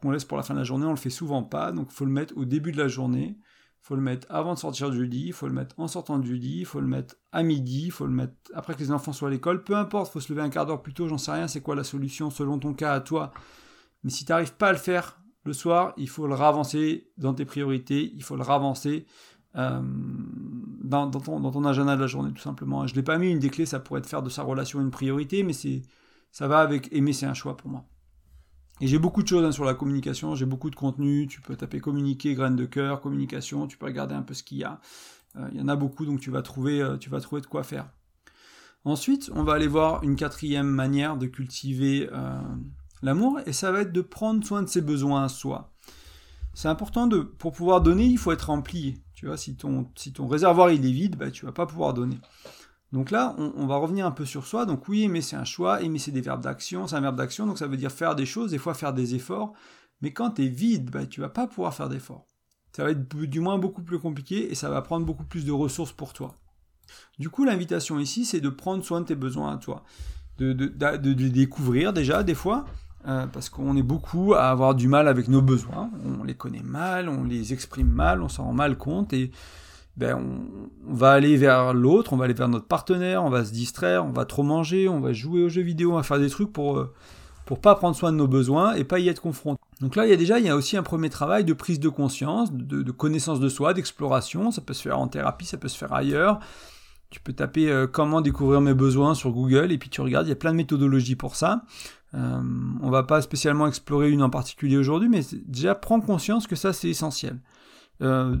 qu'on 0.00 0.10
laisse 0.10 0.24
pour 0.24 0.36
la 0.36 0.42
fin 0.42 0.54
de 0.54 0.58
la 0.58 0.64
journée, 0.64 0.86
on 0.86 0.90
le 0.90 0.96
fait 0.96 1.10
souvent 1.10 1.42
pas, 1.42 1.72
donc 1.72 1.90
faut 1.90 2.04
le 2.04 2.10
mettre 2.10 2.36
au 2.36 2.44
début 2.44 2.72
de 2.72 2.78
la 2.78 2.88
journée 2.88 3.38
faut 3.82 3.94
le 3.94 4.02
mettre 4.02 4.26
avant 4.30 4.54
de 4.54 4.58
sortir 4.58 4.90
du 4.90 5.06
lit, 5.06 5.32
faut 5.32 5.46
le 5.46 5.54
mettre 5.54 5.74
en 5.78 5.88
sortant 5.88 6.18
du 6.18 6.36
lit, 6.36 6.64
faut 6.64 6.80
le 6.80 6.86
mettre 6.86 7.16
à 7.32 7.42
midi, 7.42 7.90
faut 7.90 8.06
le 8.06 8.12
mettre 8.12 8.34
après 8.54 8.74
que 8.74 8.80
les 8.80 8.92
enfants 8.92 9.12
soient 9.12 9.28
à 9.28 9.30
l'école, 9.30 9.64
peu 9.64 9.74
importe, 9.76 10.12
faut 10.12 10.20
se 10.20 10.32
lever 10.32 10.42
un 10.42 10.50
quart 10.50 10.66
d'heure 10.66 10.82
plus 10.82 10.92
tôt, 10.92 11.08
j'en 11.08 11.18
sais 11.18 11.32
rien, 11.32 11.48
c'est 11.48 11.62
quoi 11.62 11.74
la 11.74 11.84
solution 11.84 12.30
selon 12.30 12.58
ton 12.58 12.74
cas 12.74 12.92
à 12.92 13.00
toi. 13.00 13.32
Mais 14.04 14.10
si 14.10 14.24
tu 14.24 14.32
n'arrives 14.32 14.54
pas 14.54 14.68
à 14.68 14.72
le 14.72 14.78
faire 14.78 15.20
le 15.44 15.52
soir, 15.52 15.94
il 15.96 16.08
faut 16.08 16.26
le 16.26 16.34
ravancer 16.34 17.10
dans 17.16 17.32
tes 17.32 17.46
priorités, 17.46 18.12
il 18.14 18.22
faut 18.22 18.36
le 18.36 18.42
ravancer 18.42 19.06
euh, 19.56 19.80
dans, 19.82 21.10
ton, 21.10 21.40
dans, 21.40 21.50
ton, 21.50 21.64
agenda 21.64 21.96
de 21.96 22.00
la 22.02 22.06
journée, 22.06 22.32
tout 22.32 22.42
simplement. 22.42 22.86
Je 22.86 22.92
ne 22.92 22.96
l'ai 22.96 23.02
pas 23.02 23.18
mis, 23.18 23.30
une 23.30 23.38
des 23.38 23.50
clés, 23.50 23.66
ça 23.66 23.80
pourrait 23.80 24.00
être 24.00 24.06
faire 24.06 24.22
de 24.22 24.30
sa 24.30 24.42
relation 24.42 24.80
une 24.80 24.90
priorité, 24.90 25.42
mais 25.42 25.54
c'est 25.54 25.82
ça 26.32 26.46
va 26.46 26.60
avec 26.60 26.92
aimer, 26.92 27.12
c'est 27.12 27.26
un 27.26 27.34
choix 27.34 27.56
pour 27.56 27.70
moi. 27.70 27.84
Et 28.80 28.86
j'ai 28.86 28.98
beaucoup 28.98 29.22
de 29.22 29.28
choses 29.28 29.44
hein, 29.44 29.52
sur 29.52 29.64
la 29.64 29.74
communication, 29.74 30.34
j'ai 30.34 30.46
beaucoup 30.46 30.70
de 30.70 30.76
contenu, 30.76 31.26
tu 31.26 31.40
peux 31.40 31.54
taper 31.54 31.80
communiquer, 31.80 32.34
graines 32.34 32.56
de 32.56 32.64
cœur, 32.64 33.00
communication, 33.00 33.66
tu 33.66 33.76
peux 33.76 33.86
regarder 33.86 34.14
un 34.14 34.22
peu 34.22 34.32
ce 34.32 34.42
qu'il 34.42 34.58
y 34.58 34.64
a. 34.64 34.80
Euh, 35.36 35.48
il 35.52 35.58
y 35.58 35.62
en 35.62 35.68
a 35.68 35.76
beaucoup, 35.76 36.06
donc 36.06 36.20
tu 36.20 36.30
vas, 36.30 36.42
trouver, 36.42 36.80
euh, 36.80 36.96
tu 36.96 37.10
vas 37.10 37.20
trouver 37.20 37.42
de 37.42 37.46
quoi 37.46 37.62
faire. 37.62 37.90
Ensuite, 38.84 39.30
on 39.34 39.42
va 39.42 39.52
aller 39.52 39.66
voir 39.66 40.02
une 40.02 40.16
quatrième 40.16 40.66
manière 40.66 41.18
de 41.18 41.26
cultiver 41.26 42.08
euh, 42.10 42.40
l'amour, 43.02 43.38
et 43.44 43.52
ça 43.52 43.70
va 43.70 43.82
être 43.82 43.92
de 43.92 44.00
prendre 44.00 44.44
soin 44.44 44.62
de 44.62 44.68
ses 44.68 44.80
besoins 44.80 45.24
à 45.24 45.28
soi. 45.28 45.72
C'est 46.54 46.68
important 46.68 47.06
de, 47.06 47.20
pour 47.20 47.52
pouvoir 47.52 47.82
donner, 47.82 48.06
il 48.06 48.18
faut 48.18 48.32
être 48.32 48.48
rempli. 48.48 49.02
Tu 49.14 49.26
vois, 49.26 49.36
si 49.36 49.54
ton, 49.54 49.90
si 49.94 50.12
ton 50.12 50.26
réservoir 50.26 50.70
il 50.70 50.84
est 50.86 50.92
vide, 50.92 51.16
bah, 51.16 51.30
tu 51.30 51.44
vas 51.44 51.52
pas 51.52 51.66
pouvoir 51.66 51.92
donner. 51.92 52.18
Donc 52.92 53.12
là, 53.12 53.36
on, 53.38 53.66
va 53.66 53.76
revenir 53.76 54.04
un 54.04 54.10
peu 54.10 54.24
sur 54.24 54.46
soi. 54.46 54.66
Donc 54.66 54.88
oui, 54.88 55.04
aimer 55.04 55.20
c'est 55.20 55.36
un 55.36 55.44
choix, 55.44 55.80
aimer 55.80 56.00
c'est 56.00 56.10
des 56.10 56.20
verbes 56.20 56.42
d'action, 56.42 56.88
c'est 56.88 56.96
un 56.96 57.00
verbe 57.00 57.16
d'action, 57.16 57.46
donc 57.46 57.58
ça 57.58 57.68
veut 57.68 57.76
dire 57.76 57.92
faire 57.92 58.16
des 58.16 58.26
choses, 58.26 58.50
des 58.50 58.58
fois 58.58 58.74
faire 58.74 58.92
des 58.92 59.14
efforts. 59.14 59.52
Mais 60.00 60.12
quand 60.12 60.32
tu 60.32 60.44
es 60.44 60.48
vide, 60.48 60.90
bah, 60.90 61.06
tu 61.06 61.20
vas 61.20 61.28
pas 61.28 61.46
pouvoir 61.46 61.72
faire 61.72 61.88
d'efforts. 61.88 62.26
Ça 62.72 62.84
va 62.84 62.90
être 62.90 63.08
du 63.08 63.40
moins 63.40 63.58
beaucoup 63.58 63.82
plus 63.82 63.98
compliqué 63.98 64.50
et 64.50 64.54
ça 64.54 64.70
va 64.70 64.82
prendre 64.82 65.06
beaucoup 65.06 65.24
plus 65.24 65.44
de 65.44 65.52
ressources 65.52 65.92
pour 65.92 66.12
toi. 66.12 66.34
Du 67.18 67.30
coup, 67.30 67.44
l'invitation 67.44 67.98
ici, 67.98 68.24
c'est 68.24 68.40
de 68.40 68.48
prendre 68.48 68.84
soin 68.84 69.00
de 69.00 69.06
tes 69.06 69.14
besoins 69.14 69.54
à 69.54 69.56
toi. 69.58 69.84
De, 70.38 70.52
les 71.12 71.30
découvrir 71.30 71.92
déjà, 71.92 72.22
des 72.22 72.34
fois, 72.34 72.64
euh, 73.06 73.26
parce 73.26 73.50
qu'on 73.50 73.76
est 73.76 73.82
beaucoup 73.82 74.34
à 74.34 74.44
avoir 74.44 74.74
du 74.74 74.88
mal 74.88 75.06
avec 75.06 75.28
nos 75.28 75.42
besoins. 75.42 75.90
On 76.04 76.24
les 76.24 76.34
connaît 76.34 76.62
mal, 76.62 77.08
on 77.08 77.24
les 77.24 77.52
exprime 77.52 77.90
mal, 77.90 78.22
on 78.22 78.28
s'en 78.28 78.44
rend 78.44 78.54
mal 78.54 78.78
compte 78.78 79.12
et 79.12 79.30
ben 80.00 80.16
on, 80.16 80.94
va 80.94 81.12
aller 81.12 81.36
vers 81.36 81.74
l'autre, 81.74 82.12
on 82.12 82.16
va 82.16 82.24
aller 82.24 82.34
vers 82.34 82.48
notre 82.48 82.66
partenaire, 82.66 83.22
on 83.22 83.30
va 83.30 83.44
se 83.44 83.52
distraire, 83.52 84.04
on 84.04 84.12
va 84.12 84.24
trop 84.24 84.42
manger, 84.42 84.88
on 84.88 84.98
va 84.98 85.12
jouer 85.12 85.44
aux 85.44 85.48
jeux 85.48 85.62
vidéo, 85.62 85.92
on 85.92 85.96
va 85.96 86.02
faire 86.02 86.18
des 86.18 86.30
trucs 86.30 86.52
pour 86.52 86.78
euh, 86.78 86.92
pour 87.44 87.60
pas 87.60 87.74
prendre 87.74 87.94
soin 87.94 88.10
de 88.10 88.16
nos 88.16 88.26
besoins 88.26 88.74
et 88.74 88.84
pas 88.84 88.98
y 88.98 89.08
être 89.08 89.20
confronté. 89.20 89.60
Donc 89.80 89.96
là, 89.96 90.06
il 90.06 90.10
y 90.10 90.12
a 90.12 90.16
déjà 90.16 90.38
y 90.38 90.48
a 90.48 90.56
aussi 90.56 90.76
un 90.76 90.82
premier 90.82 91.10
travail 91.10 91.44
de 91.44 91.52
prise 91.52 91.80
de 91.80 91.88
conscience, 91.88 92.52
de, 92.52 92.90
connaissance 92.92 93.40
de 93.40 93.48
soi, 93.48 93.74
d'exploration. 93.74 94.50
Ça 94.50 94.60
peut 94.62 94.72
se 94.72 94.82
faire 94.82 94.98
en 94.98 95.08
thérapie, 95.08 95.46
ça 95.46 95.58
peut 95.58 95.68
se 95.68 95.76
faire 95.76 95.92
ailleurs. 95.92 96.40
Tu 97.10 97.20
peux 97.20 97.32
taper 97.32 97.70
euh, 97.70 97.86
comment 97.86 98.20
découvrir 98.20 98.60
mes 98.60 98.74
besoins 98.74 99.14
sur 99.14 99.32
Google 99.32 99.72
et 99.72 99.78
puis 99.78 99.90
tu 99.90 100.00
regardes, 100.00 100.26
il 100.26 100.30
y 100.30 100.32
a 100.32 100.36
plein 100.36 100.52
de 100.52 100.56
méthodologies 100.56 101.16
pour 101.16 101.34
ça. 101.36 101.64
Euh, 102.14 102.40
on 102.82 102.90
va 102.90 103.02
pas 103.02 103.20
spécialement 103.20 103.66
explorer 103.66 104.10
une 104.10 104.22
en 104.22 104.30
particulier 104.30 104.76
aujourd'hui, 104.76 105.08
mais 105.08 105.20
déjà 105.46 105.74
prends 105.74 106.00
conscience 106.00 106.46
que 106.46 106.56
ça 106.56 106.72
c'est 106.72 106.88
essentiel. 106.88 107.38
Euh, 108.02 108.36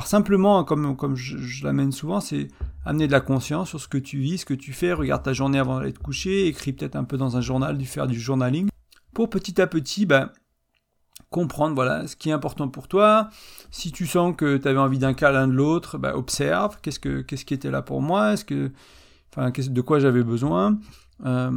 simplement, 0.00 0.64
comme, 0.64 0.96
comme 0.96 1.16
je, 1.16 1.64
l'amène 1.64 1.92
souvent, 1.92 2.20
c'est 2.20 2.48
amener 2.84 3.06
de 3.06 3.12
la 3.12 3.20
conscience 3.20 3.68
sur 3.68 3.80
ce 3.80 3.88
que 3.88 3.98
tu 3.98 4.18
vis, 4.18 4.38
ce 4.38 4.46
que 4.46 4.54
tu 4.54 4.72
fais, 4.72 4.92
regarde 4.92 5.22
ta 5.22 5.32
journée 5.32 5.58
avant 5.58 5.78
d'aller 5.78 5.92
te 5.92 5.98
coucher, 5.98 6.46
écris 6.46 6.72
peut-être 6.72 6.96
un 6.96 7.04
peu 7.04 7.16
dans 7.16 7.36
un 7.36 7.40
journal, 7.40 7.76
du 7.76 7.86
faire 7.86 8.06
du 8.06 8.18
journaling, 8.18 8.68
pour 9.12 9.28
petit 9.28 9.60
à 9.60 9.66
petit 9.66 10.06
ben, 10.06 10.30
comprendre 11.30 11.74
voilà 11.74 12.06
ce 12.06 12.16
qui 12.16 12.30
est 12.30 12.32
important 12.32 12.68
pour 12.68 12.88
toi. 12.88 13.28
Si 13.70 13.92
tu 13.92 14.06
sens 14.06 14.34
que 14.36 14.56
tu 14.56 14.66
avais 14.66 14.78
envie 14.78 14.98
d'un 14.98 15.14
câlin 15.14 15.46
de 15.46 15.52
l'autre, 15.52 15.98
ben, 15.98 16.14
observe 16.14 16.78
qu'est-ce 16.80 17.00
que 17.00 17.20
qu'est-ce 17.20 17.44
qui 17.44 17.54
était 17.54 17.70
là 17.70 17.82
pour 17.82 18.00
moi, 18.00 18.32
est-ce 18.32 18.44
que 18.44 18.72
enfin 19.34 19.50
de 19.50 19.80
quoi 19.80 19.98
j'avais 19.98 20.22
besoin. 20.22 20.78
Euh, 21.24 21.50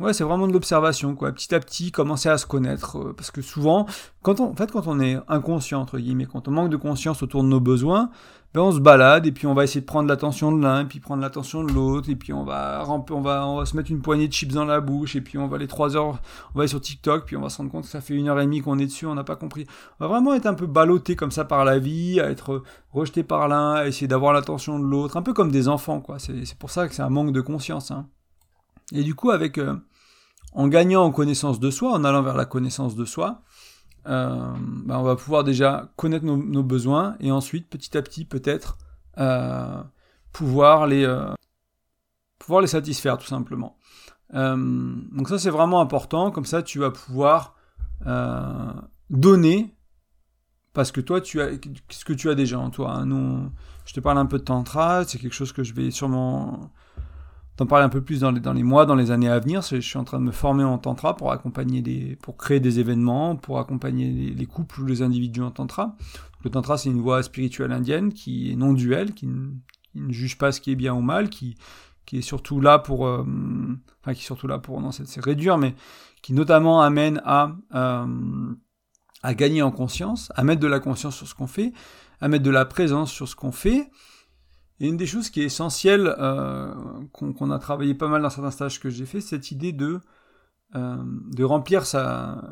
Ouais, 0.00 0.12
c'est 0.12 0.24
vraiment 0.24 0.48
de 0.48 0.52
l'observation, 0.52 1.14
quoi. 1.14 1.30
Petit 1.30 1.54
à 1.54 1.60
petit, 1.60 1.92
commencer 1.92 2.28
à 2.28 2.36
se 2.36 2.46
connaître, 2.46 2.98
euh, 2.98 3.12
parce 3.16 3.30
que 3.30 3.42
souvent, 3.42 3.86
quand 4.22 4.40
on, 4.40 4.50
en 4.50 4.56
fait, 4.56 4.72
quand 4.72 4.88
on 4.88 4.98
est 4.98 5.16
inconscient 5.28 5.80
entre 5.80 5.98
guillemets, 5.98 6.26
quand 6.26 6.48
on 6.48 6.50
manque 6.50 6.70
de 6.70 6.76
conscience 6.76 7.22
autour 7.22 7.44
de 7.44 7.48
nos 7.48 7.60
besoins, 7.60 8.10
ben 8.54 8.62
on 8.62 8.72
se 8.72 8.80
balade 8.80 9.26
et 9.26 9.32
puis 9.32 9.46
on 9.46 9.54
va 9.54 9.64
essayer 9.64 9.80
de 9.80 9.86
prendre 9.86 10.08
l'attention 10.08 10.50
de 10.50 10.60
l'un, 10.60 10.84
puis 10.84 10.98
prendre 10.98 11.22
l'attention 11.22 11.62
de 11.62 11.72
l'autre, 11.72 12.10
et 12.10 12.16
puis 12.16 12.32
on 12.32 12.44
va 12.44 12.84
on 12.88 13.20
va, 13.20 13.46
on 13.46 13.56
va 13.56 13.66
se 13.66 13.76
mettre 13.76 13.92
une 13.92 14.00
poignée 14.00 14.26
de 14.26 14.32
chips 14.32 14.52
dans 14.52 14.64
la 14.64 14.80
bouche, 14.80 15.14
et 15.14 15.20
puis 15.20 15.38
on 15.38 15.46
va 15.46 15.56
aller 15.56 15.68
trois 15.68 15.96
heures, 15.96 16.20
on 16.54 16.58
va 16.58 16.62
aller 16.62 16.68
sur 16.68 16.80
TikTok, 16.80 17.24
puis 17.26 17.36
on 17.36 17.40
va 17.40 17.48
se 17.48 17.58
rendre 17.58 17.70
compte 17.70 17.84
que 17.84 17.90
ça 17.90 18.00
fait 18.00 18.14
une 18.14 18.28
heure 18.28 18.40
et 18.40 18.44
demie 18.44 18.62
qu'on 18.62 18.78
est 18.80 18.86
dessus, 18.86 19.06
on 19.06 19.14
n'a 19.14 19.24
pas 19.24 19.36
compris. 19.36 19.64
On 20.00 20.04
va 20.04 20.08
vraiment 20.08 20.34
être 20.34 20.46
un 20.46 20.54
peu 20.54 20.66
ballotté 20.66 21.14
comme 21.14 21.30
ça 21.30 21.44
par 21.44 21.64
la 21.64 21.78
vie, 21.78 22.20
à 22.20 22.30
être 22.30 22.64
rejeté 22.92 23.22
par 23.22 23.46
l'un, 23.46 23.74
à 23.74 23.86
essayer 23.86 24.08
d'avoir 24.08 24.32
l'attention 24.32 24.78
de 24.80 24.84
l'autre, 24.84 25.16
un 25.16 25.22
peu 25.22 25.32
comme 25.32 25.52
des 25.52 25.68
enfants, 25.68 26.00
quoi. 26.00 26.18
C'est 26.18 26.58
pour 26.58 26.70
ça 26.70 26.88
que 26.88 26.94
c'est 26.94 27.02
un 27.02 27.10
manque 27.10 27.32
de 27.32 27.40
conscience, 27.40 27.92
hein. 27.92 28.06
Et 28.94 29.02
du 29.02 29.14
coup, 29.14 29.30
avec 29.30 29.58
euh, 29.58 29.76
en 30.52 30.68
gagnant 30.68 31.02
en 31.02 31.10
connaissance 31.10 31.58
de 31.60 31.70
soi, 31.70 31.92
en 31.92 32.04
allant 32.04 32.22
vers 32.22 32.36
la 32.36 32.44
connaissance 32.46 32.94
de 32.94 33.04
soi, 33.04 33.42
euh, 34.06 34.54
ben, 34.86 34.98
on 34.98 35.02
va 35.02 35.16
pouvoir 35.16 35.42
déjà 35.42 35.90
connaître 35.96 36.24
nos, 36.24 36.62
besoins 36.62 37.16
et 37.20 37.32
ensuite, 37.32 37.68
petit 37.68 37.98
à 37.98 38.02
petit, 38.02 38.24
peut-être 38.24 38.78
euh, 39.18 39.82
pouvoir 40.32 40.86
les 40.86 41.06
pouvoir 42.38 42.60
les 42.60 42.68
satisfaire 42.68 43.18
tout 43.18 43.26
simplement. 43.26 43.76
donc 44.32 45.28
ça, 45.28 45.38
c'est 45.38 45.50
vraiment 45.50 45.80
important. 45.80 46.30
Comme 46.30 46.44
ça, 46.44 46.62
tu 46.62 46.78
vas 46.78 46.90
pouvoir 46.90 47.56
donner 49.10 49.74
parce 50.72 50.92
que 50.92 51.00
toi, 51.00 51.20
tu 51.20 51.40
as 51.40 51.50
ce 51.88 52.04
que 52.04 52.12
tu 52.12 52.30
as 52.30 52.34
déjà 52.34 52.58
en 52.58 52.70
toi. 52.70 52.92
Hein. 52.96 53.50
Je 53.86 53.92
te 53.92 54.00
parle 54.00 54.18
un 54.18 54.26
peu 54.26 54.38
de 54.38 54.44
tantra, 54.44 55.04
c'est 55.04 55.18
quelque 55.18 55.34
chose 55.34 55.52
que 55.52 55.64
je 55.64 55.72
vais 55.72 55.90
sûrement 55.90 56.70
t'en 57.56 57.66
parler 57.66 57.84
un 57.84 57.88
peu 57.88 58.02
plus 58.02 58.20
dans 58.20 58.30
les, 58.30 58.62
mois, 58.62 58.86
dans 58.86 58.94
les 58.94 59.10
années 59.10 59.28
à 59.28 59.38
venir. 59.38 59.62
Je 59.62 59.80
suis 59.80 59.98
en 59.98 60.04
train 60.04 60.18
de 60.18 60.24
me 60.24 60.32
former 60.32 60.64
en 60.64 60.78
tantra 60.78 61.16
pour 61.16 61.32
accompagner 61.32 61.82
des, 61.82 62.16
pour 62.16 62.36
créer 62.36 62.60
des 62.60 62.80
événements, 62.80 63.36
pour 63.36 63.58
accompagner 63.58 64.10
les, 64.10 64.46
couples 64.46 64.80
ou 64.80 64.86
les 64.86 65.02
individus 65.02 65.42
en 65.42 65.50
tantra. 65.50 65.96
Le 66.42 66.50
tantra, 66.50 66.76
c'est 66.76 66.90
une 66.90 67.00
voie 67.00 67.22
spirituelle 67.22 67.72
indienne 67.72 68.12
qui 68.12 68.50
est 68.50 68.56
non 68.56 68.72
duelle, 68.72 69.14
qui, 69.14 69.26
ne 69.26 70.12
juge 70.12 70.36
pas 70.36 70.50
ce 70.50 70.60
qui 70.60 70.72
est 70.72 70.76
bien 70.76 70.92
ou 70.92 71.00
mal, 71.00 71.28
qui, 71.28 71.56
qui 72.06 72.18
est 72.18 72.22
surtout 72.22 72.60
là 72.60 72.80
pour, 72.80 73.06
euh, 73.06 73.24
enfin, 74.00 74.14
qui 74.14 74.20
est 74.20 74.26
surtout 74.26 74.48
là 74.48 74.58
pour, 74.58 74.80
non, 74.80 74.90
c'est 74.90 75.24
réduire, 75.24 75.56
mais 75.56 75.74
qui 76.20 76.32
notamment 76.32 76.82
amène 76.82 77.22
à, 77.24 77.52
euh, 77.74 78.54
à 79.22 79.34
gagner 79.34 79.62
en 79.62 79.70
conscience, 79.70 80.32
à 80.34 80.42
mettre 80.42 80.60
de 80.60 80.66
la 80.66 80.80
conscience 80.80 81.16
sur 81.16 81.28
ce 81.28 81.34
qu'on 81.34 81.46
fait, 81.46 81.72
à 82.20 82.28
mettre 82.28 82.44
de 82.44 82.50
la 82.50 82.64
présence 82.64 83.12
sur 83.12 83.28
ce 83.28 83.36
qu'on 83.36 83.52
fait, 83.52 83.90
et 84.84 84.88
une 84.88 84.98
des 84.98 85.06
choses 85.06 85.30
qui 85.30 85.40
est 85.40 85.44
essentielle, 85.44 86.14
euh, 86.18 86.74
qu'on 87.12 87.50
a 87.50 87.58
travaillé 87.58 87.94
pas 87.94 88.06
mal 88.06 88.20
dans 88.20 88.28
certains 88.28 88.50
stages 88.50 88.80
que 88.80 88.90
j'ai 88.90 89.06
fait, 89.06 89.22
cette 89.22 89.50
idée 89.50 89.72
de, 89.72 89.98
euh, 90.74 91.02
de 91.32 91.42
remplir 91.42 91.86
sa... 91.86 92.42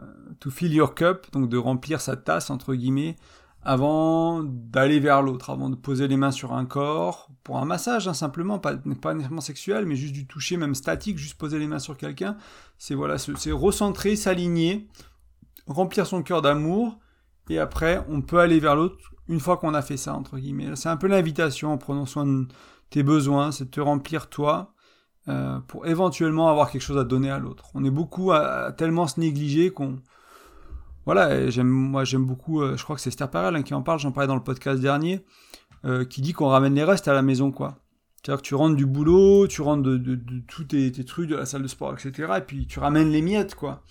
to 0.40 0.50
fill 0.50 0.72
your 0.72 0.94
cup, 0.94 1.26
donc 1.32 1.50
de 1.50 1.58
remplir 1.58 2.00
sa 2.00 2.16
tasse, 2.16 2.48
entre 2.48 2.74
guillemets, 2.74 3.16
avant 3.62 4.42
d'aller 4.42 4.98
vers 4.98 5.20
l'autre, 5.20 5.50
avant 5.50 5.68
de 5.68 5.76
poser 5.76 6.08
les 6.08 6.16
mains 6.16 6.30
sur 6.30 6.54
un 6.54 6.64
corps, 6.64 7.28
pour 7.44 7.58
un 7.58 7.66
massage, 7.66 8.08
hein, 8.08 8.14
simplement, 8.14 8.58
pas, 8.58 8.76
pas 8.76 9.12
nécessairement 9.12 9.42
sexuel, 9.42 9.84
mais 9.84 9.94
juste 9.94 10.14
du 10.14 10.26
toucher, 10.26 10.56
même 10.56 10.74
statique, 10.74 11.18
juste 11.18 11.36
poser 11.36 11.58
les 11.58 11.66
mains 11.66 11.80
sur 11.80 11.98
quelqu'un, 11.98 12.38
c'est 12.78 12.94
voilà, 12.94 13.18
c'est 13.18 13.52
recentrer, 13.52 14.16
s'aligner, 14.16 14.88
remplir 15.66 16.06
son 16.06 16.22
cœur 16.22 16.40
d'amour, 16.40 16.98
et 17.50 17.58
après, 17.58 18.02
on 18.08 18.22
peut 18.22 18.38
aller 18.38 18.58
vers 18.58 18.74
l'autre 18.74 19.11
une 19.28 19.40
fois 19.40 19.56
qu'on 19.56 19.74
a 19.74 19.82
fait 19.82 19.96
ça, 19.96 20.14
entre 20.14 20.38
guillemets. 20.38 20.74
C'est 20.76 20.88
un 20.88 20.96
peu 20.96 21.06
l'invitation 21.06 21.72
en 21.72 21.78
prenant 21.78 22.06
soin 22.06 22.26
de 22.26 22.46
tes 22.90 23.02
besoins, 23.02 23.52
c'est 23.52 23.64
de 23.64 23.70
te 23.70 23.80
remplir 23.80 24.28
toi 24.28 24.74
euh, 25.28 25.60
pour 25.68 25.86
éventuellement 25.86 26.48
avoir 26.48 26.70
quelque 26.70 26.82
chose 26.82 26.98
à 26.98 27.04
donner 27.04 27.30
à 27.30 27.38
l'autre. 27.38 27.70
On 27.74 27.84
est 27.84 27.90
beaucoup 27.90 28.32
à, 28.32 28.72
tellement 28.72 29.06
se 29.06 29.20
négliger 29.20 29.70
qu'on... 29.70 30.00
Voilà, 31.04 31.50
j'aime, 31.50 31.68
moi 31.68 32.04
j'aime 32.04 32.24
beaucoup, 32.24 32.60
euh, 32.62 32.76
je 32.76 32.84
crois 32.84 32.94
que 32.94 33.02
c'est 33.02 33.08
Esther 33.08 33.28
Perel 33.28 33.56
hein, 33.56 33.62
qui 33.62 33.74
en 33.74 33.82
parle, 33.82 33.98
j'en 33.98 34.12
parlais 34.12 34.28
dans 34.28 34.36
le 34.36 34.42
podcast 34.42 34.80
dernier, 34.80 35.24
euh, 35.84 36.04
qui 36.04 36.20
dit 36.20 36.32
qu'on 36.32 36.48
ramène 36.48 36.74
les 36.74 36.84
restes 36.84 37.08
à 37.08 37.12
la 37.12 37.22
maison, 37.22 37.50
quoi. 37.50 37.78
C'est-à-dire 38.16 38.40
que 38.42 38.46
tu 38.46 38.54
rentres 38.54 38.76
du 38.76 38.86
boulot, 38.86 39.48
tu 39.48 39.62
rentres 39.62 39.82
de, 39.82 39.96
de, 39.96 40.14
de, 40.14 40.40
tous 40.46 40.64
tes, 40.64 40.92
tes, 40.92 41.04
trucs, 41.04 41.28
de 41.28 41.34
la 41.34 41.44
salle 41.44 41.62
de 41.62 41.66
sport, 41.66 41.94
etc. 41.94 42.34
Et 42.38 42.40
puis 42.40 42.66
tu 42.68 42.78
ramènes 42.78 43.10
les 43.10 43.22
miettes, 43.22 43.56
quoi. 43.56 43.82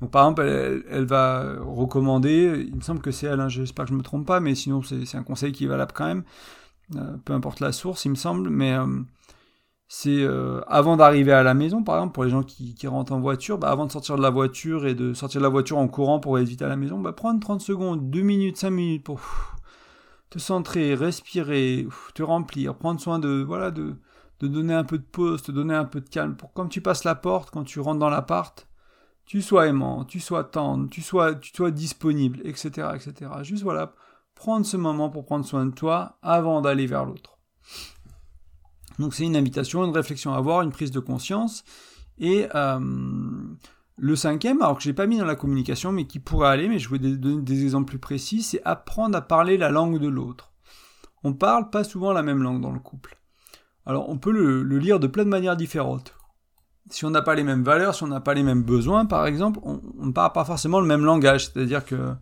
Donc 0.00 0.10
par 0.10 0.24
exemple, 0.24 0.42
elle, 0.90 1.04
va 1.04 1.56
recommander, 1.60 2.64
il 2.66 2.76
me 2.76 2.80
semble 2.80 3.00
que 3.00 3.10
c'est 3.10 3.26
elle, 3.26 3.48
j'espère 3.48 3.84
que 3.84 3.90
je 3.90 3.96
me 3.96 4.02
trompe 4.02 4.26
pas, 4.26 4.40
mais 4.40 4.54
sinon 4.54 4.82
c'est 4.82 5.16
un 5.16 5.22
conseil 5.22 5.52
qui 5.52 5.64
est 5.64 5.68
valable 5.68 5.92
quand 5.94 6.06
même, 6.06 6.24
euh, 6.96 7.16
peu 7.24 7.32
importe 7.32 7.60
la 7.60 7.72
source, 7.72 8.04
il 8.04 8.10
me 8.10 8.14
semble, 8.14 8.50
mais 8.50 8.74
euh, 8.74 8.86
c'est 9.88 10.22
euh, 10.22 10.60
avant 10.66 10.96
d'arriver 10.96 11.32
à 11.32 11.42
la 11.42 11.54
maison, 11.54 11.82
par 11.82 11.96
exemple, 11.96 12.12
pour 12.12 12.24
les 12.24 12.30
gens 12.30 12.42
qui, 12.42 12.74
rentrent 12.86 13.12
en 13.12 13.20
voiture, 13.20 13.58
bah, 13.58 13.70
avant 13.70 13.86
de 13.86 13.92
sortir 13.92 14.16
de 14.16 14.22
la 14.22 14.30
voiture 14.30 14.86
et 14.86 14.94
de 14.94 15.14
sortir 15.14 15.40
de 15.40 15.44
la 15.44 15.50
voiture 15.50 15.78
en 15.78 15.88
courant 15.88 16.20
pour 16.20 16.36
aller 16.36 16.44
vite 16.44 16.62
à 16.62 16.68
la 16.68 16.76
maison, 16.76 16.98
bah, 17.00 17.12
prendre 17.12 17.40
30 17.40 17.60
secondes, 17.60 18.10
2 18.10 18.22
minutes, 18.22 18.56
5 18.58 18.70
minutes 18.70 19.04
pour 19.04 19.20
te 20.30 20.38
centrer, 20.38 20.94
respirer, 20.94 21.86
te 22.14 22.22
remplir, 22.22 22.74
prendre 22.76 23.00
soin 23.00 23.18
de, 23.18 23.42
voilà, 23.42 23.70
de 23.70 23.96
donner 24.42 24.74
un 24.74 24.84
peu 24.84 24.98
de 24.98 25.04
pause, 25.04 25.42
te 25.42 25.52
donner 25.52 25.74
un 25.74 25.86
peu 25.86 26.00
de 26.00 26.08
calme, 26.08 26.36
pour 26.36 26.52
quand 26.52 26.68
tu 26.68 26.80
passes 26.82 27.04
la 27.04 27.14
porte, 27.14 27.50
quand 27.50 27.64
tu 27.64 27.80
rentres 27.80 28.00
dans 28.00 28.10
l'appart, 28.10 28.68
tu 29.26 29.40
sois 29.40 29.68
aimant, 29.68 30.04
tu 30.04 30.20
sois 30.20 30.44
tendre, 30.44 30.88
tu 30.90 31.00
sois, 31.00 31.34
tu 31.34 31.72
disponible, 31.72 32.40
etc., 32.44 32.88
etc. 32.94 33.30
Juste 33.42 33.62
voilà, 33.62 33.94
prendre 34.34 34.66
ce 34.66 34.76
moment 34.76 35.08
pour 35.10 35.24
prendre 35.24 35.44
soin 35.44 35.66
de 35.66 35.72
toi 35.72 36.18
avant 36.22 36.60
d'aller 36.60 36.86
vers 36.86 37.04
l'autre. 37.04 37.38
Donc 38.98 39.14
c'est 39.14 39.24
une 39.24 39.36
invitation, 39.36 39.84
une 39.84 39.94
réflexion 39.94 40.32
à 40.34 40.36
avoir, 40.36 40.62
une 40.62 40.72
prise 40.72 40.90
de 40.90 41.00
conscience. 41.00 41.64
Et 42.18 42.46
euh, 42.54 42.78
le 43.96 44.16
cinquième, 44.16 44.60
alors 44.62 44.76
que 44.76 44.82
je 44.82 44.88
n'ai 44.88 44.94
pas 44.94 45.06
mis 45.06 45.18
dans 45.18 45.24
la 45.24 45.36
communication, 45.36 45.90
mais 45.90 46.06
qui 46.06 46.20
pourrait 46.20 46.50
aller, 46.50 46.68
mais 46.68 46.78
je 46.78 46.90
vais 46.90 46.98
donner 46.98 47.42
des 47.42 47.62
exemples 47.62 47.88
plus 47.88 47.98
précis, 47.98 48.42
c'est 48.42 48.62
apprendre 48.64 49.16
à 49.16 49.22
parler 49.22 49.56
la 49.56 49.70
langue 49.70 49.98
de 49.98 50.08
l'autre. 50.08 50.52
On 51.24 51.32
parle 51.32 51.70
pas 51.70 51.82
souvent 51.82 52.12
la 52.12 52.22
même 52.22 52.42
langue 52.42 52.60
dans 52.60 52.72
le 52.72 52.78
couple. 52.78 53.18
Alors 53.86 54.08
on 54.08 54.18
peut 54.18 54.32
le 54.32 54.78
lire 54.78 55.00
de 55.00 55.06
plein 55.06 55.24
de 55.24 55.30
manières 55.30 55.56
différentes 55.56 56.14
si 56.90 57.04
on 57.04 57.10
n'a 57.10 57.22
pas 57.22 57.34
les 57.34 57.44
mêmes 57.44 57.62
valeurs, 57.62 57.94
si 57.94 58.02
on 58.02 58.08
n'a 58.08 58.20
pas 58.20 58.34
les 58.34 58.42
mêmes 58.42 58.62
besoins, 58.62 59.06
par 59.06 59.26
exemple, 59.26 59.58
on 59.62 59.80
ne 59.98 60.12
parle 60.12 60.32
pas 60.32 60.44
forcément 60.44 60.80
le 60.80 60.86
même 60.86 61.04
langage. 61.04 61.46
C'est-à-dire 61.46 61.84
que 61.84 62.14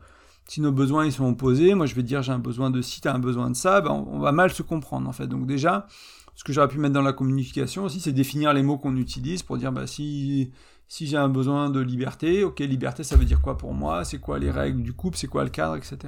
si 0.49 0.61
nos 0.61 0.73
besoins 0.73 1.07
ils 1.07 1.13
sont 1.13 1.29
opposés, 1.29 1.75
moi 1.75 1.87
je 1.87 1.95
vais 1.95 2.03
dire 2.03 2.23
j'ai 2.23 2.33
un 2.33 2.39
besoin 2.39 2.71
de 2.71 2.83
ci, 2.83 3.01
tu 3.01 3.09
as 3.09 3.15
un 3.15 3.19
besoin 3.19 3.51
de 3.51 3.57
ça, 3.57 3.81
ben 3.81 3.91
on, 3.91 4.19
va 4.19 4.33
mal 4.33 4.53
se 4.53 4.63
comprendre 4.63 5.09
en 5.09 5.13
fait. 5.13 5.27
Donc 5.27 5.47
déjà, 5.47 5.87
ce 6.35 6.45
que 6.45 6.53
j'aurais 6.53 6.69
pu 6.69 6.79
mettre 6.79 6.95
dans 6.95 7.03
la 7.03 7.13
communication 7.13 7.85
aussi, 7.85 8.01
c'est 8.01 8.13
définir 8.13 8.53
les 8.53 8.63
mots 8.63 8.79
qu'on 8.79 8.97
utilise 8.97 9.43
pour 9.43 9.57
dire 9.57 9.73
bah, 9.73 9.87
si, 9.87 10.51
si 10.89 11.07
j'ai 11.07 11.17
un 11.17 11.29
besoin 11.29 11.71
de 11.71 11.81
liberté, 11.81 12.45
ok, 12.45 12.61
liberté 12.61 13.05
ça 13.05 13.17
veut 13.17 13.25
dire 13.25 13.41
quoi 13.41 13.57
pour 13.57 13.75
moi, 13.75 14.05
c'est 14.05 14.19
quoi 14.19 14.39
les 14.39 14.51
règles 14.51 14.83
du 14.83 14.93
couple, 14.93 15.17
c'est 15.17 15.29
quoi 15.29 15.45
le 15.45 15.51
cadre, 15.51 15.77
etc. 15.77 15.99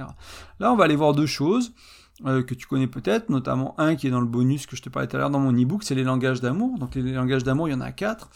Là 0.59 0.71
on 0.71 0.75
va 0.75 0.85
aller 0.85 0.95
voir 0.95 1.13
deux 1.13 1.25
choses. 1.25 1.73
Euh, 2.23 2.43
que 2.43 2.53
tu 2.53 2.65
connais 2.65 2.87
peut-être, 2.87 3.29
notamment 3.29 3.77
un 3.77 3.95
qui 3.95 4.07
est 4.07 4.09
dans 4.09 4.21
le 4.21 4.25
bonus 4.25 4.67
que 4.67 4.77
je 4.77 4.81
te 4.81 4.87
parlais 4.87 5.07
tout 5.07 5.17
à 5.17 5.19
l'heure 5.19 5.29
dans 5.29 5.39
mon 5.39 5.51
e-book, 5.51 5.83
c'est 5.83 5.95
les 5.95 6.05
langages 6.05 6.39
d'amour. 6.39 6.79
Donc 6.79 6.95
les 6.95 7.11
langages 7.11 7.43
d'amour, 7.43 7.67
il 7.67 7.71
y 7.71 7.75
en 7.75 7.81
a 7.81 7.91
quatre, 7.91 8.29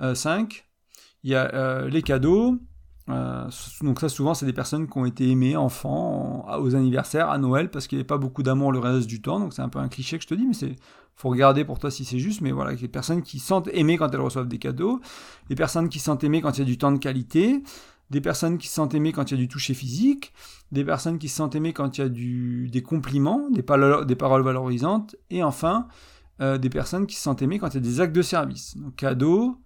euh, 0.00 0.14
cinq. 0.14 0.68
Il 1.24 1.30
y 1.30 1.34
a 1.34 1.52
euh, 1.52 1.88
les 1.88 2.02
cadeaux. 2.02 2.58
donc 3.08 4.00
ça 4.00 4.08
souvent 4.08 4.34
c'est 4.34 4.46
des 4.46 4.52
personnes 4.52 4.88
qui 4.88 4.96
ont 4.96 5.04
été 5.04 5.28
aimées 5.28 5.56
enfants 5.56 6.46
aux 6.60 6.76
anniversaires, 6.76 7.28
à 7.28 7.38
Noël, 7.38 7.70
parce 7.70 7.88
qu'il 7.88 7.98
n'y 7.98 8.00
avait 8.00 8.06
pas 8.06 8.18
beaucoup 8.18 8.44
d'amour 8.44 8.70
le 8.70 8.78
reste 8.78 9.08
du 9.08 9.20
temps. 9.20 9.40
Donc 9.40 9.52
c'est 9.52 9.62
un 9.62 9.68
peu 9.68 9.80
un 9.80 9.88
cliché 9.88 10.16
que 10.16 10.22
je 10.22 10.28
te 10.28 10.34
dis, 10.34 10.46
mais 10.46 10.54
c'est 10.54 10.76
faut 11.16 11.28
regarder 11.28 11.64
pour 11.64 11.78
toi 11.78 11.90
si 11.90 12.04
c'est 12.04 12.18
juste. 12.18 12.40
Mais 12.40 12.52
voilà, 12.52 12.72
les 12.72 12.88
personnes 12.88 13.22
qui 13.22 13.38
sentent 13.38 13.68
aimées 13.72 13.96
quand 13.96 14.12
elles 14.12 14.20
reçoivent 14.20 14.48
des 14.48 14.58
cadeaux, 14.58 15.00
les 15.48 15.56
personnes 15.56 15.88
qui 15.88 15.98
sentent 15.98 16.24
aimées 16.24 16.40
quand 16.40 16.56
il 16.56 16.60
y 16.60 16.62
a 16.62 16.66
du 16.66 16.78
temps 16.78 16.92
de 16.92 16.98
qualité, 16.98 17.62
des 18.10 18.20
personnes 18.20 18.58
qui 18.58 18.68
se 18.68 18.74
sentent 18.74 18.94
aimées 18.94 19.12
quand 19.12 19.30
il 19.30 19.34
y 19.34 19.36
a 19.36 19.40
du 19.40 19.48
toucher 19.48 19.74
physique, 19.74 20.32
des 20.72 20.84
personnes 20.84 21.18
qui 21.18 21.28
se 21.28 21.36
sentent 21.36 21.54
aimées 21.54 21.72
quand 21.72 21.98
il 21.98 22.00
y 22.00 22.04
a 22.04 22.68
des 22.68 22.82
compliments, 22.82 23.48
des, 23.50 23.62
paroles 23.62 24.42
valorisantes, 24.42 25.16
et 25.30 25.42
enfin, 25.42 25.88
euh, 26.40 26.58
des 26.58 26.70
personnes 26.70 27.06
qui 27.06 27.16
se 27.16 27.22
sentent 27.22 27.42
aimées 27.42 27.58
quand 27.58 27.68
il 27.68 27.74
y 27.74 27.78
a 27.78 27.80
des 27.80 28.00
actes 28.00 28.14
de 28.14 28.22
service. 28.22 28.76
Donc 28.76 28.96
cadeaux, 28.96 29.60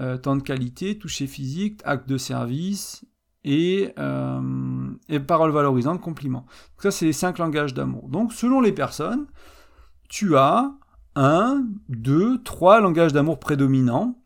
euh, 0.00 0.16
temps 0.16 0.36
de 0.36 0.42
qualité, 0.42 0.98
toucher 0.98 1.26
physique, 1.26 1.80
actes 1.84 2.08
de 2.08 2.18
service, 2.18 3.04
et, 3.44 3.92
euh, 3.98 4.90
et 5.08 5.20
paroles 5.20 5.52
valorisantes, 5.52 6.00
compliments. 6.00 6.46
Ça, 6.78 6.90
c'est 6.90 7.06
les 7.06 7.12
cinq 7.12 7.38
langages 7.38 7.72
d'amour. 7.74 8.08
Donc 8.08 8.32
selon 8.32 8.60
les 8.60 8.72
personnes, 8.72 9.26
tu 10.08 10.36
as 10.36 10.74
un, 11.14 11.66
deux, 11.88 12.42
trois 12.42 12.80
langages 12.80 13.12
d'amour 13.12 13.40
prédominants, 13.40 14.20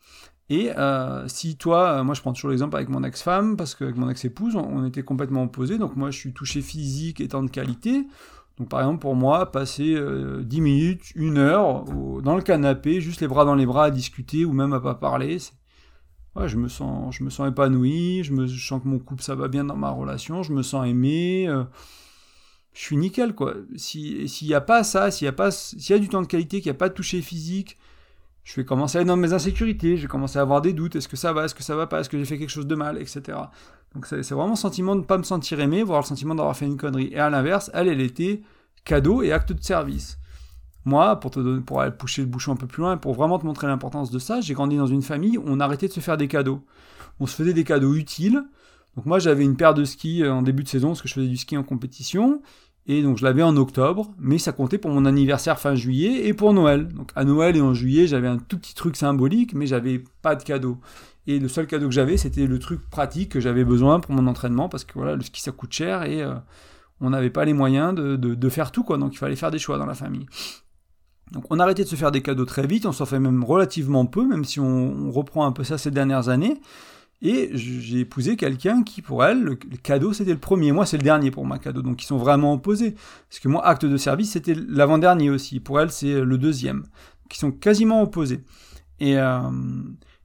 et 0.50 0.70
euh, 0.76 1.26
si 1.28 1.56
toi, 1.56 2.00
euh, 2.00 2.04
moi 2.04 2.14
je 2.14 2.20
prends 2.20 2.32
toujours 2.32 2.50
l'exemple 2.50 2.76
avec 2.76 2.88
mon 2.88 3.04
ex-femme, 3.04 3.56
parce 3.56 3.74
qu'avec 3.74 3.96
mon 3.96 4.08
ex-épouse, 4.10 4.56
on, 4.56 4.84
était 4.84 5.02
complètement 5.02 5.44
opposés, 5.44 5.78
donc 5.78 5.96
moi 5.96 6.10
je 6.10 6.18
suis 6.18 6.32
touché 6.32 6.60
physique 6.60 7.26
temps 7.28 7.42
de 7.42 7.50
qualité. 7.50 8.06
Donc 8.58 8.68
par 8.68 8.80
exemple 8.80 9.00
pour 9.00 9.14
moi, 9.14 9.50
passer 9.50 9.94
10 9.94 9.96
euh, 9.96 10.44
minutes, 10.60 11.12
une 11.14 11.38
heure 11.38 11.84
dans 12.22 12.36
le 12.36 12.42
canapé, 12.42 13.00
juste 13.00 13.20
les 13.20 13.28
bras 13.28 13.44
dans 13.44 13.54
les 13.54 13.66
bras 13.66 13.86
à 13.86 13.90
discuter 13.90 14.44
ou 14.44 14.52
même 14.52 14.72
à 14.72 14.80
pas 14.80 14.94
parler, 14.94 15.38
ouais, 16.36 16.48
je 16.48 16.56
me 16.58 16.68
sens, 16.68 17.16
je 17.16 17.24
me 17.24 17.30
sens 17.30 17.48
épanoui, 17.48 18.22
je 18.22 18.32
me 18.32 18.46
sens 18.46 18.82
que 18.82 18.88
mon 18.88 18.98
couple 18.98 19.22
ça 19.22 19.34
va 19.34 19.48
bien 19.48 19.64
dans 19.64 19.76
ma 19.76 19.90
relation, 19.90 20.42
je 20.42 20.52
me 20.52 20.62
sens 20.62 20.86
aimé, 20.86 21.48
je 22.74 22.80
suis 22.80 22.96
nickel 22.96 23.34
quoi. 23.34 23.54
Si 23.76 24.28
s'il 24.28 24.48
n'y 24.48 24.54
a 24.54 24.60
pas 24.60 24.84
ça, 24.84 25.10
s'il 25.10 25.24
y 25.24 25.28
a 25.28 25.34
y 25.88 25.92
a 25.94 25.98
du 25.98 26.08
temps 26.10 26.22
de 26.22 26.26
qualité, 26.26 26.60
qu'il 26.60 26.70
n'y 26.70 26.76
a 26.76 26.78
pas 26.78 26.90
de 26.90 26.94
toucher 26.94 27.22
physique, 27.22 27.78
je 28.44 28.54
vais 28.56 28.64
commencer 28.64 28.98
à 28.98 29.00
être 29.02 29.06
dans 29.06 29.16
mes 29.16 29.32
insécurités, 29.32 29.96
je 29.96 30.06
vais 30.06 30.38
à 30.38 30.40
avoir 30.40 30.60
des 30.60 30.72
doutes, 30.72 30.96
est-ce 30.96 31.08
que 31.08 31.16
ça 31.16 31.32
va, 31.32 31.44
est-ce 31.44 31.54
que 31.54 31.62
ça 31.62 31.76
va 31.76 31.86
pas, 31.86 32.00
est-ce 32.00 32.08
que 32.08 32.18
j'ai 32.18 32.24
fait 32.24 32.38
quelque 32.38 32.50
chose 32.50 32.66
de 32.66 32.74
mal, 32.74 33.00
etc. 33.00 33.38
Donc 33.94 34.06
c'est 34.06 34.28
vraiment 34.30 34.50
le 34.50 34.56
sentiment 34.56 34.94
de 34.94 35.00
ne 35.00 35.06
pas 35.06 35.18
me 35.18 35.22
sentir 35.22 35.60
aimé, 35.60 35.82
voire 35.82 36.00
le 36.00 36.06
sentiment 36.06 36.34
d'avoir 36.34 36.56
fait 36.56 36.66
une 36.66 36.76
connerie. 36.76 37.10
Et 37.12 37.18
à 37.18 37.30
l'inverse, 37.30 37.70
elle, 37.74 37.88
elle 37.88 38.00
était 38.00 38.42
cadeau 38.84 39.22
et 39.22 39.32
acte 39.32 39.52
de 39.52 39.62
service. 39.62 40.18
Moi, 40.84 41.20
pour, 41.20 41.30
te 41.30 41.38
donner, 41.38 41.60
pour 41.60 41.80
aller 41.80 41.92
pousser 41.92 42.22
le 42.22 42.26
bouchon 42.26 42.52
un 42.52 42.56
peu 42.56 42.66
plus 42.66 42.80
loin, 42.80 42.96
pour 42.96 43.14
vraiment 43.14 43.38
te 43.38 43.46
montrer 43.46 43.68
l'importance 43.68 44.10
de 44.10 44.18
ça, 44.18 44.40
j'ai 44.40 44.54
grandi 44.54 44.76
dans 44.76 44.86
une 44.86 45.02
famille 45.02 45.38
où 45.38 45.44
on 45.46 45.60
arrêtait 45.60 45.86
de 45.86 45.92
se 45.92 46.00
faire 46.00 46.16
des 46.16 46.26
cadeaux. 46.26 46.64
On 47.20 47.26
se 47.26 47.36
faisait 47.36 47.52
des 47.52 47.64
cadeaux 47.64 47.94
utiles. 47.94 48.42
Donc 48.96 49.06
moi, 49.06 49.20
j'avais 49.20 49.44
une 49.44 49.56
paire 49.56 49.74
de 49.74 49.84
skis 49.84 50.26
en 50.26 50.42
début 50.42 50.64
de 50.64 50.68
saison, 50.68 50.88
parce 50.88 51.02
que 51.02 51.08
je 51.08 51.14
faisais 51.14 51.28
du 51.28 51.36
ski 51.36 51.56
en 51.56 51.62
compétition. 51.62 52.42
Et 52.86 53.02
donc 53.02 53.18
je 53.18 53.24
l'avais 53.24 53.42
en 53.42 53.56
octobre, 53.56 54.12
mais 54.18 54.38
ça 54.38 54.52
comptait 54.52 54.78
pour 54.78 54.90
mon 54.90 55.04
anniversaire 55.04 55.58
fin 55.58 55.74
juillet 55.74 56.26
et 56.26 56.34
pour 56.34 56.52
Noël. 56.52 56.88
Donc 56.88 57.12
à 57.14 57.24
Noël 57.24 57.56
et 57.56 57.60
en 57.60 57.74
juillet, 57.74 58.06
j'avais 58.06 58.26
un 58.26 58.38
tout 58.38 58.58
petit 58.58 58.74
truc 58.74 58.96
symbolique, 58.96 59.54
mais 59.54 59.66
j'avais 59.66 60.02
pas 60.20 60.34
de 60.34 60.42
cadeau. 60.42 60.78
Et 61.28 61.38
le 61.38 61.46
seul 61.46 61.68
cadeau 61.68 61.86
que 61.86 61.94
j'avais, 61.94 62.16
c'était 62.16 62.46
le 62.46 62.58
truc 62.58 62.80
pratique 62.90 63.30
que 63.30 63.40
j'avais 63.40 63.64
besoin 63.64 64.00
pour 64.00 64.12
mon 64.12 64.26
entraînement, 64.26 64.68
parce 64.68 64.84
que 64.84 64.94
voilà, 64.94 65.14
le 65.14 65.22
ski 65.22 65.40
ça 65.40 65.52
coûte 65.52 65.72
cher 65.72 66.02
et 66.02 66.22
euh, 66.22 66.34
on 67.00 67.10
n'avait 67.10 67.30
pas 67.30 67.44
les 67.44 67.52
moyens 67.52 67.94
de, 67.94 68.48
faire 68.48 68.72
tout, 68.72 68.82
quoi. 68.82 68.98
Donc 68.98 69.14
il 69.14 69.18
fallait 69.18 69.36
faire 69.36 69.52
des 69.52 69.60
choix 69.60 69.78
dans 69.78 69.86
la 69.86 69.94
famille. 69.94 70.26
Donc 71.30 71.44
on 71.50 71.60
a 71.60 71.62
arrêté 71.62 71.84
de 71.84 71.88
se 71.88 71.96
faire 71.96 72.10
des 72.10 72.22
cadeaux 72.22 72.44
très 72.44 72.66
vite, 72.66 72.84
on 72.84 72.92
s'en 72.92 73.06
fait 73.06 73.20
même 73.20 73.44
relativement 73.44 74.06
peu, 74.06 74.26
même 74.26 74.44
si 74.44 74.58
on 74.58 75.10
reprend 75.12 75.46
un 75.46 75.52
peu 75.52 75.62
ça 75.62 75.78
ces 75.78 75.92
dernières 75.92 76.28
années. 76.28 76.60
Et 77.24 77.50
j'ai 77.54 78.00
épousé 78.00 78.36
quelqu'un 78.36 78.82
qui, 78.82 79.00
pour 79.00 79.24
elle, 79.24 79.42
le, 79.44 79.54
cadeau, 79.54 80.12
c'était 80.12 80.32
le 80.32 80.40
premier. 80.40 80.72
Moi, 80.72 80.86
c'est 80.86 80.96
le 80.96 81.04
dernier 81.04 81.30
pour 81.30 81.46
ma 81.46 81.60
cadeau. 81.60 81.80
Donc, 81.80 82.02
ils 82.02 82.06
sont 82.06 82.16
vraiment 82.16 82.52
opposés. 82.52 82.96
Parce 83.28 83.38
que 83.40 83.46
moi, 83.46 83.64
acte 83.64 83.86
de 83.86 83.96
service, 83.96 84.32
c'était 84.32 84.54
l'avant-dernier 84.54 85.30
aussi. 85.30 85.60
Pour 85.60 85.80
elle, 85.80 85.92
c'est 85.92 86.20
le 86.20 86.36
deuxième. 86.36 86.84
Ils 87.30 87.36
sont 87.36 87.52
quasiment 87.52 88.02
opposés. 88.02 88.42
Et, 88.98 89.18
euh, 89.18 89.40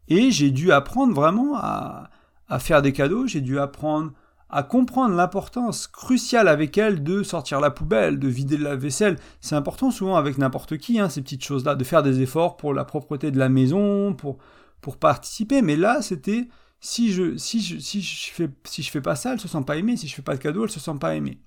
et 0.08 0.32
j'ai 0.32 0.50
dû 0.50 0.72
apprendre 0.72 1.14
vraiment 1.14 1.56
à, 1.56 2.10
à 2.50 2.58
faire 2.58 2.82
des 2.82 2.94
cadeaux. 2.94 3.28
J'ai 3.28 3.42
dû 3.42 3.60
apprendre 3.60 4.12
à 4.50 4.64
comprendre 4.64 5.14
l'importance 5.14 5.88
cruciale 5.88 6.48
avec 6.48 6.78
elle 6.80 7.04
de 7.04 7.22
sortir 7.22 7.60
la 7.60 7.70
poubelle, 7.70 8.18
de 8.18 8.28
vider 8.28 8.58
la 8.58 8.76
vaisselle. 8.76 9.18
C'est 9.40 9.56
important 9.56 9.92
souvent 9.92 10.16
avec 10.16 10.40
n'importe 10.40 10.78
qui, 10.78 11.00
hein, 11.00 11.10
ces 11.10 11.22
petites 11.22 11.44
choses-là, 11.44 11.76
de 11.76 11.84
faire 11.84 12.02
des 12.02 12.22
efforts 12.22 12.58
pour 12.58 12.74
la 12.74 12.86
propreté 12.86 13.30
de 13.30 13.38
la 13.38 13.50
maison, 13.50 14.14
pour, 14.14 14.38
pour 14.82 14.98
participer. 14.98 15.62
Mais 15.62 15.76
là, 15.76 16.02
c'était 16.02 16.48
si 16.80 17.12
je, 17.12 17.38
si 17.38 17.62
je, 17.62 17.78
si 17.80 18.02
je 18.02 18.32
fais, 18.32 18.50
si 18.66 18.84
je 18.84 18.92
fais 18.92 19.02
pas 19.02 19.16
ça, 19.16 19.34
elle 19.34 19.40
se 19.40 19.48
sent 19.48 19.64
pas 19.66 19.78
aimée. 19.78 19.98
Si 19.98 20.08
je 20.08 20.16
fais 20.16 20.22
pas 20.22 20.36
de 20.36 20.42
cadeau, 20.42 20.64
elle 20.64 20.72
se 20.72 20.80
sent 20.80 20.98
pas 21.00 21.16
aimée. 21.16 21.40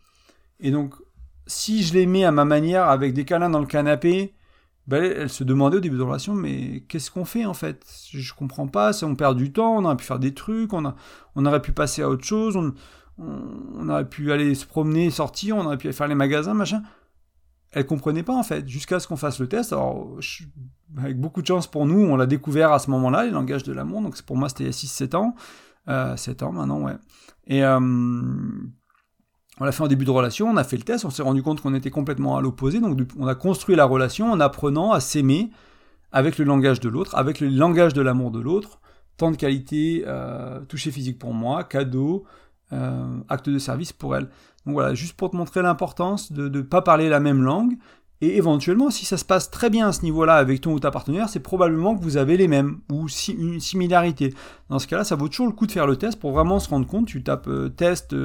Et 0.61 0.71
donc, 0.71 0.95
si 1.47 1.83
je 1.83 1.95
l'aimais 1.95 2.25
à 2.25 2.33
ma 2.33 2.45
manière, 2.45 2.89
avec 2.89 3.15
des 3.15 3.25
câlins 3.25 3.51
dans 3.51 3.61
le 3.61 3.67
canapé, 3.67 4.35
ben, 4.87 5.05
elle 5.05 5.31
se 5.31 5.45
demandait 5.45 5.77
au 5.77 5.81
début 5.81 5.97
de 5.97 6.01
la 6.01 6.09
relation, 6.09 6.35
mais 6.35 6.85
qu'est-ce 6.89 7.11
qu'on 7.11 7.25
fait 7.25 7.45
en 7.45 7.55
fait? 7.55 7.85
Je 8.13 8.35
comprends 8.35 8.67
pas, 8.67 8.93
on 9.05 9.15
perd 9.15 9.37
du 9.37 9.53
temps, 9.53 9.77
on 9.77 9.85
aurait 9.85 9.97
pu 9.97 10.05
faire 10.05 10.19
des 10.19 10.35
trucs, 10.35 10.73
on, 10.73 10.95
on 11.37 11.47
aurait 11.47 11.63
pu 11.63 11.73
passer 11.73 12.03
à 12.03 12.09
autre 12.09 12.25
chose, 12.25 12.57
on, 12.57 12.75
on, 13.19 13.89
aurait 13.89 14.09
pu 14.09 14.33
aller 14.33 14.55
se 14.55 14.67
promener, 14.67 15.11
sortir, 15.11 15.57
on 15.57 15.65
aurait 15.65 15.79
pu 15.79 15.87
aller 15.89 15.97
faire 15.97 16.09
les 16.09 16.15
magasins, 16.15 16.55
machin. 16.55 16.83
Elle 17.73 17.87
comprenait 17.87 18.23
pas 18.23 18.35
en 18.35 18.43
fait, 18.43 18.69
jusqu'à 18.69 18.99
ce 18.99 19.07
qu'on 19.07 19.17
fasse 19.17 19.39
le 19.39 19.49
test. 19.49 19.73
Alors, 19.73 20.19
avec 20.99 21.21
beaucoup 21.21 21.41
de 21.43 21.47
chance 21.47 21.67
pour 21.67 21.87
nous, 21.87 22.01
on 22.01 22.17
l'a 22.17 22.27
découvert 22.27 22.73
à 22.73 22.79
ce 22.79 22.91
moment-là, 22.91 23.25
les 23.25 23.31
langages 23.31 23.63
de 23.63 23.73
l'amour. 23.73 24.03
Donc 24.03 24.21
pour 24.23 24.37
moi, 24.37 24.49
c'était 24.49 24.65
il 24.65 24.67
y 24.67 24.71
a 24.71 24.73
6-7 24.73 25.17
ans. 25.17 25.35
Euh, 25.89 26.17
7 26.17 26.43
ans 26.43 26.53
maintenant, 26.53 26.83
ouais. 26.83 26.97
Et, 27.47 27.65
euh, 27.65 27.79
on 29.61 29.65
l'a 29.65 29.73
fait 29.73 29.83
en 29.83 29.89
début 29.89 30.07
de 30.07 30.11
relation, 30.11 30.49
on 30.49 30.57
a 30.57 30.65
fait 30.65 30.79
le 30.79 30.85
test, 30.85 31.05
on 31.05 31.11
s'est 31.11 31.23
rendu 31.23 31.43
compte 31.43 31.61
qu'on 31.61 31.75
était 31.75 31.91
complètement 31.91 32.39
à 32.39 32.41
l'opposé, 32.41 32.81
donc 32.81 32.99
on 33.19 33.27
a 33.27 33.35
construit 33.35 33.77
la 33.77 33.85
relation 33.85 34.33
en 34.33 34.41
apprenant 34.41 34.93
à 34.93 35.01
s'aimer 35.01 35.51
avec 36.13 36.39
le 36.39 36.47
langage 36.47 36.81
de 36.81 36.89
l'autre, 36.89 37.15
avec 37.15 37.41
le 37.41 37.49
langage 37.49 37.93
de 37.93 38.01
l'amour 38.01 38.31
de 38.31 38.41
l'autre, 38.41 38.81
temps 39.19 39.31
de 39.31 39.37
qualité, 39.37 40.03
euh, 40.07 40.61
toucher 40.61 40.91
physique 40.91 41.19
pour 41.19 41.35
moi, 41.35 41.63
cadeau, 41.65 42.25
euh, 42.73 43.19
acte 43.29 43.51
de 43.51 43.59
service 43.59 43.93
pour 43.93 44.17
elle. 44.17 44.31
Voilà, 44.67 44.95
juste 44.95 45.15
pour 45.15 45.31
te 45.31 45.37
montrer 45.37 45.63
l'importance 45.63 46.33
de 46.33 46.49
ne 46.49 46.61
pas 46.61 46.83
parler 46.83 47.09
la 47.09 47.21
même 47.21 47.43
langue, 47.43 47.77
et 48.23 48.37
éventuellement, 48.37 48.91
si 48.91 49.07
ça 49.07 49.17
se 49.17 49.25
passe 49.25 49.51
très 49.51 49.71
bien 49.71 49.89
à 49.89 49.93
ce 49.93 50.03
niveau-là 50.03 50.35
avec 50.35 50.61
ton 50.61 50.73
ou 50.73 50.81
ta 50.81 50.91
partenaire, 50.91 51.29
c'est 51.31 51.41
probablement 51.41 51.97
que 51.97 52.03
vous 52.03 52.19
avez 52.19 52.37
les 52.37 52.49
mêmes 52.49 52.81
ou 52.91 53.07
une 53.29 53.61
similarité. 53.61 54.35
Dans 54.69 54.79
ce 54.79 54.87
cas-là, 54.87 55.05
ça 55.05 55.17
vaut 55.17 55.29
toujours 55.29 55.47
le 55.47 55.53
coup 55.53 55.67
de 55.67 55.73
faire 55.73 55.87
le 55.87 55.97
test 55.97 56.19
pour 56.21 56.33
vraiment 56.33 56.59
se 56.59 56.69
rendre 56.69 56.87
compte. 56.87 57.07
Tu 57.07 57.23
tapes 57.23 57.49
euh, 57.49 57.71
test 57.71 58.11
5 58.11 58.17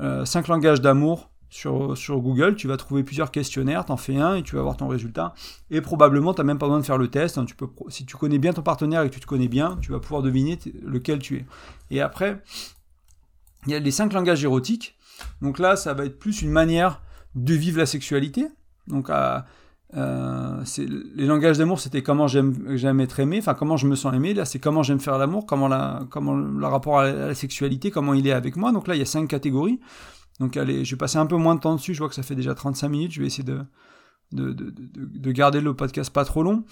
euh, 0.00 0.24
langages 0.48 0.80
d'amour 0.80 1.28
sur, 1.50 2.18
Google, 2.18 2.56
tu 2.56 2.66
vas 2.66 2.78
trouver 2.78 3.02
plusieurs 3.02 3.30
questionnaires, 3.30 3.84
t'en 3.84 3.98
fais 3.98 4.16
un 4.16 4.36
et 4.36 4.42
tu 4.42 4.56
vas 4.56 4.62
voir 4.62 4.78
ton 4.78 4.88
résultat. 4.88 5.34
Et 5.70 5.82
probablement, 5.82 6.32
tu 6.32 6.40
n'as 6.40 6.44
même 6.44 6.58
pas 6.58 6.64
besoin 6.64 6.80
de 6.80 6.86
faire 6.86 6.96
le 6.96 7.08
test. 7.08 7.36
Hein. 7.36 7.44
si 7.88 8.06
tu 8.06 8.16
connais 8.16 8.38
bien 8.38 8.54
ton 8.54 8.62
partenaire 8.62 9.02
et 9.02 9.10
que 9.10 9.14
tu 9.14 9.20
te 9.20 9.26
connais 9.26 9.48
bien, 9.48 9.76
tu 9.82 9.92
vas 9.92 10.00
pouvoir 10.00 10.22
deviner 10.22 10.58
lequel 10.82 11.18
tu 11.18 11.36
es. 11.36 11.44
Et 11.90 12.00
après, 12.00 12.42
il 13.66 13.72
y 13.72 13.74
a 13.74 13.78
les 13.78 13.90
5 13.90 14.14
langages 14.14 14.42
érotiques. 14.42 14.96
Donc 15.40 15.58
là, 15.58 15.76
ça 15.76 15.94
va 15.94 16.04
être 16.04 16.18
plus 16.18 16.42
une 16.42 16.50
manière 16.50 17.00
de 17.34 17.54
vivre 17.54 17.78
la 17.78 17.86
sexualité. 17.86 18.46
Donc, 18.86 19.10
euh, 19.10 20.64
les 21.14 21.26
langages 21.26 21.58
d'amour, 21.58 21.80
c'était 21.80 22.02
comment 22.02 22.26
j'aime 22.26 23.00
être 23.00 23.20
aimé, 23.20 23.38
enfin 23.38 23.54
comment 23.54 23.76
je 23.76 23.86
me 23.86 23.94
sens 23.94 24.14
aimé. 24.14 24.34
Là, 24.34 24.44
c'est 24.44 24.58
comment 24.58 24.82
j'aime 24.82 25.00
faire 25.00 25.18
l'amour, 25.18 25.46
comment, 25.46 25.68
le 25.68 26.66
rapport 26.66 27.00
à 27.00 27.10
la, 27.10 27.34
sexualité, 27.34 27.90
comment 27.90 28.14
il 28.14 28.26
est 28.26 28.32
avec 28.32 28.56
moi. 28.56 28.72
Donc 28.72 28.88
là, 28.88 28.94
il 28.94 28.98
y 28.98 29.02
a 29.02 29.06
cinq 29.06 29.28
catégories. 29.28 29.80
Donc 30.40 30.56
allez, 30.56 30.84
je 30.84 30.94
vais 30.94 30.98
passer 30.98 31.18
un 31.18 31.26
peu 31.26 31.36
moins 31.36 31.54
de 31.54 31.60
temps 31.60 31.74
dessus. 31.74 31.94
Je 31.94 31.98
vois 31.98 32.08
que 32.08 32.14
ça 32.14 32.22
fait 32.22 32.34
déjà 32.34 32.54
35 32.54 32.88
minutes. 32.88 33.12
Je 33.12 33.20
vais 33.20 33.26
essayer 33.26 33.44
de 34.32 35.32
garder 35.32 35.60
le 35.60 35.74
podcast 35.74 36.10
pas 36.10 36.24
trop 36.24 36.42
long. 36.42 36.64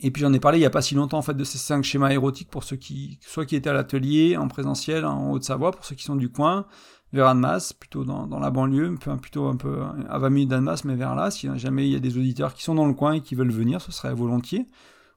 Et 0.00 0.10
puis 0.10 0.20
j'en 0.22 0.32
ai 0.32 0.40
parlé 0.40 0.58
il 0.58 0.60
n'y 0.60 0.66
a 0.66 0.70
pas 0.70 0.82
si 0.82 0.94
longtemps 0.94 1.18
en 1.18 1.22
fait 1.22 1.36
de 1.36 1.44
ces 1.44 1.58
cinq 1.58 1.82
schémas 1.82 2.10
érotiques 2.10 2.50
pour 2.50 2.64
ceux 2.64 2.76
qui 2.76 3.18
soit 3.22 3.46
qui 3.46 3.56
étaient 3.56 3.70
à 3.70 3.72
l'atelier 3.72 4.36
en 4.36 4.46
présentiel 4.46 5.06
en 5.06 5.30
Haute-Savoie 5.30 5.70
pour 5.70 5.86
ceux 5.86 5.94
qui 5.94 6.04
sont 6.04 6.16
du 6.16 6.28
coin, 6.28 6.66
vers 7.12 7.28
Annemasse, 7.28 7.72
plutôt 7.72 8.04
dans, 8.04 8.38
la 8.38 8.50
banlieue, 8.50 8.94
plutôt 9.20 9.46
un 9.46 9.56
peu 9.56 9.82
à 10.08 10.18
20 10.18 10.30
minutes 10.30 10.50
d'Annemasse, 10.50 10.84
mais 10.84 10.96
vers 10.96 11.14
là. 11.14 11.30
Si 11.30 11.48
jamais 11.56 11.86
il 11.86 11.92
y 11.92 11.96
a 11.96 12.00
des 12.00 12.18
auditeurs 12.18 12.54
qui 12.54 12.62
sont 12.62 12.74
dans 12.74 12.86
le 12.86 12.94
coin 12.94 13.12
et 13.12 13.20
qui 13.20 13.34
veulent 13.34 13.50
venir, 13.50 13.80
ce 13.80 13.92
serait 13.92 14.14
volontiers. 14.14 14.66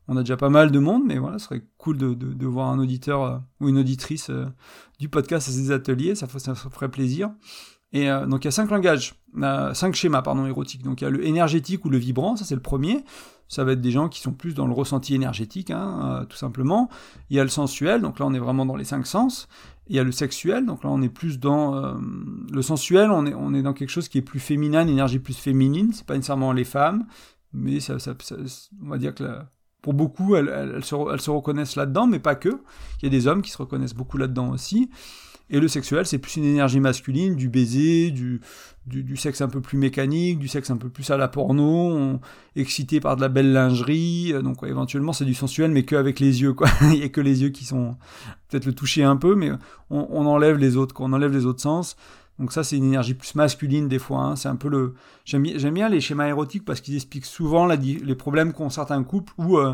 On 0.08 0.18
a 0.18 0.22
déjà 0.22 0.38
pas 0.38 0.50
mal 0.50 0.72
de 0.72 0.80
monde, 0.80 1.04
mais 1.06 1.20
voilà, 1.20 1.38
ce 1.38 1.46
serait 1.46 1.62
cool 1.78 1.98
de 1.98 2.48
voir 2.48 2.70
un 2.70 2.80
auditeur 2.80 3.24
euh, 3.24 3.38
ou 3.60 3.70
une 3.70 3.78
auditrice 3.78 4.32
euh, 4.32 4.48
du 4.98 5.08
podcast 5.08 5.48
à 5.48 5.52
ces 5.52 5.70
ateliers, 5.70 6.16
ça, 6.16 6.28
ça, 6.28 6.56
ferait 6.56 6.90
plaisir. 6.90 7.30
Et 7.92 8.10
euh, 8.10 8.26
donc 8.26 8.44
il 8.44 8.48
y 8.48 8.50
a 8.50 8.52
cinq 8.52 8.70
langages, 8.70 9.16
cinq 9.74 9.96
schémas 9.96 10.22
pardon 10.22 10.46
érotiques. 10.46 10.84
Donc 10.84 11.02
il 11.02 11.06
y 11.06 11.08
a 11.08 11.10
le 11.10 11.26
énergétique 11.26 11.86
ou 11.86 11.90
le 11.90 11.98
vibrant, 11.98 12.36
ça 12.36 12.46
c'est 12.46 12.56
le 12.56 12.62
premier. 12.62 13.04
Ça 13.48 13.64
va 13.64 13.72
être 13.72 13.82
des 13.82 13.90
gens 13.90 14.10
qui 14.10 14.22
sont 14.22 14.32
plus 14.32 14.54
dans 14.54 14.68
le 14.68 14.74
ressenti 14.74 15.16
énergétique, 15.16 15.72
hein, 15.72 16.24
tout 16.30 16.38
simplement. 16.38 16.88
Il 17.32 17.38
y 17.38 17.40
a 17.40 17.44
le 17.44 17.50
sensuel, 17.50 18.00
donc 18.00 18.20
là 18.20 18.28
on 18.28 18.34
est 18.36 18.40
vraiment 18.40 18.64
dans 18.64 18.76
les 18.76 18.84
cinq 18.84 19.08
sens. 19.08 19.48
Il 19.88 19.96
y 19.96 20.00
a 20.00 20.04
le 20.04 20.12
sexuel, 20.12 20.68
donc 20.68 20.84
là 20.84 20.92
on 20.92 21.02
est 21.02 21.10
plus 21.10 21.40
dans 21.40 21.74
euh, 21.74 21.96
le 22.54 22.62
sensuel, 22.62 23.10
on 23.10 23.26
est, 23.26 23.34
on 23.34 23.56
est 23.56 23.64
dans 23.64 23.74
quelque 23.74 23.90
chose 23.90 24.08
qui 24.08 24.20
est 24.20 24.22
plus 24.22 24.40
féminin, 24.40 24.84
une 24.84 24.90
énergie 24.90 25.18
plus 25.18 25.36
féminine, 25.36 25.94
c'est 25.94 26.06
pas 26.06 26.14
nécessairement 26.14 26.54
les 26.54 26.64
femmes, 26.64 27.08
mais 27.52 27.80
ça, 27.80 27.98
ça, 27.98 28.14
on 28.84 28.90
va 28.90 29.00
dire 29.00 29.16
que 29.16 29.24
pour 29.82 29.96
beaucoup 29.96 30.36
elles, 30.36 30.50
elles, 30.50 30.86
se, 30.86 30.94
elles 31.12 31.22
se 31.22 31.32
reconnaissent 31.32 31.76
là-dedans, 31.76 32.06
mais 32.06 32.20
pas 32.20 32.36
que. 32.36 32.50
Il 33.02 33.06
y 33.06 33.08
a 33.08 33.10
des 33.10 33.26
hommes 33.26 33.42
qui 33.42 33.50
se 33.50 33.58
reconnaissent 33.58 33.96
beaucoup 33.96 34.20
là-dedans 34.20 34.52
aussi. 34.52 34.92
Et 35.52 35.60
le 35.60 35.68
sexuel, 35.68 36.06
c'est 36.06 36.20
plus 36.20 36.36
une 36.36 36.46
énergie 36.46 36.80
masculine, 36.80 37.36
du 37.36 37.50
baiser, 37.50 38.12
du, 38.12 38.40
du, 38.86 39.18
sexe 39.18 39.42
un 39.42 39.48
peu 39.48 39.62
plus 39.62 39.78
mécanique, 39.78 40.38
du 40.38 40.48
sexe 40.48 40.70
un 40.70 40.78
peu 40.78 40.90
plus 40.90 41.10
à 41.10 41.18
la 41.18 41.28
porno, 41.28 42.20
excité 42.56 43.00
par 43.00 43.16
de 43.16 43.22
la 43.22 43.30
belle 43.30 43.52
lingerie. 43.52 44.32
Euh, 44.34 44.42
donc 44.42 44.62
éventuellement, 44.64 45.12
c'est 45.12 45.26
du 45.26 45.34
sensuel, 45.34 45.72
mais 45.72 45.84
qu'avec 45.84 46.20
les 46.20 46.42
yeux, 46.42 46.54
quoi. 46.54 46.68
Il 46.82 47.00
n'y 47.00 47.04
a 47.04 47.10
que 47.10 47.22
les 47.22 47.42
yeux 47.42 47.50
qui 47.50 47.66
sont 47.66 47.98
peut-être 48.48 48.66
le 48.66 48.74
toucher 48.74 49.04
un 49.04 49.16
peu, 49.16 49.36
mais 49.36 49.52
on, 49.90 50.26
enlève 50.26 50.58
les 50.58 50.78
autres, 50.78 50.94
quoi. 50.94 51.08
On 51.08 51.14
enlève 51.14 51.32
les 51.32 51.46
autres 51.46 51.62
sens. 51.62 51.96
Donc 52.38 52.54
ça, 52.54 52.64
c'est 52.64 52.78
une 52.78 52.86
énergie 52.86 53.16
plus 53.16 53.34
masculine 53.36 53.88
des 53.88 54.00
fois. 54.00 54.22
Hein. 54.22 54.36
C'est 54.36 54.50
un 54.50 54.56
peu 54.56 54.70
le. 54.70 54.94
J'aime 55.26 55.74
bien 55.74 55.90
les 55.90 56.00
schémas 56.00 56.28
érotiques 56.28 56.64
parce 56.64 56.80
qu'ils 56.80 56.96
expliquent 56.96 57.26
souvent 57.26 57.66
les 57.66 58.16
problèmes 58.16 58.54
qu'ont 58.54 58.70
certains 58.70 59.04
couples 59.04 59.34
où. 59.38 59.58
Euh, 59.58 59.74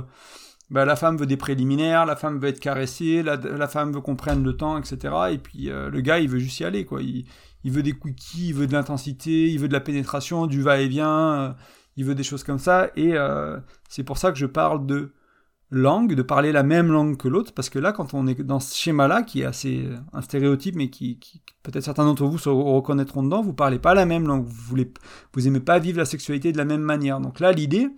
bah, 0.72 0.86
la 0.86 0.95
femme 0.95 1.18
veut 1.18 1.28
des 1.28 1.38
préliminaires, 1.38 2.05
la 2.05 2.16
femme 2.16 2.39
veut 2.39 2.47
être 2.47 2.59
caressée, 2.59 3.22
la, 3.22 3.68
femme 3.68 3.93
veut 3.93 4.01
qu'on 4.01 4.16
prenne 4.16 4.43
le 4.43 4.57
temps, 4.57 4.78
etc. 4.78 5.13
Et 5.32 5.38
puis 5.38 5.70
euh, 5.70 5.89
le 5.89 6.01
gars, 6.01 6.20
il 6.20 6.30
veut 6.30 6.39
juste 6.39 6.59
y 6.59 6.63
aller, 6.63 6.86
quoi. 6.86 7.01
Il, 7.01 7.26
veut 7.72 7.84
des 7.84 7.93
quickies, 7.93 8.49
il 8.49 8.53
veut 8.53 8.68
de 8.68 8.74
l'intensité, 8.74 9.49
il 9.49 9.59
veut 9.59 9.68
de 9.68 9.74
la 9.74 9.80
pénétration, 9.80 10.47
du 10.47 10.61
va-et-vient, 10.61 11.34
euh, 11.34 11.53
il 11.97 12.05
veut 12.05 12.16
des 12.16 12.24
choses 12.24 12.43
comme 12.43 12.59
ça. 12.59 12.89
Et 12.95 13.16
euh, 13.16 13.59
c'est 13.89 14.03
pour 14.03 14.18
ça 14.18 14.32
que 14.32 14.38
je 14.38 14.45
parle 14.47 14.86
de 14.88 15.13
langue, 15.72 16.13
de 16.16 16.22
parler 16.22 16.51
la 16.51 16.63
même 16.63 16.91
langue 16.91 17.18
que 17.18 17.28
l'autre, 17.28 17.53
parce 17.53 17.70
que 17.70 17.80
là, 17.80 17.91
quand 17.91 18.13
on 18.13 18.28
est 18.28 18.41
dans 18.43 18.59
ce 18.59 18.76
schéma-là, 18.76 19.24
qui 19.24 19.41
est 19.41 19.45
assez 19.45 19.88
un 20.13 20.22
stéréotype, 20.22 20.76
mais 20.76 20.89
qui, 20.89 21.20
peut-être 21.63 21.84
certains 21.84 22.05
d'entre 22.05 22.26
vous 22.26 22.38
se 22.38 22.49
reconnaîtront 22.49 23.24
dedans, 23.24 23.41
vous 23.41 23.53
parlez 23.53 23.80
pas 23.80 23.93
la 23.93 24.05
même 24.05 24.28
langue, 24.28 24.45
vous 24.45 24.63
voulez, 24.68 24.91
vous 25.34 25.47
aimez 25.47 25.59
pas 25.59 25.80
vivre 25.80 25.97
la 25.97 26.05
sexualité 26.05 26.51
de 26.51 26.57
la 26.57 26.66
même 26.66 26.82
manière. 26.82 27.20
Donc 27.20 27.39
là, 27.39 27.51
l'idée, 27.51 27.89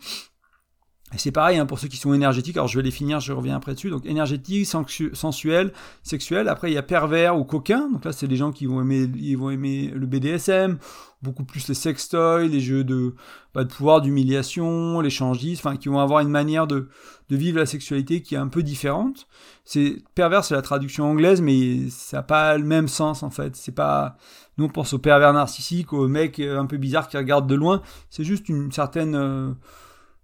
et 1.14 1.18
c'est 1.18 1.32
pareil 1.32 1.58
hein, 1.58 1.66
pour 1.66 1.80
ceux 1.80 1.88
qui 1.88 1.96
sont 1.96 2.14
énergétiques, 2.14 2.58
alors 2.58 2.68
je 2.68 2.78
vais 2.78 2.84
les 2.84 2.92
finir, 2.92 3.22
je 3.22 3.32
reviens 3.32 3.56
après 3.56 3.74
dessus. 3.74 3.90
Donc 3.90 4.06
énergétique, 4.06 4.68
sensuel, 5.14 5.72
sexuel. 6.04 6.50
Après 6.50 6.70
il 6.70 6.74
y 6.74 6.78
a 6.78 6.84
pervers 6.84 7.38
ou 7.38 7.46
coquin. 7.46 7.90
Donc 7.90 8.04
là 8.04 8.12
c'est 8.12 8.28
des 8.28 8.36
gens 8.36 8.52
qui 8.52 8.66
vont 8.66 8.82
aimer, 8.82 9.10
ils 9.16 9.38
vont 9.38 9.50
aimer 9.50 9.90
le 9.96 10.06
BDSM, 10.06 10.78
beaucoup 11.22 11.46
plus 11.46 11.66
les 11.70 11.76
sextoys, 11.76 12.50
les 12.50 12.60
jeux 12.60 12.84
de, 12.84 13.16
bah, 13.54 13.64
de 13.64 13.72
pouvoir, 13.72 14.02
d'humiliation, 14.02 15.00
l'échangisme, 15.00 15.66
enfin 15.66 15.78
qui 15.78 15.88
vont 15.88 16.00
avoir 16.00 16.20
une 16.20 16.30
manière 16.30 16.68
de, 16.68 16.90
de 17.30 17.36
vivre 17.38 17.58
la 17.58 17.66
sexualité 17.66 18.22
qui 18.22 18.36
est 18.36 18.40
un 18.40 18.50
peu 18.50 18.62
différente. 18.62 19.28
C'est 19.64 20.04
pervers, 20.14 20.44
c'est 20.44 20.56
la 20.56 20.62
traduction 20.62 21.06
anglaise, 21.06 21.40
mais 21.42 21.90
ça 21.90 22.18
n'a 22.18 22.24
pas 22.24 22.58
le 22.58 22.66
même 22.66 22.90
sens 22.90 23.24
en 23.24 23.30
fait. 23.30 23.56
C'est 23.56 23.74
pas, 23.74 24.18
nous 24.58 24.66
on 24.66 24.70
pense 24.70 24.92
au 24.92 25.00
pervers 25.00 25.32
narcissique, 25.32 25.94
au 25.94 26.10
mec 26.10 26.42
un 26.42 26.66
peu 26.66 26.76
bizarre 26.76 27.08
qui 27.08 27.16
regarde 27.16 27.48
de 27.48 27.56
loin. 27.56 27.82
C'est 28.10 28.26
juste 28.26 28.50
une 28.50 28.74
certaine 28.74 29.16
euh, 29.16 29.52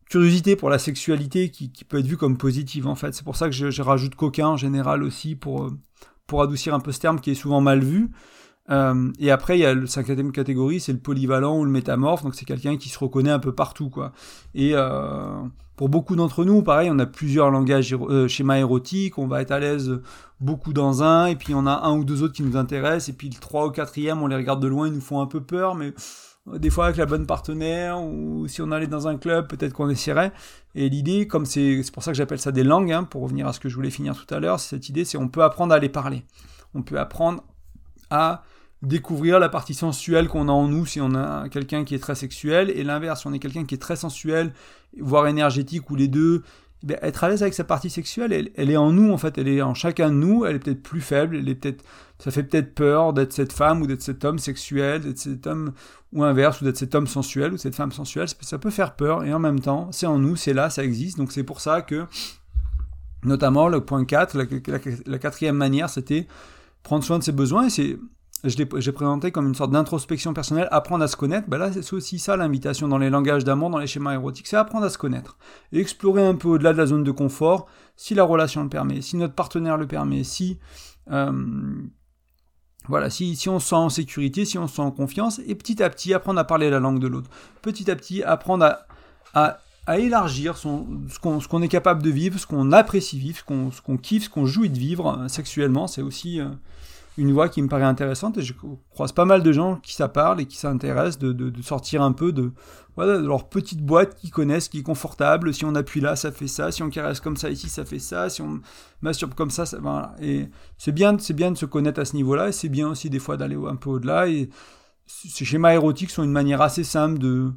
curiosité 0.10 0.56
pour 0.56 0.70
la 0.70 0.80
sexualité 0.80 1.50
qui, 1.50 1.70
peut 1.88 2.00
être 2.00 2.08
vue 2.08 2.18
comme 2.18 2.38
positive 2.38 2.88
en 2.88 2.96
fait. 2.96 3.14
C'est 3.14 3.24
pour 3.24 3.36
ça 3.36 3.50
que 3.50 3.54
je, 3.54 3.82
rajoute 3.82 4.16
coquin 4.16 4.48
en 4.48 4.58
général 4.58 5.04
aussi 5.04 5.36
pour, 5.36 5.66
euh, 5.66 5.78
pour 6.28 6.42
adoucir 6.42 6.74
un 6.74 6.80
peu 6.80 6.92
ce 6.92 7.00
terme 7.00 7.20
qui 7.20 7.32
est 7.32 7.36
souvent 7.36 7.62
mal 7.62 7.84
vu. 7.84 8.10
Euh, 8.70 9.12
et 9.20 9.30
après, 9.30 9.58
il 9.58 9.62
y 9.62 9.66
a 9.66 9.76
la 9.76 9.88
cinquième 9.88 10.32
catégorie, 10.32 10.80
c'est 10.80 10.94
le 10.94 11.00
polyvalent 11.00 11.60
ou 11.60 11.66
le 11.66 11.72
métamorphe, 11.72 12.24
donc 12.24 12.34
c'est 12.34 12.46
quelqu'un 12.46 12.78
qui 12.78 12.88
se 12.88 12.98
reconnaît 12.98 13.32
un 13.32 13.40
peu 13.40 13.54
partout, 13.54 13.90
quoi. 13.90 14.14
Et 14.56 14.72
euh, 14.74 15.42
pour 15.76 15.90
beaucoup 15.90 16.16
d'entre 16.16 16.46
nous, 16.46 16.64
pareil, 16.64 16.90
on 16.90 16.98
a 16.98 17.06
plusieurs 17.06 17.52
langages, 17.52 17.94
schémas 18.30 18.60
érotiques, 18.60 19.18
on 19.18 19.28
va 19.28 19.42
être 19.42 19.52
à 19.52 19.60
l'aise 19.60 20.00
beaucoup 20.40 20.72
dans 20.72 21.04
un, 21.04 21.26
et 21.26 21.36
puis 21.36 21.54
on 21.54 21.68
a 21.68 21.82
un 21.84 21.98
ou 21.98 22.06
deux 22.06 22.24
autres 22.24 22.34
qui 22.34 22.44
nous 22.44 22.56
intéressent, 22.56 23.10
et 23.10 23.14
puis 23.14 23.30
le 23.30 23.38
trois 23.38 23.68
ou 23.68 23.72
quatrième, 23.72 24.22
on 24.22 24.28
les 24.28 24.36
regarde 24.38 24.62
de 24.62 24.68
loin, 24.68 24.88
ils 24.88 24.94
nous 24.94 25.02
font 25.02 25.20
un 25.20 25.28
peu 25.28 25.42
peur, 25.42 25.76
mais 25.76 25.94
des 26.46 26.70
fois 26.70 26.86
avec 26.86 26.98
la 26.98 27.06
bonne 27.06 27.26
partenaire, 27.26 28.02
ou 28.02 28.48
si 28.48 28.62
on 28.62 28.72
allait 28.72 28.88
dans 28.88 29.08
un 29.08 29.18
club, 29.18 29.48
peut-être 29.48 29.74
qu'on 29.74 29.90
essaierait. 29.90 30.34
Et 30.76 30.90
l'idée, 30.90 31.28
comme 31.28 31.46
c'est 31.46 31.82
pour 31.94 32.04
ça 32.04 32.12
que 32.12 32.18
j'appelle 32.18 32.40
ça 32.40 32.52
des 32.52 32.64
langues, 32.64 32.92
hein, 32.92 33.04
pour 33.04 33.22
revenir 33.22 33.48
à 33.48 33.54
ce 33.54 33.60
que 33.60 33.70
je 33.70 33.76
voulais 33.76 33.90
finir 33.90 34.16
tout 34.16 34.34
à 34.34 34.40
l'heure, 34.40 34.60
cette 34.60 34.90
idée, 34.90 35.06
c'est 35.06 35.18
on 35.18 35.30
peut 35.30 35.44
apprendre 35.44 35.74
à 35.74 35.80
les 35.80 35.90
parler. 35.90 36.24
On 36.74 36.82
peut 36.82 37.00
apprendre 37.00 37.44
à 38.10 38.44
découvrir 38.82 39.40
la 39.40 39.48
partie 39.48 39.74
sensuelle 39.74 40.28
qu'on 40.28 40.50
a 40.50 40.52
en 40.52 40.68
nous 40.68 40.86
si 40.86 41.00
on 41.00 41.16
a 41.16 41.48
quelqu'un 41.48 41.86
qui 41.86 41.96
est 41.96 42.00
très 42.00 42.16
sexuel, 42.16 42.70
et 42.70 42.84
l'inverse, 42.84 43.22
si 43.22 43.28
on 43.28 43.34
est 43.34 43.40
quelqu'un 43.40 43.64
qui 43.64 43.76
est 43.76 43.82
très 43.82 43.96
sensuel, 43.96 44.54
voire 45.00 45.28
énergétique, 45.28 45.90
ou 45.90 45.96
les 45.96 46.10
deux, 46.10 46.44
être 46.90 47.24
à 47.24 47.30
l'aise 47.30 47.42
avec 47.42 47.54
sa 47.54 47.64
partie 47.64 47.90
sexuelle, 47.90 48.34
elle, 48.34 48.50
elle, 48.56 48.70
est 48.70 48.78
en 48.78 48.92
nous 48.92 49.12
en 49.12 49.18
fait, 49.18 49.38
elle 49.38 49.48
est 49.48 49.62
en 49.62 49.74
chacun 49.74 50.10
de 50.10 50.16
nous, 50.16 50.46
elle 50.46 50.58
est 50.58 50.60
peut-être 50.60 50.84
plus 50.84 51.02
faible, 51.02 51.38
elle 51.38 51.48
est 51.48 51.56
peut-être, 51.56 51.84
ça 52.20 52.32
fait 52.32 52.44
peut-être 52.44 52.76
peur 52.76 53.14
d'être 53.14 53.34
cette 53.34 53.54
femme 53.54 53.82
ou 53.82 53.88
d'être 53.88 54.02
cet 54.02 54.26
homme 54.26 54.40
sexuel, 54.40 55.02
d'être 55.02 55.18
cet 55.18 55.48
homme 55.48 55.74
ou 56.12 56.24
inverse, 56.24 56.62
ou 56.62 56.66
d'être 56.66 56.78
cet 56.78 56.94
homme 56.96 57.08
sensuel 57.08 57.54
ou 57.54 57.58
cette 57.58 57.76
femme 57.76 57.92
sensuelle, 57.92 58.28
ça 58.42 58.58
peut 58.58 58.70
faire 58.70 58.96
peur 58.96 59.24
et 59.24 59.34
en 59.34 59.40
même 59.40 59.60
temps, 59.60 59.90
c'est 59.92 60.06
en 60.06 60.20
nous, 60.20 60.36
c'est 60.36 60.54
là, 60.54 60.70
ça 60.70 60.84
existe, 60.84 61.18
donc 61.18 61.32
c'est 61.32 61.44
pour 61.44 61.62
ça 61.62 61.82
que, 61.82 62.06
notamment 63.24 63.68
le 63.68 63.82
point 63.84 64.04
4, 64.04 64.38
la, 64.38 64.46
la 65.06 65.20
quatrième 65.20 65.56
manière, 65.56 65.90
c'était 65.90 66.28
prendre 66.84 67.04
soin 67.04 67.18
de 67.18 67.24
ses 67.24 67.32
besoins 67.32 67.68
et 67.68 67.70
c'est 67.70 67.98
je 68.44 68.58
l'ai 68.58 68.66
présenté 68.66 69.32
comme 69.32 69.48
une 69.48 69.56
sorte 69.56 69.72
d'introspection 69.72 70.34
personnelle, 70.34 70.68
apprendre 70.72 71.04
à 71.04 71.08
se 71.08 71.16
connaître. 71.16 71.48
Ben 71.48 71.58
là, 71.58 71.72
c'est 71.72 71.94
aussi 71.94 72.20
ça 72.20 72.36
l'invitation 72.36 72.88
dans 72.90 72.98
les 72.98 73.10
langages 73.10 73.46
d'amour, 73.46 73.70
dans 73.70 73.78
les 73.78 73.88
schémas 73.88 74.14
érotiques, 74.14 74.48
c'est 74.48 74.58
apprendre 74.58 74.86
à 74.86 74.90
se 74.90 74.98
connaître. 74.98 75.38
Et 75.72 75.80
explorer 75.80 76.26
un 76.26 76.36
peu 76.36 76.50
au-delà 76.50 76.74
de 76.74 76.78
la 76.78 76.86
zone 76.86 77.04
de 77.04 77.12
confort, 77.12 77.68
si 77.96 78.16
la 78.16 78.24
relation 78.24 78.64
le 78.64 78.70
permet, 78.70 79.02
si 79.02 79.16
notre 79.18 79.34
partenaire 79.34 79.78
le 79.78 79.88
permet, 79.88 80.24
si... 80.24 80.60
Euh, 81.12 81.32
voilà, 82.90 83.10
si, 83.10 83.38
on 83.48 83.60
se 83.60 83.70
sent 83.70 83.76
en 83.76 83.88
sécurité, 83.88 84.44
si 84.44 84.58
on 84.58 84.68
se 84.68 84.76
sent 84.76 84.82
en 84.82 84.92
confiance, 84.92 85.40
et 85.48 85.56
petit 85.56 85.82
à 85.82 85.90
petit 85.90 86.14
apprendre 86.14 86.40
à 86.40 86.44
parler 86.44 86.70
la 86.70 86.82
langue 86.82 87.00
de 87.00 87.08
l'autre. 87.08 87.30
Petit 87.62 87.90
à 87.90 87.96
petit 87.96 88.24
apprendre 88.24 88.76
à, 89.34 89.60
à, 89.88 90.00
élargir 90.00 90.58
ce 90.58 91.20
qu'on 91.20 91.62
est 91.62 91.70
capable 91.70 92.04
de 92.04 92.10
vivre, 92.10 92.38
ce 92.38 92.46
qu'on 92.46 92.74
apprécie 92.74 93.18
vivre, 93.18 93.38
ce 93.38 93.82
qu'on 93.82 93.98
kiffe, 93.98 94.26
ce 94.26 94.30
qu'on 94.30 94.46
jouit 94.46 94.70
de 94.70 94.78
vivre 94.78 95.18
euh, 95.18 95.28
sexuellement. 95.30 95.88
C'est 95.88 96.02
aussi... 96.02 96.42
Euh, 96.42 96.50
une 97.18 97.32
voie 97.32 97.50
qui 97.50 97.62
me 97.62 97.68
paraît 97.68 97.84
intéressante 97.84 98.38
et 98.38 98.42
je 98.42 98.54
croise 98.92 99.12
pas 99.12 99.26
mal 99.26 99.44
de 99.44 99.52
gens 99.52 99.78
qui 99.78 99.94
ça 99.94 100.08
parle 100.08 100.42
et 100.42 100.46
qui 100.46 100.58
s'intéressent 100.58 101.20
de, 101.20 101.32
de, 101.32 101.62
sortir 101.62 102.02
un 102.02 102.12
peu 102.12 102.32
de, 102.32 102.52
voilà, 102.96 103.20
de 103.20 103.28
leur 103.28 103.50
petite 103.50 103.82
boîte 103.82 104.16
qu'ils 104.16 104.32
connaissent, 104.32 104.68
qui 104.68 104.80
est 104.80 104.84
confortable. 104.84 105.54
Si 105.54 105.64
on 105.66 105.76
appuie 105.76 106.02
là, 106.02 106.16
ça 106.16 106.32
fait 106.32 106.48
ça. 106.48 106.72
Si 106.72 106.82
on 106.82 106.90
caresse 106.90 107.20
comme 107.20 107.38
ça 107.38 107.50
ici, 107.50 107.70
ça 107.70 107.86
fait 107.86 108.00
ça. 108.00 108.30
Si 108.30 108.42
on 108.42 108.62
masturbe 109.02 109.36
comme 109.36 109.52
ça, 109.52 109.66
ça 109.66 109.78
voilà. 109.80 110.16
Et 110.22 110.50
c'est 110.78 110.92
bien, 110.92 111.18
c'est 111.20 111.34
bien 111.34 111.52
de 111.52 111.58
se 111.58 111.66
connaître 111.66 112.00
à 112.00 112.06
ce 112.06 112.16
niveau-là 112.16 112.50
et 112.50 112.52
c'est 112.52 112.70
bien 112.70 112.90
aussi 112.90 113.10
des 113.10 113.20
fois 113.20 113.38
d'aller 113.38 113.58
un 113.68 113.76
peu 113.76 113.92
au-delà. 113.92 114.28
Et 114.28 114.50
ces 115.06 115.46
schémas 115.46 115.74
érotiques 115.74 116.10
sont 116.10 116.24
une 116.24 116.32
manière 116.32 116.62
assez 116.62 116.84
simple 116.84 117.20
de, 117.20 117.52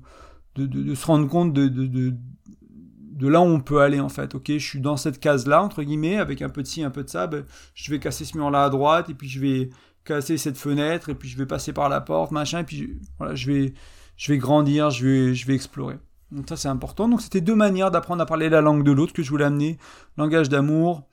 de, 0.57 0.95
se 0.95 1.07
rendre 1.07 1.29
compte 1.29 1.53
de, 1.53 2.15
de 3.17 3.29
là 3.29 3.41
où 3.41 3.45
on 3.45 3.61
peut 3.61 3.81
aller 3.81 3.99
en 3.99 4.09
fait. 4.09 4.35
Ok, 4.35 4.47
je 4.49 4.59
suis 4.59 4.81
dans 4.81 4.97
cette 4.97 5.19
case-là, 5.19 5.63
entre 5.63 5.83
guillemets, 5.83 6.19
avec 6.19 6.43
un 6.43 6.49
peu 6.49 6.63
de 6.63 6.69
ci, 6.69 6.85
un 6.85 6.91
peu 6.91 7.03
de 7.03 7.09
ça, 7.09 7.27
ben, 7.27 7.45
je 7.75 7.91
vais 7.91 7.99
casser 7.99 8.25
ce 8.25 8.37
mur-là 8.37 8.65
à 8.65 8.71
droite, 8.71 9.09
et 9.11 9.15
puis 9.15 9.29
je 9.29 9.41
vais 9.41 9.71
casser 10.05 10.37
cette 10.37 10.59
fenêtre, 10.59 11.09
et 11.09 11.15
puis 11.15 11.29
je 11.29 11.37
vais 11.37 11.47
passer 11.47 11.73
par 11.73 11.89
la 11.89 12.01
porte, 12.01 12.31
machin, 12.31 12.61
et 12.61 12.65
puis 12.65 12.99
voilà, 13.19 13.35
je 13.35 13.51
vais, 13.51 13.75
je 14.17 14.33
vais 14.33 14.39
grandir, 14.39 14.91
je 14.91 15.07
vais, 15.07 15.35
je 15.35 15.47
vais 15.47 15.55
explorer. 15.55 15.97
Donc 16.31 16.49
ça 16.49 16.57
c'est 16.57 16.69
important. 16.69 17.09
Donc 17.09 17.23
c'était 17.23 17.41
deux 17.41 17.55
manières 17.55 17.91
d'apprendre 17.91 18.23
à 18.23 18.27
parler 18.27 18.49
la 18.49 18.61
langue 18.61 18.83
de 18.83 18.93
l'autre 18.93 19.13
que 19.13 19.23
je 19.23 19.31
voulais 19.31 19.45
amener. 19.45 19.79
Langage 20.17 20.49
d'amour, 20.49 21.09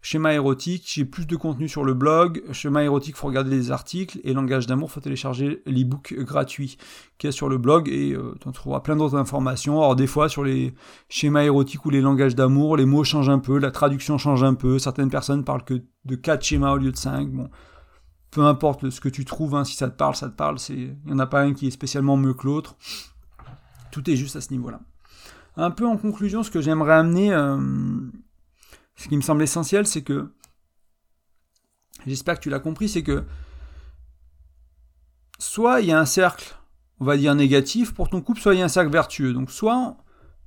Schéma 0.00 0.32
érotique, 0.32 0.84
j'ai 0.86 1.04
plus 1.04 1.26
de 1.26 1.34
contenu 1.34 1.68
sur 1.68 1.84
le 1.84 1.92
blog. 1.92 2.42
Schéma 2.52 2.84
érotique, 2.84 3.16
faut 3.16 3.26
regarder 3.26 3.50
les 3.50 3.72
articles. 3.72 4.20
Et 4.22 4.32
langage 4.32 4.66
d'amour, 4.66 4.90
faut 4.90 5.00
télécharger 5.00 5.62
l'ebook 5.66 6.14
gratuit 6.18 6.78
qui 7.18 7.26
est 7.26 7.32
sur 7.32 7.48
le 7.48 7.58
blog 7.58 7.88
et 7.88 8.12
euh, 8.12 8.34
tu 8.40 8.50
trouveras 8.52 8.80
plein 8.80 8.94
d'autres 8.94 9.16
informations. 9.16 9.78
Alors 9.78 9.96
des 9.96 10.06
fois 10.06 10.28
sur 10.28 10.44
les 10.44 10.72
schémas 11.08 11.42
érotiques 11.42 11.84
ou 11.84 11.90
les 11.90 12.00
langages 12.00 12.36
d'amour, 12.36 12.76
les 12.76 12.86
mots 12.86 13.02
changent 13.02 13.28
un 13.28 13.40
peu, 13.40 13.58
la 13.58 13.72
traduction 13.72 14.18
change 14.18 14.44
un 14.44 14.54
peu. 14.54 14.78
Certaines 14.78 15.10
personnes 15.10 15.42
parlent 15.42 15.64
que 15.64 15.82
de 16.04 16.14
4 16.14 16.44
schémas 16.44 16.72
au 16.72 16.76
lieu 16.76 16.92
de 16.92 16.96
5. 16.96 17.30
Bon, 17.30 17.50
peu 18.30 18.42
importe 18.42 18.90
ce 18.90 19.00
que 19.00 19.08
tu 19.08 19.24
trouves, 19.24 19.56
hein, 19.56 19.64
si 19.64 19.74
ça 19.74 19.88
te 19.88 19.96
parle, 19.96 20.14
ça 20.14 20.28
te 20.28 20.34
parle. 20.34 20.58
Il 20.68 20.96
n'y 21.06 21.12
en 21.12 21.18
a 21.18 21.26
pas 21.26 21.42
un 21.42 21.54
qui 21.54 21.66
est 21.66 21.72
spécialement 21.72 22.16
mieux 22.16 22.34
que 22.34 22.46
l'autre. 22.46 22.76
Tout 23.90 24.08
est 24.08 24.16
juste 24.16 24.36
à 24.36 24.40
ce 24.40 24.52
niveau-là. 24.52 24.80
Un 25.56 25.72
peu 25.72 25.86
en 25.86 25.96
conclusion, 25.96 26.44
ce 26.44 26.50
que 26.50 26.60
j'aimerais 26.60 26.94
amener, 26.94 27.32
euh, 27.32 27.58
ce 28.98 29.08
qui 29.08 29.16
me 29.16 29.22
semble 29.22 29.42
essentiel, 29.42 29.86
c'est 29.86 30.02
que, 30.02 30.28
j'espère 32.06 32.34
que 32.34 32.42
tu 32.42 32.50
l'as 32.50 32.58
compris, 32.58 32.88
c'est 32.88 33.04
que 33.04 33.24
soit 35.38 35.80
il 35.80 35.86
y 35.86 35.92
a 35.92 36.00
un 36.00 36.04
cercle, 36.04 36.56
on 36.98 37.04
va 37.04 37.16
dire 37.16 37.34
négatif 37.36 37.94
pour 37.94 38.10
ton 38.10 38.20
couple, 38.20 38.40
soit 38.40 38.54
il 38.54 38.58
y 38.58 38.62
a 38.62 38.64
un 38.64 38.68
cercle 38.68 38.90
vertueux. 38.90 39.32
Donc 39.32 39.52
soit 39.52 39.96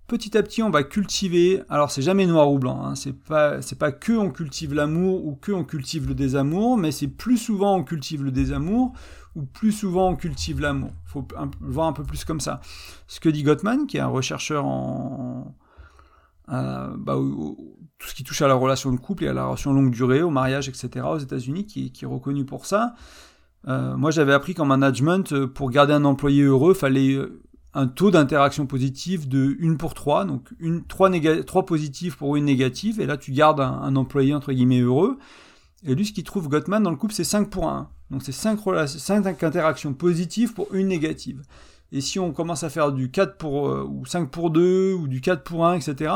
petit 0.07 0.37
à 0.37 0.43
petit 0.43 0.61
on 0.61 0.69
va 0.69 0.83
cultiver, 0.83 1.63
alors 1.69 1.91
c'est 1.91 2.01
jamais 2.01 2.25
noir 2.25 2.51
ou 2.51 2.59
blanc, 2.59 2.83
hein, 2.83 2.95
c'est 2.95 3.13
pas 3.13 3.59
pas 3.79 3.91
que 3.93 4.11
on 4.11 4.29
cultive 4.29 4.73
l'amour 4.73 5.25
ou 5.25 5.35
que 5.35 5.53
on 5.53 5.63
cultive 5.63 6.09
le 6.09 6.13
désamour, 6.13 6.77
mais 6.77 6.91
c'est 6.91 7.07
plus 7.07 7.37
souvent 7.37 7.77
on 7.77 7.85
cultive 7.85 8.21
le 8.21 8.31
désamour 8.31 8.91
ou 9.33 9.43
plus 9.43 9.71
souvent 9.71 10.09
on 10.09 10.17
cultive 10.17 10.59
l'amour. 10.59 10.91
Faut 11.05 11.25
le 11.31 11.71
voir 11.71 11.87
un 11.87 11.93
peu 11.93 12.03
plus 12.03 12.25
comme 12.25 12.41
ça. 12.41 12.59
Ce 13.07 13.21
que 13.21 13.29
dit 13.29 13.43
Gottman, 13.43 13.87
qui 13.87 13.95
est 13.95 14.01
un 14.01 14.07
rechercheur 14.07 14.65
en, 14.65 15.55
euh, 16.49 16.93
bah, 16.97 17.15
tout 18.01 18.07
ce 18.07 18.15
qui 18.15 18.23
touche 18.23 18.41
à 18.41 18.47
la 18.47 18.55
relation 18.55 18.91
de 18.91 18.97
couple 18.97 19.25
et 19.25 19.27
à 19.27 19.33
la 19.33 19.45
relation 19.45 19.73
longue 19.73 19.91
durée, 19.91 20.23
au 20.23 20.31
mariage, 20.31 20.67
etc. 20.67 21.05
aux 21.05 21.19
États-Unis, 21.19 21.65
qui, 21.65 21.93
est 22.01 22.05
reconnu 22.05 22.45
pour 22.45 22.65
ça. 22.65 22.95
Euh, 23.67 23.95
moi, 23.95 24.09
j'avais 24.09 24.33
appris 24.33 24.55
qu'en 24.55 24.65
management, 24.65 25.31
euh, 25.33 25.47
pour 25.47 25.69
garder 25.69 25.93
un 25.93 26.03
employé 26.03 26.41
heureux, 26.41 26.73
fallait 26.73 27.19
un 27.73 27.87
taux 27.87 28.11
d'interaction 28.11 28.65
positive 28.65 29.29
de 29.29 29.55
1 29.61 29.75
pour 29.75 29.93
3, 29.93 30.25
donc 30.25 30.49
une, 30.59 30.83
3, 30.83 31.65
positifs 31.65 32.17
pour 32.17 32.35
une 32.35 32.45
négative, 32.45 32.99
et 32.99 33.05
là 33.05 33.17
tu 33.17 33.31
gardes 33.31 33.61
un, 33.61 33.95
employé 33.95 34.33
entre 34.33 34.51
guillemets 34.51 34.81
heureux. 34.81 35.17
Et 35.85 35.95
lui, 35.95 36.05
ce 36.05 36.11
qu'il 36.11 36.23
trouve 36.23 36.47
Gottman 36.49 36.83
dans 36.83 36.91
le 36.91 36.97
couple, 36.97 37.13
c'est 37.13 37.23
5 37.23 37.49
pour 37.49 37.69
1. 37.69 37.89
Donc 38.11 38.23
c'est 38.23 38.33
5, 38.33 38.59
5 38.87 39.43
interactions 39.43 39.93
positives 39.93 40.53
pour 40.53 40.73
une 40.73 40.87
négative. 40.87 41.41
Et 41.93 42.01
si 42.01 42.19
on 42.19 42.31
commence 42.31 42.63
à 42.63 42.69
faire 42.69 42.91
du 42.91 43.09
4 43.09 43.37
pour, 43.37 43.69
euh, 43.69 43.83
ou 43.89 44.05
5 44.05 44.29
pour 44.29 44.49
2, 44.51 44.93
ou 44.93 45.07
du 45.07 45.21
4 45.21 45.43
pour 45.43 45.65
1, 45.65 45.75
etc., 45.75 46.13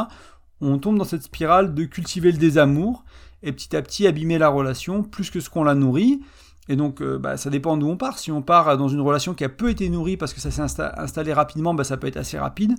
on 0.61 0.77
tombe 0.77 0.97
dans 0.97 1.05
cette 1.05 1.23
spirale 1.23 1.73
de 1.73 1.83
cultiver 1.85 2.31
le 2.31 2.37
désamour, 2.37 3.03
et 3.43 3.51
petit 3.51 3.75
à 3.75 3.81
petit 3.81 4.07
abîmer 4.07 4.37
la 4.37 4.49
relation, 4.49 5.03
plus 5.03 5.29
que 5.29 5.39
ce 5.39 5.49
qu'on 5.49 5.63
la 5.63 5.75
nourrit. 5.75 6.21
Et 6.67 6.75
donc, 6.75 7.01
euh, 7.01 7.19
bah, 7.19 7.37
ça 7.37 7.49
dépend 7.49 7.77
d'où 7.77 7.87
on 7.87 7.97
part. 7.97 8.17
Si 8.17 8.31
on 8.31 8.41
part 8.41 8.75
dans 8.77 8.87
une 8.87 9.01
relation 9.01 9.35
qui 9.35 9.43
a 9.43 9.49
peu 9.49 9.69
été 9.69 9.87
nourrie 9.89 10.17
parce 10.17 10.33
que 10.33 10.41
ça 10.41 10.49
s'est 10.49 10.81
installé 10.97 11.31
rapidement, 11.31 11.75
bah, 11.75 11.83
ça 11.83 11.97
peut 11.97 12.07
être 12.07 12.17
assez 12.17 12.39
rapide. 12.39 12.73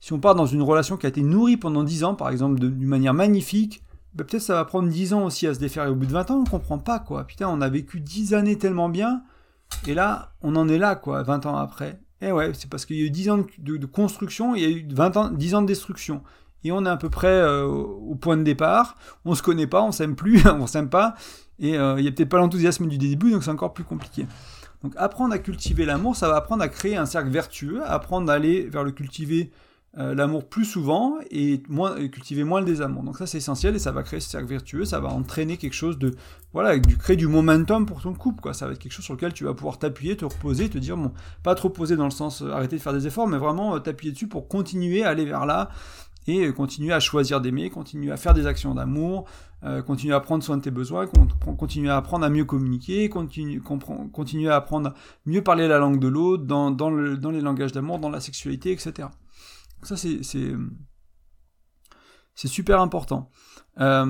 Si 0.00 0.12
on 0.12 0.18
part 0.18 0.34
dans 0.34 0.46
une 0.46 0.62
relation 0.62 0.96
qui 0.96 1.06
a 1.06 1.08
été 1.08 1.22
nourrie 1.22 1.56
pendant 1.56 1.84
10 1.84 2.04
ans, 2.04 2.14
par 2.14 2.30
exemple, 2.30 2.58
d'une 2.58 2.88
manière 2.88 3.14
magnifique, 3.14 3.82
bah, 4.14 4.24
peut-être 4.24 4.42
ça 4.42 4.54
va 4.54 4.64
prendre 4.64 4.88
10 4.88 5.12
ans 5.12 5.24
aussi 5.24 5.46
à 5.46 5.54
se 5.54 5.60
défaire. 5.60 5.84
Et 5.84 5.88
au 5.88 5.94
bout 5.94 6.06
de 6.06 6.12
20 6.12 6.30
ans, 6.32 6.42
on 6.44 6.50
comprend 6.50 6.78
pas, 6.78 6.98
quoi. 6.98 7.24
Putain, 7.24 7.48
on 7.48 7.60
a 7.60 7.68
vécu 7.68 8.00
10 8.00 8.34
années 8.34 8.58
tellement 8.58 8.88
bien, 8.88 9.22
et 9.86 9.94
là, 9.94 10.32
on 10.42 10.56
en 10.56 10.68
est 10.68 10.78
là, 10.78 10.96
quoi, 10.96 11.22
20 11.22 11.46
ans 11.46 11.56
après. 11.56 12.00
Et 12.20 12.28
eh 12.28 12.32
ouais, 12.32 12.50
c'est 12.54 12.68
parce 12.68 12.84
qu'il 12.84 12.96
y 12.96 13.02
a 13.02 13.06
eu 13.06 13.10
10 13.10 13.30
ans 13.30 13.46
de, 13.58 13.86
construction, 13.86 14.56
il 14.56 14.62
y 14.62 14.64
a 14.64 14.68
eu 14.68 14.86
20 14.90 15.16
ans, 15.16 15.30
10 15.30 15.54
ans 15.54 15.62
de 15.62 15.68
destruction. 15.68 16.22
Et 16.64 16.72
on 16.72 16.84
est 16.84 16.88
à 16.88 16.96
peu 16.96 17.10
près 17.10 17.28
euh, 17.28 17.64
au 17.64 18.14
point 18.14 18.36
de 18.36 18.42
départ, 18.42 18.96
on 19.24 19.34
se 19.34 19.42
connaît 19.42 19.66
pas, 19.66 19.82
on 19.82 19.92
s'aime 19.92 20.16
plus, 20.16 20.46
on 20.46 20.66
s'aime 20.66 20.88
pas, 20.88 21.14
et 21.58 21.78
euh, 21.78 21.96
il 21.98 22.04
y 22.04 22.08
a 22.08 22.12
peut-être 22.12 22.28
pas 22.28 22.38
l'enthousiasme 22.38 22.86
du 22.86 22.98
début, 22.98 23.30
donc 23.30 23.44
c'est 23.44 23.50
encore 23.50 23.74
plus 23.74 23.84
compliqué. 23.84 24.26
Donc 24.82 24.92
apprendre 24.96 25.34
à 25.34 25.38
cultiver 25.38 25.84
l'amour, 25.84 26.16
ça 26.16 26.28
va 26.28 26.36
apprendre 26.36 26.62
à 26.62 26.68
créer 26.68 26.96
un 26.96 27.06
cercle 27.06 27.30
vertueux, 27.30 27.82
apprendre 27.84 28.30
à 28.30 28.34
aller 28.34 28.68
vers 28.68 28.84
le 28.84 28.92
cultiver 28.92 29.50
euh, 29.96 30.14
l'amour 30.14 30.46
plus 30.46 30.66
souvent 30.66 31.16
et, 31.30 31.62
cultiver 32.12 32.44
moins 32.44 32.60
le 32.60 32.66
désamour. 32.66 33.02
Donc 33.02 33.16
ça 33.16 33.26
c'est 33.26 33.38
essentiel 33.38 33.74
et 33.74 33.78
ça 33.78 33.90
va 33.90 34.02
créer 34.02 34.20
ce 34.20 34.28
cercle 34.28 34.46
vertueux, 34.46 34.84
ça 34.84 35.00
va 35.00 35.08
entraîner 35.08 35.56
quelque 35.56 35.74
chose 35.74 35.98
de 35.98 36.14
voilà, 36.52 36.78
du 36.78 36.96
créer 36.96 37.16
du 37.16 37.26
momentum 37.26 37.86
pour 37.86 38.02
ton 38.02 38.12
couple. 38.12 38.54
Ça 38.54 38.66
va 38.66 38.72
être 38.72 38.78
quelque 38.78 38.92
chose 38.92 39.04
sur 39.04 39.14
lequel 39.14 39.32
tu 39.32 39.44
vas 39.44 39.54
pouvoir 39.54 39.78
t'appuyer, 39.78 40.16
te 40.16 40.24
reposer, 40.24 40.68
te 40.68 40.78
dire 40.78 40.96
bon, 40.96 41.10
pas 41.42 41.54
trop 41.54 41.70
poser 41.70 41.96
dans 41.96 42.04
le 42.04 42.10
sens 42.10 42.42
euh, 42.42 42.52
arrêter 42.52 42.76
de 42.76 42.82
faire 42.82 42.92
des 42.92 43.06
efforts, 43.06 43.26
mais 43.26 43.38
vraiment 43.38 43.74
euh, 43.74 43.78
t'appuyer 43.78 44.12
dessus 44.12 44.28
pour 44.28 44.46
continuer 44.46 45.04
à 45.04 45.08
aller 45.08 45.24
vers 45.24 45.46
là 45.46 45.70
et 46.36 46.52
continuer 46.52 46.92
à 46.92 47.00
choisir 47.00 47.40
d'aimer, 47.40 47.70
continuer 47.70 48.12
à 48.12 48.16
faire 48.16 48.34
des 48.34 48.46
actions 48.46 48.74
d'amour, 48.74 49.26
continuer 49.86 50.14
à 50.14 50.20
prendre 50.20 50.44
soin 50.44 50.56
de 50.56 50.62
tes 50.62 50.70
besoins, 50.70 51.06
continuer 51.58 51.90
à 51.90 51.96
apprendre 51.96 52.24
à 52.24 52.30
mieux 52.30 52.44
communiquer, 52.44 53.08
continuer, 53.08 53.60
à 54.48 54.56
apprendre 54.56 54.90
à 54.90 54.94
mieux 55.26 55.42
parler 55.42 55.66
la 55.66 55.78
langue 55.78 55.98
de 55.98 56.08
l'autre, 56.08 56.44
dans, 56.44 56.70
dans, 56.70 56.90
le, 56.90 57.16
dans 57.16 57.30
les 57.30 57.40
langages 57.40 57.72
d'amour, 57.72 57.98
dans 57.98 58.10
la 58.10 58.20
sexualité, 58.20 58.70
etc. 58.72 59.08
Ça, 59.82 59.96
c'est, 59.96 60.22
c'est, 60.22 60.54
super 62.48 62.80
important. 62.80 63.30
Euh, 63.80 64.04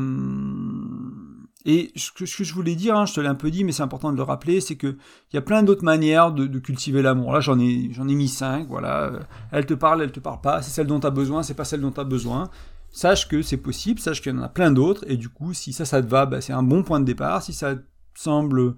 et 1.65 1.93
ce 1.97 2.13
que, 2.13 2.25
je 2.25 2.55
voulais 2.55 2.77
dire, 2.77 2.97
hein, 2.97 3.05
je 3.05 3.15
te 3.15 3.21
l'ai 3.21 3.27
un 3.27 3.35
peu 3.35 3.51
dit, 3.51 3.65
mais 3.65 3.73
c'est 3.73 3.83
important 3.83 4.13
de 4.13 4.17
le 4.17 4.23
rappeler, 4.23 4.61
c'est 4.61 4.77
qu'il 4.77 4.97
y 5.33 5.37
a 5.37 5.43
plein 5.43 5.63
d'autres 5.63 5.85
manières 5.85 6.33
de, 6.33 6.59
cultiver 6.59 7.03
l'amour. 7.03 7.33
Là, 7.33 7.41
j'en 7.41 7.59
ai, 7.59 7.91
j'en 7.93 8.07
ai 8.09 8.15
mis 8.15 8.29
cinq, 8.29 8.69
voilà. 8.69 9.13
Elle 9.51 9.67
te 9.67 9.75
parle, 9.75 10.03
elle 10.03 10.13
te 10.13 10.21
parle 10.21 10.41
pas. 10.41 10.63
C'est 10.63 10.71
celle 10.71 10.87
dont 10.87 11.01
tu 11.01 11.07
as 11.07 11.11
besoin, 11.11 11.43
c'est 11.43 11.55
pas 11.55 11.65
celle 11.65 11.81
dont 11.81 11.91
tu 11.91 12.01
as 12.01 12.05
besoin. 12.05 12.49
Sache 12.91 13.29
que 13.29 13.43
c'est 13.43 13.57
possible, 13.59 14.01
sache 14.01 14.23
qu'il 14.23 14.33
y 14.33 14.39
en 14.39 14.43
a 14.43 14.49
plein 14.49 14.71
d'autres, 14.71 15.05
et 15.09 15.17
du 15.17 15.29
coup, 15.29 15.53
si 15.53 15.73
ça, 15.73 15.85
ça 15.85 16.01
te 16.01 16.09
va, 16.09 16.27
bah, 16.27 16.41
c'est 16.41 16.53
un 16.53 16.63
bon 16.63 16.83
point 16.83 17.01
de 17.01 17.05
départ. 17.05 17.43
Si 17.43 17.53
ça 17.53 17.75
semble 18.15 18.75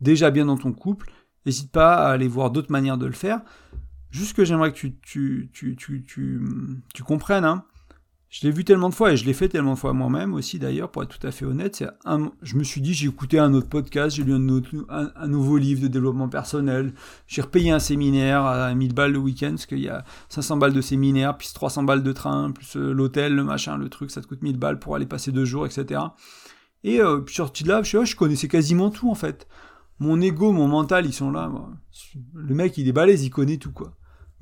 déjà 0.00 0.30
bien 0.30 0.46
dans 0.46 0.56
ton 0.56 0.72
couple, 0.72 1.12
n'hésite 1.46 1.70
pas 1.70 1.94
à 1.94 2.10
aller 2.12 2.28
voir 2.28 2.50
d'autres 2.50 2.72
manières 2.72 2.98
de 2.98 3.06
le 3.06 3.12
faire. 3.12 3.40
Juste 4.10 4.36
que 4.36 4.44
j'aimerais 4.44 4.72
que 4.72 4.76
tu, 4.76 4.98
tu, 5.00 5.50
tu, 5.52 5.76
tu, 5.76 6.04
tu, 6.04 7.02
comprennes, 7.02 7.44
hein. 7.44 7.64
Je 8.32 8.46
l'ai 8.46 8.50
vu 8.50 8.64
tellement 8.64 8.88
de 8.88 8.94
fois 8.94 9.12
et 9.12 9.16
je 9.18 9.26
l'ai 9.26 9.34
fait 9.34 9.50
tellement 9.50 9.74
de 9.74 9.78
fois 9.78 9.92
moi-même 9.92 10.32
aussi 10.32 10.58
d'ailleurs, 10.58 10.90
pour 10.90 11.02
être 11.02 11.18
tout 11.18 11.26
à 11.26 11.30
fait 11.30 11.44
honnête. 11.44 11.76
C'est 11.76 11.88
je 12.40 12.56
me 12.56 12.64
suis 12.64 12.80
dit, 12.80 12.94
j'ai 12.94 13.06
écouté 13.06 13.38
un 13.38 13.52
autre 13.52 13.68
podcast, 13.68 14.16
j'ai 14.16 14.24
lu 14.24 14.32
un, 14.32 14.48
autre, 14.48 14.70
un, 14.88 15.28
nouveau 15.28 15.58
livre 15.58 15.82
de 15.82 15.88
développement 15.88 16.30
personnel, 16.30 16.94
j'ai 17.26 17.42
repayé 17.42 17.72
un 17.72 17.78
séminaire 17.78 18.46
à 18.46 18.74
1000 18.74 18.94
balles 18.94 19.12
le 19.12 19.18
week-end, 19.18 19.50
parce 19.50 19.66
qu'il 19.66 19.80
y 19.80 19.90
a 19.90 20.02
500 20.30 20.56
balles 20.56 20.72
de 20.72 20.80
séminaire, 20.80 21.36
puis 21.36 21.50
300 21.52 21.82
balles 21.82 22.02
de 22.02 22.12
train, 22.12 22.52
plus 22.52 22.74
euh, 22.78 22.92
l'hôtel, 22.92 23.34
le 23.34 23.44
machin, 23.44 23.76
le 23.76 23.90
truc, 23.90 24.10
ça 24.10 24.22
te 24.22 24.26
coûte 24.26 24.40
1000 24.40 24.56
balles 24.56 24.78
pour 24.78 24.96
aller 24.96 25.04
passer 25.04 25.30
deux 25.30 25.44
jours, 25.44 25.66
etc. 25.66 26.00
Et 26.84 27.02
euh, 27.02 27.18
puis 27.18 27.34
sorti 27.34 27.64
de 27.64 27.68
là, 27.68 27.82
je, 27.82 27.98
oh, 27.98 28.06
je 28.06 28.16
connaissais 28.16 28.48
quasiment 28.48 28.88
tout 28.88 29.10
en 29.10 29.14
fait. 29.14 29.46
Mon 29.98 30.22
ego, 30.22 30.52
mon 30.52 30.68
mental, 30.68 31.04
ils 31.04 31.12
sont 31.12 31.30
là. 31.30 31.52
Le 32.34 32.54
mec, 32.54 32.78
il 32.78 32.88
est 32.88 32.92
balèze, 32.92 33.24
il 33.24 33.30
connaît 33.30 33.58
tout 33.58 33.72
quoi 33.72 33.92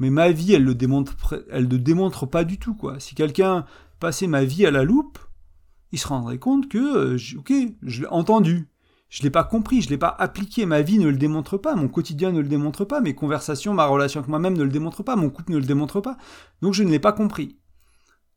mais 0.01 0.09
ma 0.09 0.30
vie, 0.32 0.55
elle 0.55 0.64
le 0.64 0.74
démontre, 0.74 1.14
ne 1.53 2.26
pas 2.26 2.44
du 2.44 2.59
tout, 2.59 2.74
quoi. 2.74 2.98
Si 2.98 3.14
quelqu'un 3.14 3.66
passait 4.01 4.26
ma 4.26 4.44
vie 4.44 4.64
à 4.64 4.70
la 4.70 4.82
loupe, 4.82 5.18
il 5.92 5.98
se 5.98 6.09
rendrait 6.09 6.38
compte 6.38 6.68
que, 6.68 6.78
euh, 7.14 7.38
ok, 7.38 7.53
je 7.82 8.01
l'ai 8.01 8.09
entendu, 8.09 8.68
je 9.11 9.22
l'ai 9.22 9.30
pas 9.30 9.44
compris, 9.44 9.82
je 9.82 9.90
l'ai 9.90 9.98
pas 9.98 10.16
appliqué, 10.18 10.64
ma 10.64 10.80
vie 10.80 10.98
ne 10.98 11.09
le 11.09 11.18
démontre 11.18 11.59
pas, 11.59 11.74
mon 11.74 11.88
quotidien 11.88 12.32
ne 12.32 12.40
le 12.40 12.48
démontre 12.48 12.86
pas, 12.86 13.03
mes 13.03 13.14
conversations, 13.14 13.74
ma 13.74 13.84
relation 13.84 14.20
avec 14.20 14.28
moi-même 14.28 14.57
ne 14.57 14.62
le 14.62 14.70
démontre 14.70 15.03
pas, 15.03 15.16
mon 15.16 15.28
couple 15.28 15.53
ne 15.53 15.59
le 15.59 15.66
démontre 15.66 16.01
pas, 16.01 16.16
donc 16.62 16.72
je 16.72 16.82
ne 16.82 16.90
l'ai 16.90 16.98
pas 16.98 17.12
compris. 17.12 17.59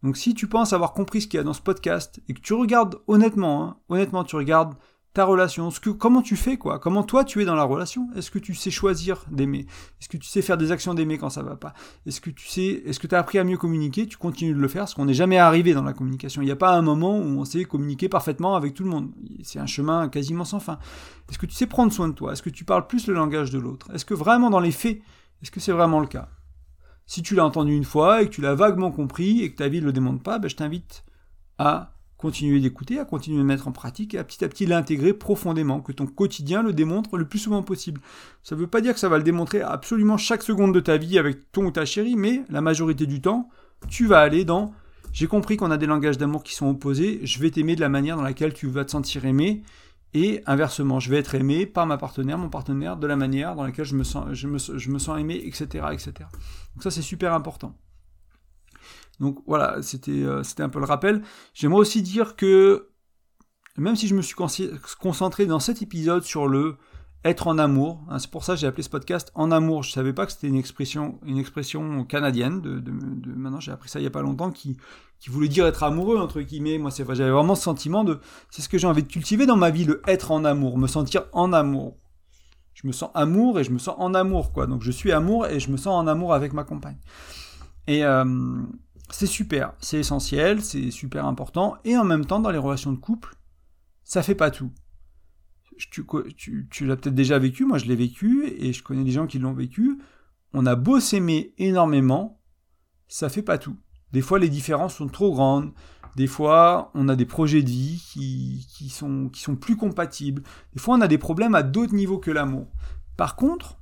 Donc 0.03 0.17
si 0.17 0.33
tu 0.33 0.47
penses 0.47 0.73
avoir 0.73 0.91
compris 0.91 1.21
ce 1.21 1.27
qu'il 1.27 1.37
y 1.37 1.39
a 1.39 1.43
dans 1.43 1.53
ce 1.53 1.61
podcast 1.61 2.21
et 2.27 2.33
que 2.33 2.41
tu 2.41 2.53
regardes 2.53 2.97
honnêtement, 3.07 3.63
hein, 3.63 3.77
honnêtement, 3.87 4.25
tu 4.25 4.35
regardes 4.35 4.73
ta 5.13 5.25
relation, 5.25 5.69
comment 5.99 6.23
tu 6.23 6.35
fais 6.35 6.57
quoi, 6.57 6.79
comment 6.79 7.03
toi 7.03 7.23
tu 7.23 7.41
es 7.41 7.45
dans 7.45 7.53
la 7.53 7.63
relation? 7.63 8.09
Est-ce 8.15 8.31
que 8.31 8.39
tu 8.39 8.55
sais 8.55 8.71
choisir 8.71 9.25
d'aimer? 9.29 9.67
Est-ce 10.01 10.09
que 10.09 10.17
tu 10.17 10.27
sais 10.27 10.41
faire 10.41 10.57
des 10.57 10.71
actions 10.71 10.95
d'aimer 10.95 11.19
quand 11.19 11.29
ça 11.29 11.43
va 11.43 11.55
pas? 11.55 11.73
Est-ce 12.07 12.19
que 12.19 12.31
tu 12.31 12.47
sais, 12.47 12.81
est-ce 12.85 12.99
que 12.99 13.05
tu 13.05 13.13
as 13.13 13.19
appris 13.19 13.37
à 13.37 13.43
mieux 13.43 13.57
communiquer? 13.57 14.07
Tu 14.07 14.17
continues 14.17 14.55
de 14.55 14.59
le 14.59 14.67
faire, 14.67 14.81
parce 14.81 14.95
qu'on 14.95 15.05
n'est 15.05 15.13
jamais 15.13 15.37
arrivé 15.37 15.73
dans 15.75 15.83
la 15.83 15.93
communication. 15.93 16.41
Il 16.41 16.45
n'y 16.45 16.51
a 16.51 16.55
pas 16.55 16.71
un 16.71 16.81
moment 16.81 17.15
où 17.19 17.39
on 17.39 17.45
sait 17.45 17.63
communiquer 17.65 18.09
parfaitement 18.09 18.55
avec 18.55 18.73
tout 18.73 18.83
le 18.83 18.89
monde. 18.89 19.11
C'est 19.43 19.59
un 19.59 19.67
chemin 19.67 20.09
quasiment 20.09 20.45
sans 20.45 20.59
fin. 20.59 20.79
Est-ce 21.29 21.37
que 21.37 21.45
tu 21.45 21.53
sais 21.53 21.67
prendre 21.67 21.93
soin 21.93 22.07
de 22.07 22.13
toi? 22.13 22.33
Est-ce 22.33 22.41
que 22.41 22.49
tu 22.49 22.65
parles 22.65 22.87
plus 22.87 23.05
le 23.05 23.13
langage 23.13 23.51
de 23.51 23.59
l'autre? 23.59 23.91
Est-ce 23.93 24.05
que 24.05 24.15
vraiment 24.15 24.49
dans 24.49 24.59
les 24.59 24.71
faits, 24.71 24.99
est-ce 25.43 25.51
que 25.51 25.59
c'est 25.59 25.71
vraiment 25.71 25.99
le 25.99 26.07
cas? 26.07 26.29
Si 27.05 27.21
tu 27.21 27.35
l'as 27.35 27.45
entendu 27.45 27.75
une 27.75 27.83
fois 27.83 28.23
et 28.23 28.29
que 28.29 28.31
tu 28.31 28.41
l'as 28.41 28.55
vaguement 28.55 28.89
compris 28.89 29.41
et 29.41 29.51
que 29.51 29.57
ta 29.57 29.67
vie 29.67 29.81
ne 29.81 29.85
le 29.85 29.93
démontre 29.93 30.23
pas, 30.23 30.39
ben 30.39 30.47
je 30.47 30.55
t'invite 30.55 31.03
à 31.59 31.92
continuer 32.23 32.61
d'écouter, 32.61 32.99
à 32.99 33.05
continuer 33.05 33.39
de 33.39 33.43
mettre 33.43 33.67
en 33.67 33.73
pratique 33.73 34.13
et 34.13 34.17
à 34.17 34.23
petit 34.23 34.45
à 34.45 34.47
petit 34.47 34.65
l'intégrer 34.65 35.11
profondément, 35.13 35.81
que 35.81 35.91
ton 35.91 36.07
quotidien 36.07 36.63
le 36.63 36.71
démontre 36.71 37.17
le 37.17 37.27
plus 37.27 37.39
souvent 37.39 37.63
possible. 37.63 37.99
Ça 38.43 38.55
ne 38.55 38.61
veut 38.61 38.67
pas 38.67 38.79
dire 38.79 38.93
que 38.93 38.99
ça 39.01 39.09
va 39.09 39.17
le 39.17 39.23
démontrer 39.23 39.59
absolument 39.59 40.15
chaque 40.15 40.41
seconde 40.41 40.73
de 40.73 40.79
ta 40.79 40.95
vie 40.95 41.19
avec 41.19 41.51
ton 41.51 41.65
ou 41.65 41.71
ta 41.71 41.83
chérie, 41.83 42.15
mais 42.15 42.43
la 42.49 42.61
majorité 42.61 43.05
du 43.07 43.19
temps, 43.19 43.49
tu 43.89 44.07
vas 44.07 44.21
aller 44.21 44.45
dans 44.45 44.73
j'ai 45.11 45.27
compris 45.27 45.57
qu'on 45.57 45.69
a 45.69 45.77
des 45.77 45.85
langages 45.85 46.17
d'amour 46.17 46.43
qui 46.43 46.55
sont 46.55 46.67
opposés, 46.69 47.19
je 47.23 47.39
vais 47.39 47.51
t'aimer 47.51 47.75
de 47.75 47.81
la 47.81 47.89
manière 47.89 48.15
dans 48.15 48.23
laquelle 48.23 48.53
tu 48.53 48.67
vas 48.67 48.85
te 48.85 48.91
sentir 48.91 49.25
aimé, 49.25 49.61
et 50.13 50.41
inversement, 50.45 51.01
je 51.01 51.09
vais 51.09 51.17
être 51.17 51.35
aimé 51.35 51.65
par 51.65 51.85
ma 51.85 51.97
partenaire, 51.97 52.37
mon 52.37 52.49
partenaire, 52.49 52.95
de 52.95 53.05
la 53.05 53.17
manière 53.17 53.55
dans 53.55 53.63
laquelle 53.63 53.85
je 53.85 53.95
me 53.95 54.03
sens, 54.03 55.19
aimé, 55.19 55.41
etc., 55.45 55.85
etc. 55.91 56.13
Donc 56.73 56.83
ça, 56.83 56.89
c'est 56.89 57.01
super 57.01 57.33
important. 57.33 57.75
Donc 59.19 59.39
voilà, 59.45 59.81
c'était 59.81 60.11
euh, 60.11 60.43
c'était 60.43 60.63
un 60.63 60.69
peu 60.69 60.79
le 60.79 60.85
rappel. 60.85 61.21
J'aimerais 61.53 61.79
aussi 61.79 62.01
dire 62.01 62.35
que 62.35 62.89
même 63.77 63.95
si 63.95 64.07
je 64.07 64.15
me 64.15 64.21
suis 64.21 64.35
concentré 64.35 65.45
dans 65.45 65.59
cet 65.59 65.81
épisode 65.81 66.23
sur 66.23 66.47
le 66.47 66.77
être 67.25 67.47
en 67.47 67.57
amour, 67.57 68.03
hein, 68.09 68.19
c'est 68.19 68.29
pour 68.29 68.43
ça 68.43 68.53
que 68.53 68.59
j'ai 68.59 68.67
appelé 68.67 68.83
ce 68.83 68.89
podcast 68.89 69.31
En 69.33 69.49
amour. 69.51 69.83
Je 69.83 69.91
savais 69.91 70.11
pas 70.11 70.25
que 70.25 70.31
c'était 70.33 70.47
une 70.47 70.57
expression 70.57 71.19
une 71.25 71.37
expression 71.37 72.03
canadienne. 72.03 72.61
De, 72.61 72.81
maintenant, 73.35 73.59
j'ai 73.59 73.71
appris 73.71 73.89
ça 73.89 73.99
il 73.99 74.03
y 74.03 74.07
a 74.07 74.11
pas 74.11 74.21
longtemps 74.21 74.51
qui 74.51 74.77
qui 75.19 75.29
voulait 75.29 75.47
dire 75.47 75.65
être 75.65 75.83
amoureux 75.83 76.17
entre 76.17 76.41
guillemets. 76.41 76.77
Moi, 76.77 76.91
c'est 76.91 77.05
j'avais 77.13 77.31
vraiment 77.31 77.55
ce 77.55 77.63
sentiment 77.63 78.03
de 78.03 78.19
c'est 78.49 78.61
ce 78.61 78.69
que 78.69 78.77
j'ai 78.77 78.87
envie 78.87 79.03
de 79.03 79.07
cultiver 79.07 79.45
dans 79.45 79.55
ma 79.55 79.69
vie, 79.69 79.85
le 79.85 80.01
être 80.05 80.31
en 80.31 80.43
amour, 80.43 80.77
me 80.77 80.87
sentir 80.87 81.23
en 81.31 81.53
amour. 81.53 81.97
Je 82.73 82.87
me 82.87 82.91
sens 82.91 83.11
amour 83.13 83.59
et 83.59 83.63
je 83.63 83.71
me 83.71 83.77
sens 83.77 83.95
en 83.99 84.13
amour 84.13 84.51
quoi. 84.51 84.67
Donc 84.67 84.81
je 84.81 84.91
suis 84.91 85.11
amour 85.11 85.47
et 85.47 85.59
je 85.59 85.71
me 85.71 85.77
sens 85.77 85.95
en 85.95 86.07
amour 86.07 86.33
avec 86.33 86.51
ma 86.51 86.65
compagne. 86.65 86.97
Et 87.87 88.03
euh, 88.03 88.25
c'est 89.13 89.27
super, 89.27 89.73
c'est 89.79 89.99
essentiel, 89.99 90.63
c'est 90.63 90.89
super 90.89 91.27
important, 91.27 91.77
et 91.85 91.95
en 91.95 92.03
même 92.03 92.25
temps, 92.25 92.39
dans 92.39 92.49
les 92.49 92.57
relations 92.57 92.91
de 92.91 92.97
couple, 92.97 93.35
ça 94.03 94.23
fait 94.23 94.33
pas 94.33 94.49
tout. 94.49 94.71
Tu, 95.91 96.05
l'as 96.81 96.95
peut-être 96.95 97.13
déjà 97.13 97.37
vécu, 97.37 97.65
moi 97.65 97.77
je 97.77 97.85
l'ai 97.85 97.95
vécu, 97.95 98.47
et 98.57 98.73
je 98.73 98.81
connais 98.81 99.03
des 99.03 99.11
gens 99.11 99.27
qui 99.27 99.37
l'ont 99.37 99.53
vécu. 99.53 99.99
On 100.51 100.65
a 100.65 100.75
beau 100.75 100.99
s'aimer 100.99 101.53
énormément, 101.59 102.41
ça 103.07 103.29
fait 103.29 103.43
pas 103.43 103.59
tout. 103.59 103.77
Des 104.13 104.21
fois, 104.21 104.39
les 104.39 104.49
différences 104.49 104.95
sont 104.95 105.07
trop 105.07 105.31
grandes. 105.31 105.73
Des 106.15 106.27
fois, 106.27 106.89
on 106.95 107.07
a 107.07 107.15
des 107.15 107.25
projets 107.25 107.61
de 107.61 107.69
vie 107.69 108.03
qui, 108.09 108.89
sont, 108.89 109.29
qui 109.29 109.41
sont 109.41 109.55
plus 109.55 109.75
compatibles. 109.75 110.41
Des 110.73 110.79
fois, 110.79 110.95
on 110.95 111.01
a 111.01 111.07
des 111.07 111.19
problèmes 111.19 111.55
à 111.55 111.61
d'autres 111.61 111.95
niveaux 111.95 112.19
que 112.19 112.31
l'amour. 112.31 112.67
Par 113.15 113.35
contre, 113.35 113.77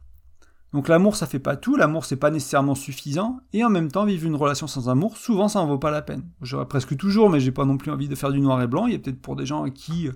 donc 0.74 0.88
l'amour, 0.88 1.18
ça 1.18 1.28
fait 1.28 1.40
pas 1.40 1.58
tout, 1.58 1.76
l'amour, 1.76 2.06
c'est 2.06 2.16
pas 2.16 2.32
nécessairement 2.32 2.76
suffisant, 2.76 3.42
et 3.52 3.64
en 3.66 3.70
même 3.70 3.92
temps, 3.92 4.06
vivre 4.06 4.26
une 4.26 4.36
relation 4.36 4.68
sans 4.68 4.88
amour, 4.88 5.18
souvent, 5.18 5.50
ça 5.50 5.60
en 5.60 5.68
vaut 5.68 5.78
pas 5.78 5.92
la 5.92 6.02
peine. 6.02 6.24
J'aurais 6.42 6.68
presque 6.68 6.96
toujours, 6.96 7.30
mais 7.30 7.42
j'ai 7.42 7.52
pas 7.52 7.66
non 7.66 7.76
plus 7.78 7.92
envie 7.92 8.08
de 8.08 8.16
faire 8.16 8.32
du 8.32 8.40
noir 8.40 8.62
et 8.62 8.68
blanc. 8.68 8.88
Il 8.88 8.94
y 8.94 8.96
a 8.96 9.00
peut-être 9.00 9.22
pour 9.22 9.36
des 9.36 9.46
gens 9.46 9.70
qui 9.70 10.08
euh, 10.08 10.14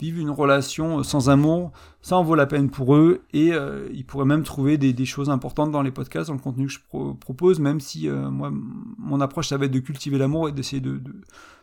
vivent 0.00 0.18
une 0.18 0.30
relation 0.30 0.98
euh, 0.98 1.02
sans 1.04 1.30
amour, 1.30 1.70
ça 2.00 2.16
en 2.16 2.24
vaut 2.24 2.34
la 2.34 2.46
peine 2.46 2.68
pour 2.68 2.96
eux, 2.96 3.22
et 3.32 3.52
euh, 3.52 3.88
ils 3.92 4.04
pourraient 4.04 4.24
même 4.24 4.42
trouver 4.42 4.76
des, 4.76 5.04
choses 5.04 5.30
importantes 5.30 5.70
dans 5.70 5.82
les 5.82 5.92
podcasts, 5.92 6.28
dans 6.28 6.34
le 6.34 6.40
contenu 6.40 6.66
que 6.66 6.72
je 6.72 6.80
propose, 7.20 7.60
même 7.60 7.78
si 7.78 8.08
moi, 8.08 8.50
mon 8.98 9.20
approche, 9.20 9.48
ça 9.48 9.56
va 9.56 9.66
être 9.66 9.72
de 9.72 9.78
cultiver 9.78 10.18
l'amour 10.18 10.48
et 10.48 10.52
d'essayer 10.52 10.80
de, 10.80 11.00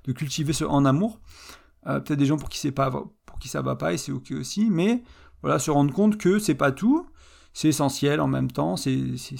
de, 0.05 0.11
cultiver 0.13 0.53
ce 0.53 0.63
en 0.63 0.85
amour. 0.85 1.19
peut-être 1.83 2.13
des 2.13 2.25
gens 2.25 2.37
pour 2.37 2.47
qui 2.47 2.57
c'est 2.57 2.71
pas, 2.71 2.89
pour 2.89 3.39
qui 3.39 3.49
ça 3.49 3.61
va 3.61 3.75
pas, 3.75 3.93
et 3.93 3.97
c'est 3.97 4.11
ok 4.11 4.31
aussi, 4.31 4.69
mais 4.69 5.03
voilà, 5.41 5.59
se 5.59 5.71
rendre 5.71 5.93
compte 5.93 6.17
que 6.17 6.39
c'est 6.39 6.55
pas 6.55 6.71
tout, 6.71 7.05
c'est 7.59 7.67
essentiel 7.67 8.21
en 8.21 8.27
même 8.27 8.49
temps, 8.49 8.77
c'est 8.77 8.93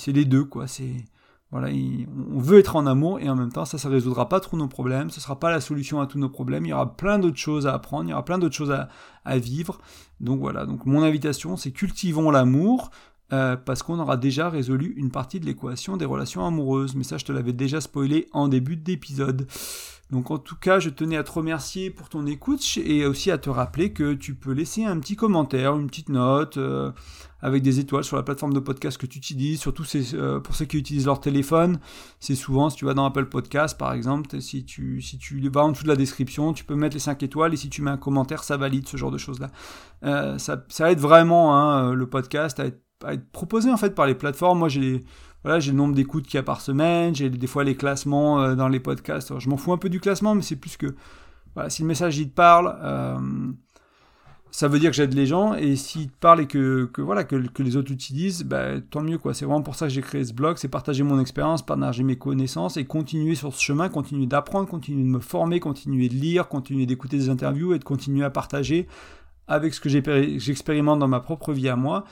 les 0.08 0.26
deux, 0.26 0.44
quoi. 0.44 0.68
C'est 0.68 1.06
voilà, 1.52 1.70
on 1.70 2.40
veut 2.40 2.60
être 2.60 2.76
en 2.76 2.86
amour 2.86 3.22
et 3.22 3.30
en 3.30 3.36
même 3.36 3.50
temps, 3.50 3.64
ça, 3.64 3.78
ça 3.78 3.88
résoudra 3.88 4.28
pas 4.28 4.42
tous 4.42 4.58
nos 4.58 4.68
problèmes, 4.68 5.10
ce 5.10 5.22
sera 5.22 5.40
pas 5.40 5.50
la 5.50 5.62
solution 5.62 6.02
à 6.02 6.06
tous 6.06 6.20
nos 6.20 6.28
problèmes. 6.28 6.66
Il 6.66 6.70
y 6.70 6.74
aura 6.74 6.98
plein 6.98 7.18
d'autres 7.18 7.38
choses 7.38 7.66
à 7.66 7.74
apprendre, 7.74 8.04
il 8.04 8.10
y 8.10 8.14
aura 8.14 8.26
plein 8.26 8.38
d'autres 8.38 8.58
choses 8.58 8.72
à, 8.72 8.90
à, 9.24 9.38
vivre. 9.38 9.80
Donc 10.20 10.42
voilà, 10.42 10.66
donc 10.66 10.86
mon 10.86 11.02
invitation, 11.02 11.56
c'est 11.56 11.72
cultivons 11.72 12.30
l'amour. 12.30 12.92
Euh, 13.32 13.56
parce 13.56 13.84
qu'on 13.84 14.00
aura 14.00 14.18
déjà 14.18 14.50
résolu 14.50 14.96
une 14.98 15.12
partie 15.12 15.40
de 15.40 15.46
l'équation 15.46 15.98
des 15.98 16.06
relations 16.06 16.46
amoureuses. 16.46 16.96
Mais 16.96 17.04
ça, 17.04 17.18
je 17.20 17.26
te 17.26 17.32
l'avais 17.32 17.54
déjà 17.54 17.80
spoilé 17.80 18.28
en 18.34 18.48
début 18.48 18.76
d'épisode. 18.76 19.48
Donc 20.12 20.32
en 20.32 20.40
tout 20.40 20.56
cas, 20.56 20.80
je 20.80 20.90
tenais 20.90 21.18
à 21.18 21.24
te 21.24 21.32
remercier 21.32 21.92
pour 21.92 22.10
ton 22.10 22.26
écoute 22.26 22.64
et 22.84 23.06
aussi 23.06 23.30
à 23.30 23.38
te 23.38 23.50
rappeler 23.50 23.94
que 23.94 24.16
tu 24.16 24.34
peux 24.34 24.54
laisser 24.54 24.84
un 24.84 25.00
petit 25.00 25.16
commentaire, 25.16 25.76
une 25.76 25.86
petite 25.86 26.10
note 26.10 26.58
euh, 26.58 26.92
avec 27.42 27.62
des 27.62 27.80
étoiles 27.80 28.04
sur 28.04 28.16
la 28.16 28.24
plateforme 28.24 28.54
de 28.54 28.60
podcast 28.60 28.98
que 28.98 29.06
tu 29.06 29.20
utilises, 29.20 29.60
surtout 29.60 29.84
euh, 30.14 30.40
pour 30.40 30.56
ceux 30.56 30.66
qui 30.66 30.78
utilisent 30.78 31.06
leur 31.06 31.22
téléphone. 31.22 31.80
C'est 32.20 32.34
souvent, 32.34 32.72
si 32.72 32.78
tu 32.78 32.86
vas 32.86 32.96
dans 32.96 33.06
Apple 33.06 33.26
Podcast 33.26 33.78
par 33.78 33.94
exemple, 33.94 34.42
si 34.42 34.66
tu, 34.66 35.00
vas 35.54 35.62
en 35.62 35.70
dessous 35.70 35.84
de 35.84 35.90
la 35.90 35.96
description, 35.96 36.54
tu 36.54 36.64
peux 36.64 36.76
mettre 36.76 36.96
les 36.96 37.02
5 37.02 37.22
étoiles 37.22 37.54
et 37.54 37.58
si 37.58 37.70
tu 37.70 37.84
mets 37.84 37.92
un 37.92 37.98
commentaire, 37.98 38.44
ça 38.44 38.58
valide 38.58 38.88
ce 38.88 38.98
genre 38.98 39.12
de 39.12 39.20
choses-là. 39.20 39.52
Euh, 40.06 40.40
ça, 40.40 40.92
aide 40.92 41.00
vraiment 41.00 41.56
hein, 41.56 41.94
le 41.94 42.10
podcast 42.10 42.60
à 42.60 42.66
être, 42.66 42.82
à 43.06 43.14
être 43.14 43.30
proposé 43.32 43.72
en 43.72 43.78
fait 43.78 43.94
par 43.94 44.08
les 44.08 44.16
plateformes. 44.16 44.58
Moi 44.58 44.70
j'ai 44.70 45.04
voilà, 45.44 45.60
j'ai 45.60 45.72
le 45.72 45.78
nombre 45.78 45.96
d'écoutes 45.96 46.26
qu'il 46.26 46.36
y 46.36 46.40
a 46.40 46.44
par 46.44 46.62
semaine, 46.62 47.16
j'ai 47.16 47.30
des 47.30 47.48
fois 47.48 47.64
les 47.64 47.76
classements 47.76 48.42
euh, 48.42 48.56
dans 48.56 48.68
les 48.68 48.80
podcasts. 48.80 49.38
je 49.40 49.50
m'en 49.50 49.58
fous 49.58 49.72
un 49.72 49.78
peu 49.78 49.90
du 49.90 50.00
classement, 50.00 50.36
mais 50.36 50.42
c'est 50.42 50.58
plus 50.58 50.78
que 50.78 50.96
voilà, 51.56 51.70
si 51.70 51.82
le 51.82 51.88
message 51.88 52.18
il 52.18 52.30
te 52.30 52.36
parle, 52.36 52.78
euh, 52.84 53.18
ça 54.52 54.68
veut 54.68 54.80
dire 54.80 54.92
que 54.92 54.96
j'aide 54.96 55.14
les 55.14 55.26
gens. 55.26 55.54
Et 55.56 55.76
s'il 55.76 56.10
te 56.10 56.18
parle 56.20 56.42
et 56.42 56.48
que, 56.48 56.86
que 56.92 57.02
voilà 57.02 57.24
que, 57.24 57.36
que, 57.36 57.64
les 57.64 57.76
autres 57.76 57.92
utilisent, 57.92 58.44
bah, 58.44 58.80
tant 58.82 59.02
mieux 59.02 59.18
quoi. 59.18 59.34
C'est 59.34 59.46
vraiment 59.46 59.62
pour 59.62 59.76
ça 59.76 59.88
que 59.88 59.94
j'ai 59.94 60.02
créé 60.02 60.24
ce 60.24 60.34
blog, 60.34 60.58
c'est 60.58 60.68
partager 60.68 61.04
mon 61.04 61.20
expérience, 61.20 61.66
partager 61.66 62.04
mes 62.04 62.18
connaissances 62.18 62.78
et 62.78 62.86
continuer 62.86 63.36
sur 63.36 63.54
ce 63.54 63.62
chemin, 63.62 63.90
continuer 63.90 64.26
d'apprendre, 64.26 64.68
continuer 64.68 65.04
de 65.04 65.10
me 65.10 65.20
former, 65.20 65.60
continuer 65.60 66.10
de 66.10 66.16
lire, 66.16 66.48
continuer 66.48 66.86
d'écouter 66.86 67.18
des 67.18 67.30
interviews 67.30 67.74
et 67.74 67.80
de 67.80 67.84
continuer 67.84 68.26
à 68.26 68.30
partager 68.30 68.88
avec 69.48 69.74
ce 69.74 69.80
que 69.80 69.90
j'expérimente 69.90 71.00
dans 71.00 71.08
ma 71.08 71.22
propre 71.22 71.54
vie 71.54 71.70
à 71.70 71.76
moi 71.76 72.06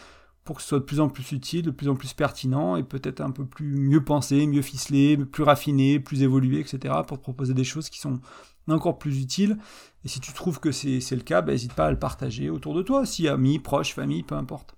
pour 0.47 0.55
que 0.55 0.61
ce 0.61 0.69
soit 0.69 0.79
de 0.79 0.85
plus 0.85 1.01
en 1.01 1.09
plus 1.09 1.33
utile, 1.33 1.61
de 1.61 1.71
plus 1.71 1.89
en 1.89 1.95
plus 1.95 2.13
pertinent 2.13 2.77
et 2.77 2.83
peut-être 2.83 3.19
un 3.19 3.31
peu 3.31 3.45
plus 3.45 3.75
mieux 3.75 4.01
pensé, 4.01 4.47
mieux 4.47 4.61
ficelé, 4.61 5.17
plus 5.17 5.43
raffiné, 5.43 5.99
plus 5.99 6.23
évolué, 6.23 6.61
etc. 6.61 6.95
pour 7.05 7.17
te 7.17 7.21
proposer 7.21 7.53
des 7.53 7.65
choses 7.65 7.89
qui 7.89 7.99
sont 7.99 8.21
encore 8.69 8.97
plus 8.97 9.21
utiles. 9.21 9.57
Et 10.05 10.07
si 10.07 10.21
tu 10.21 10.31
trouves 10.31 10.61
que 10.61 10.71
c'est 10.71 11.11
le 11.11 11.21
cas, 11.21 11.41
n'hésite 11.41 11.71
ben, 11.71 11.75
pas 11.75 11.85
à 11.87 11.91
le 11.91 11.99
partager 11.99 12.49
autour 12.49 12.73
de 12.73 12.81
toi, 12.81 13.05
si 13.05 13.27
amis, 13.27 13.59
proches, 13.59 13.93
famille, 13.93 14.23
peu 14.23 14.35
importe. 14.35 14.77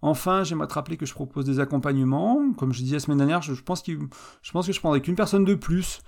Enfin, 0.00 0.44
j'aimerais 0.44 0.66
te 0.66 0.74
rappeler 0.74 0.96
que 0.96 1.04
je 1.04 1.12
propose 1.12 1.44
des 1.44 1.60
accompagnements. 1.60 2.50
Comme 2.56 2.72
je 2.72 2.82
disais 2.82 2.96
la 2.96 3.00
semaine 3.00 3.18
dernière, 3.18 3.42
je, 3.42 3.52
pense, 3.62 3.84
je 3.86 4.52
pense 4.52 4.66
que 4.66 4.72
je 4.72 4.80
prendrai 4.80 5.02
qu'une 5.02 5.14
personne 5.14 5.44
de 5.44 5.54
plus 5.54 6.00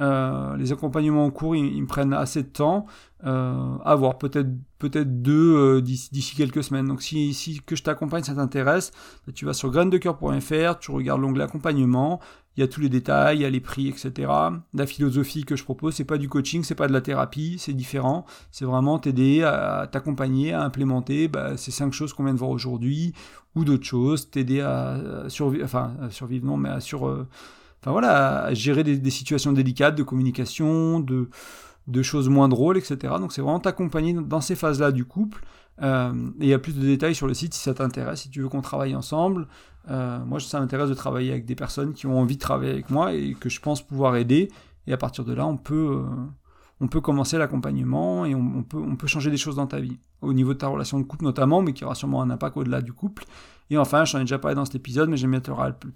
euh, 0.00 0.56
les 0.56 0.72
accompagnements 0.72 1.24
en 1.24 1.30
cours, 1.30 1.56
ils, 1.56 1.82
me 1.82 1.86
prennent 1.86 2.12
assez 2.12 2.42
de 2.42 2.48
temps. 2.48 2.86
Euh, 3.24 3.76
à 3.84 3.96
voir, 3.96 4.16
peut-être 4.16 4.48
peut-être 4.78 5.22
deux 5.22 5.56
euh, 5.56 5.80
d'ici 5.82 6.36
quelques 6.36 6.62
semaines. 6.62 6.86
Donc 6.86 7.02
si, 7.02 7.34
si 7.34 7.60
que 7.60 7.74
je 7.74 7.82
t'accompagne, 7.82 8.22
ça 8.22 8.34
t'intéresse, 8.34 8.92
bah, 9.26 9.32
tu 9.34 9.44
vas 9.44 9.54
sur 9.54 9.70
graindecoeur.fr, 9.70 10.78
tu 10.78 10.92
regardes 10.92 11.20
l'onglet 11.20 11.42
accompagnement, 11.42 12.20
il 12.56 12.60
y 12.60 12.62
a 12.62 12.68
tous 12.68 12.80
les 12.80 12.88
détails, 12.88 13.38
il 13.38 13.42
y 13.42 13.44
a 13.44 13.50
les 13.50 13.60
prix, 13.60 13.88
etc. 13.88 14.30
La 14.72 14.86
philosophie 14.86 15.44
que 15.44 15.56
je 15.56 15.64
propose, 15.64 15.94
c'est 15.94 16.04
pas 16.04 16.18
du 16.18 16.28
coaching, 16.28 16.62
c'est 16.62 16.76
pas 16.76 16.86
de 16.86 16.92
la 16.92 17.00
thérapie, 17.00 17.56
c'est 17.58 17.72
différent. 17.72 18.24
C'est 18.52 18.64
vraiment 18.64 19.00
t'aider 19.00 19.42
à, 19.42 19.88
t'accompagner, 19.90 20.52
à 20.52 20.62
implémenter 20.62 21.26
bah, 21.26 21.56
ces 21.56 21.72
cinq 21.72 21.92
choses 21.92 22.12
qu'on 22.12 22.22
vient 22.22 22.34
de 22.34 22.38
voir 22.38 22.50
aujourd'hui, 22.50 23.14
ou 23.56 23.64
d'autres 23.64 23.86
choses, 23.86 24.30
t'aider 24.30 24.60
à, 24.60 25.24
survivre, 25.26 25.64
enfin 25.64 25.94
à 26.00 26.10
survivre 26.10 26.46
non, 26.46 26.56
mais 26.56 26.68
à 26.68 26.78
sur 26.78 27.26
enfin 27.80 27.92
voilà, 27.92 28.44
à 28.44 28.54
gérer 28.54 28.82
des, 28.84 29.10
situations 29.10 29.52
délicates 29.52 29.94
de 29.94 30.02
communication, 30.02 31.00
de, 31.00 31.28
de 31.86 32.02
choses 32.02 32.28
moins 32.28 32.48
drôles, 32.48 32.76
etc. 32.76 33.14
Donc 33.20 33.32
c'est 33.32 33.40
vraiment 33.40 33.60
t'accompagner 33.60 34.12
dans 34.12 34.40
ces 34.40 34.54
phases-là 34.54 34.92
du 34.92 35.04
couple. 35.04 35.44
Euh, 35.80 36.12
et 36.40 36.44
il 36.44 36.48
y 36.48 36.54
a 36.54 36.58
plus 36.58 36.76
de 36.76 36.84
détails 36.84 37.14
sur 37.14 37.26
le 37.26 37.34
site 37.34 37.54
si 37.54 37.60
ça 37.60 37.74
t'intéresse, 37.74 38.22
si 38.22 38.30
tu 38.30 38.42
veux 38.42 38.48
qu'on 38.48 38.62
travaille 38.62 38.96
ensemble. 38.96 39.46
Euh, 39.90 40.22
moi, 40.24 40.40
ça 40.40 40.60
m'intéresse 40.60 40.88
de 40.88 40.94
travailler 40.94 41.30
avec 41.30 41.44
des 41.44 41.54
personnes 41.54 41.94
qui 41.94 42.06
ont 42.06 42.18
envie 42.18 42.36
de 42.36 42.40
travailler 42.40 42.72
avec 42.72 42.90
moi 42.90 43.14
et 43.14 43.34
que 43.34 43.48
je 43.48 43.60
pense 43.60 43.86
pouvoir 43.86 44.16
aider. 44.16 44.50
Et 44.86 44.92
à 44.92 44.96
partir 44.96 45.24
de 45.24 45.32
là, 45.32 45.46
on 45.46 45.56
peut, 45.56 46.02
euh, 46.02 46.24
on 46.80 46.88
peut 46.88 47.00
commencer 47.00 47.38
l'accompagnement 47.38 48.26
et 48.26 48.34
on, 48.34 48.62
peut, 48.62 48.78
on 48.78 48.96
peut 48.96 49.06
changer 49.06 49.30
des 49.30 49.36
choses 49.36 49.56
dans 49.56 49.66
ta 49.66 49.80
vie. 49.80 49.98
Au 50.20 50.32
niveau 50.32 50.52
de 50.52 50.58
ta 50.58 50.68
relation 50.68 50.98
de 50.98 51.04
couple 51.04 51.24
notamment, 51.24 51.62
mais 51.62 51.72
qui 51.72 51.84
aura 51.84 51.94
sûrement 51.94 52.22
un 52.22 52.30
impact 52.30 52.56
au-delà 52.56 52.82
du 52.82 52.92
couple. 52.92 53.24
Et 53.70 53.78
enfin, 53.78 54.04
j'en 54.04 54.18
ai 54.18 54.22
déjà 54.22 54.38
parlé 54.38 54.54
dans 54.54 54.64
cet 54.64 54.76
épisode, 54.76 55.10
mais 55.10 55.16
j'aime 55.16 55.32
bien 55.32 55.40
te, 55.40 55.50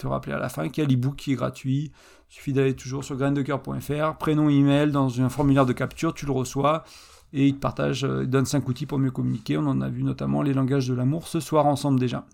rappeler 0.06 0.32
à 0.32 0.38
la 0.38 0.48
fin 0.48 0.68
qu'il 0.68 0.82
y 0.84 0.86
a 0.86 0.88
l'ebook 0.88 1.16
qui 1.16 1.32
est 1.32 1.36
gratuit. 1.36 1.92
Il 2.30 2.34
suffit 2.34 2.52
d'aller 2.52 2.74
toujours 2.74 3.04
sur 3.04 3.16
graindecoeur.fr, 3.16 4.16
prénom, 4.18 4.48
email, 4.48 4.90
dans 4.90 5.20
un 5.20 5.28
formulaire 5.28 5.66
de 5.66 5.72
capture, 5.72 6.14
tu 6.14 6.26
le 6.26 6.32
reçois. 6.32 6.84
et 7.32 7.46
il 7.46 7.54
te 7.54 7.60
partage, 7.60 8.02
il 8.02 8.28
donne 8.28 8.44
5 8.44 8.68
outils 8.68 8.86
pour 8.86 8.98
mieux 8.98 9.10
communiquer. 9.10 9.56
On 9.56 9.66
en 9.66 9.80
a 9.80 9.88
vu 9.88 10.02
notamment 10.02 10.42
les 10.42 10.52
langages 10.52 10.86
de 10.88 10.94
l'amour 10.94 11.28
ce 11.28 11.40
soir 11.40 11.66
ensemble 11.66 11.98
déjà. 11.98 12.26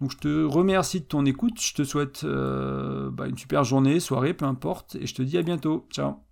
Donc 0.00 0.10
je 0.12 0.18
te 0.18 0.44
remercie 0.44 1.00
de 1.00 1.06
ton 1.06 1.24
écoute, 1.24 1.60
je 1.60 1.74
te 1.74 1.84
souhaite 1.84 2.24
bah, 2.24 3.26
une 3.26 3.38
super 3.38 3.64
journée, 3.64 4.00
soirée, 4.00 4.34
peu 4.34 4.44
importe, 4.44 4.96
et 4.96 5.06
je 5.06 5.14
te 5.14 5.22
dis 5.22 5.38
à 5.38 5.42
bientôt. 5.42 5.86
Ciao 5.90 6.25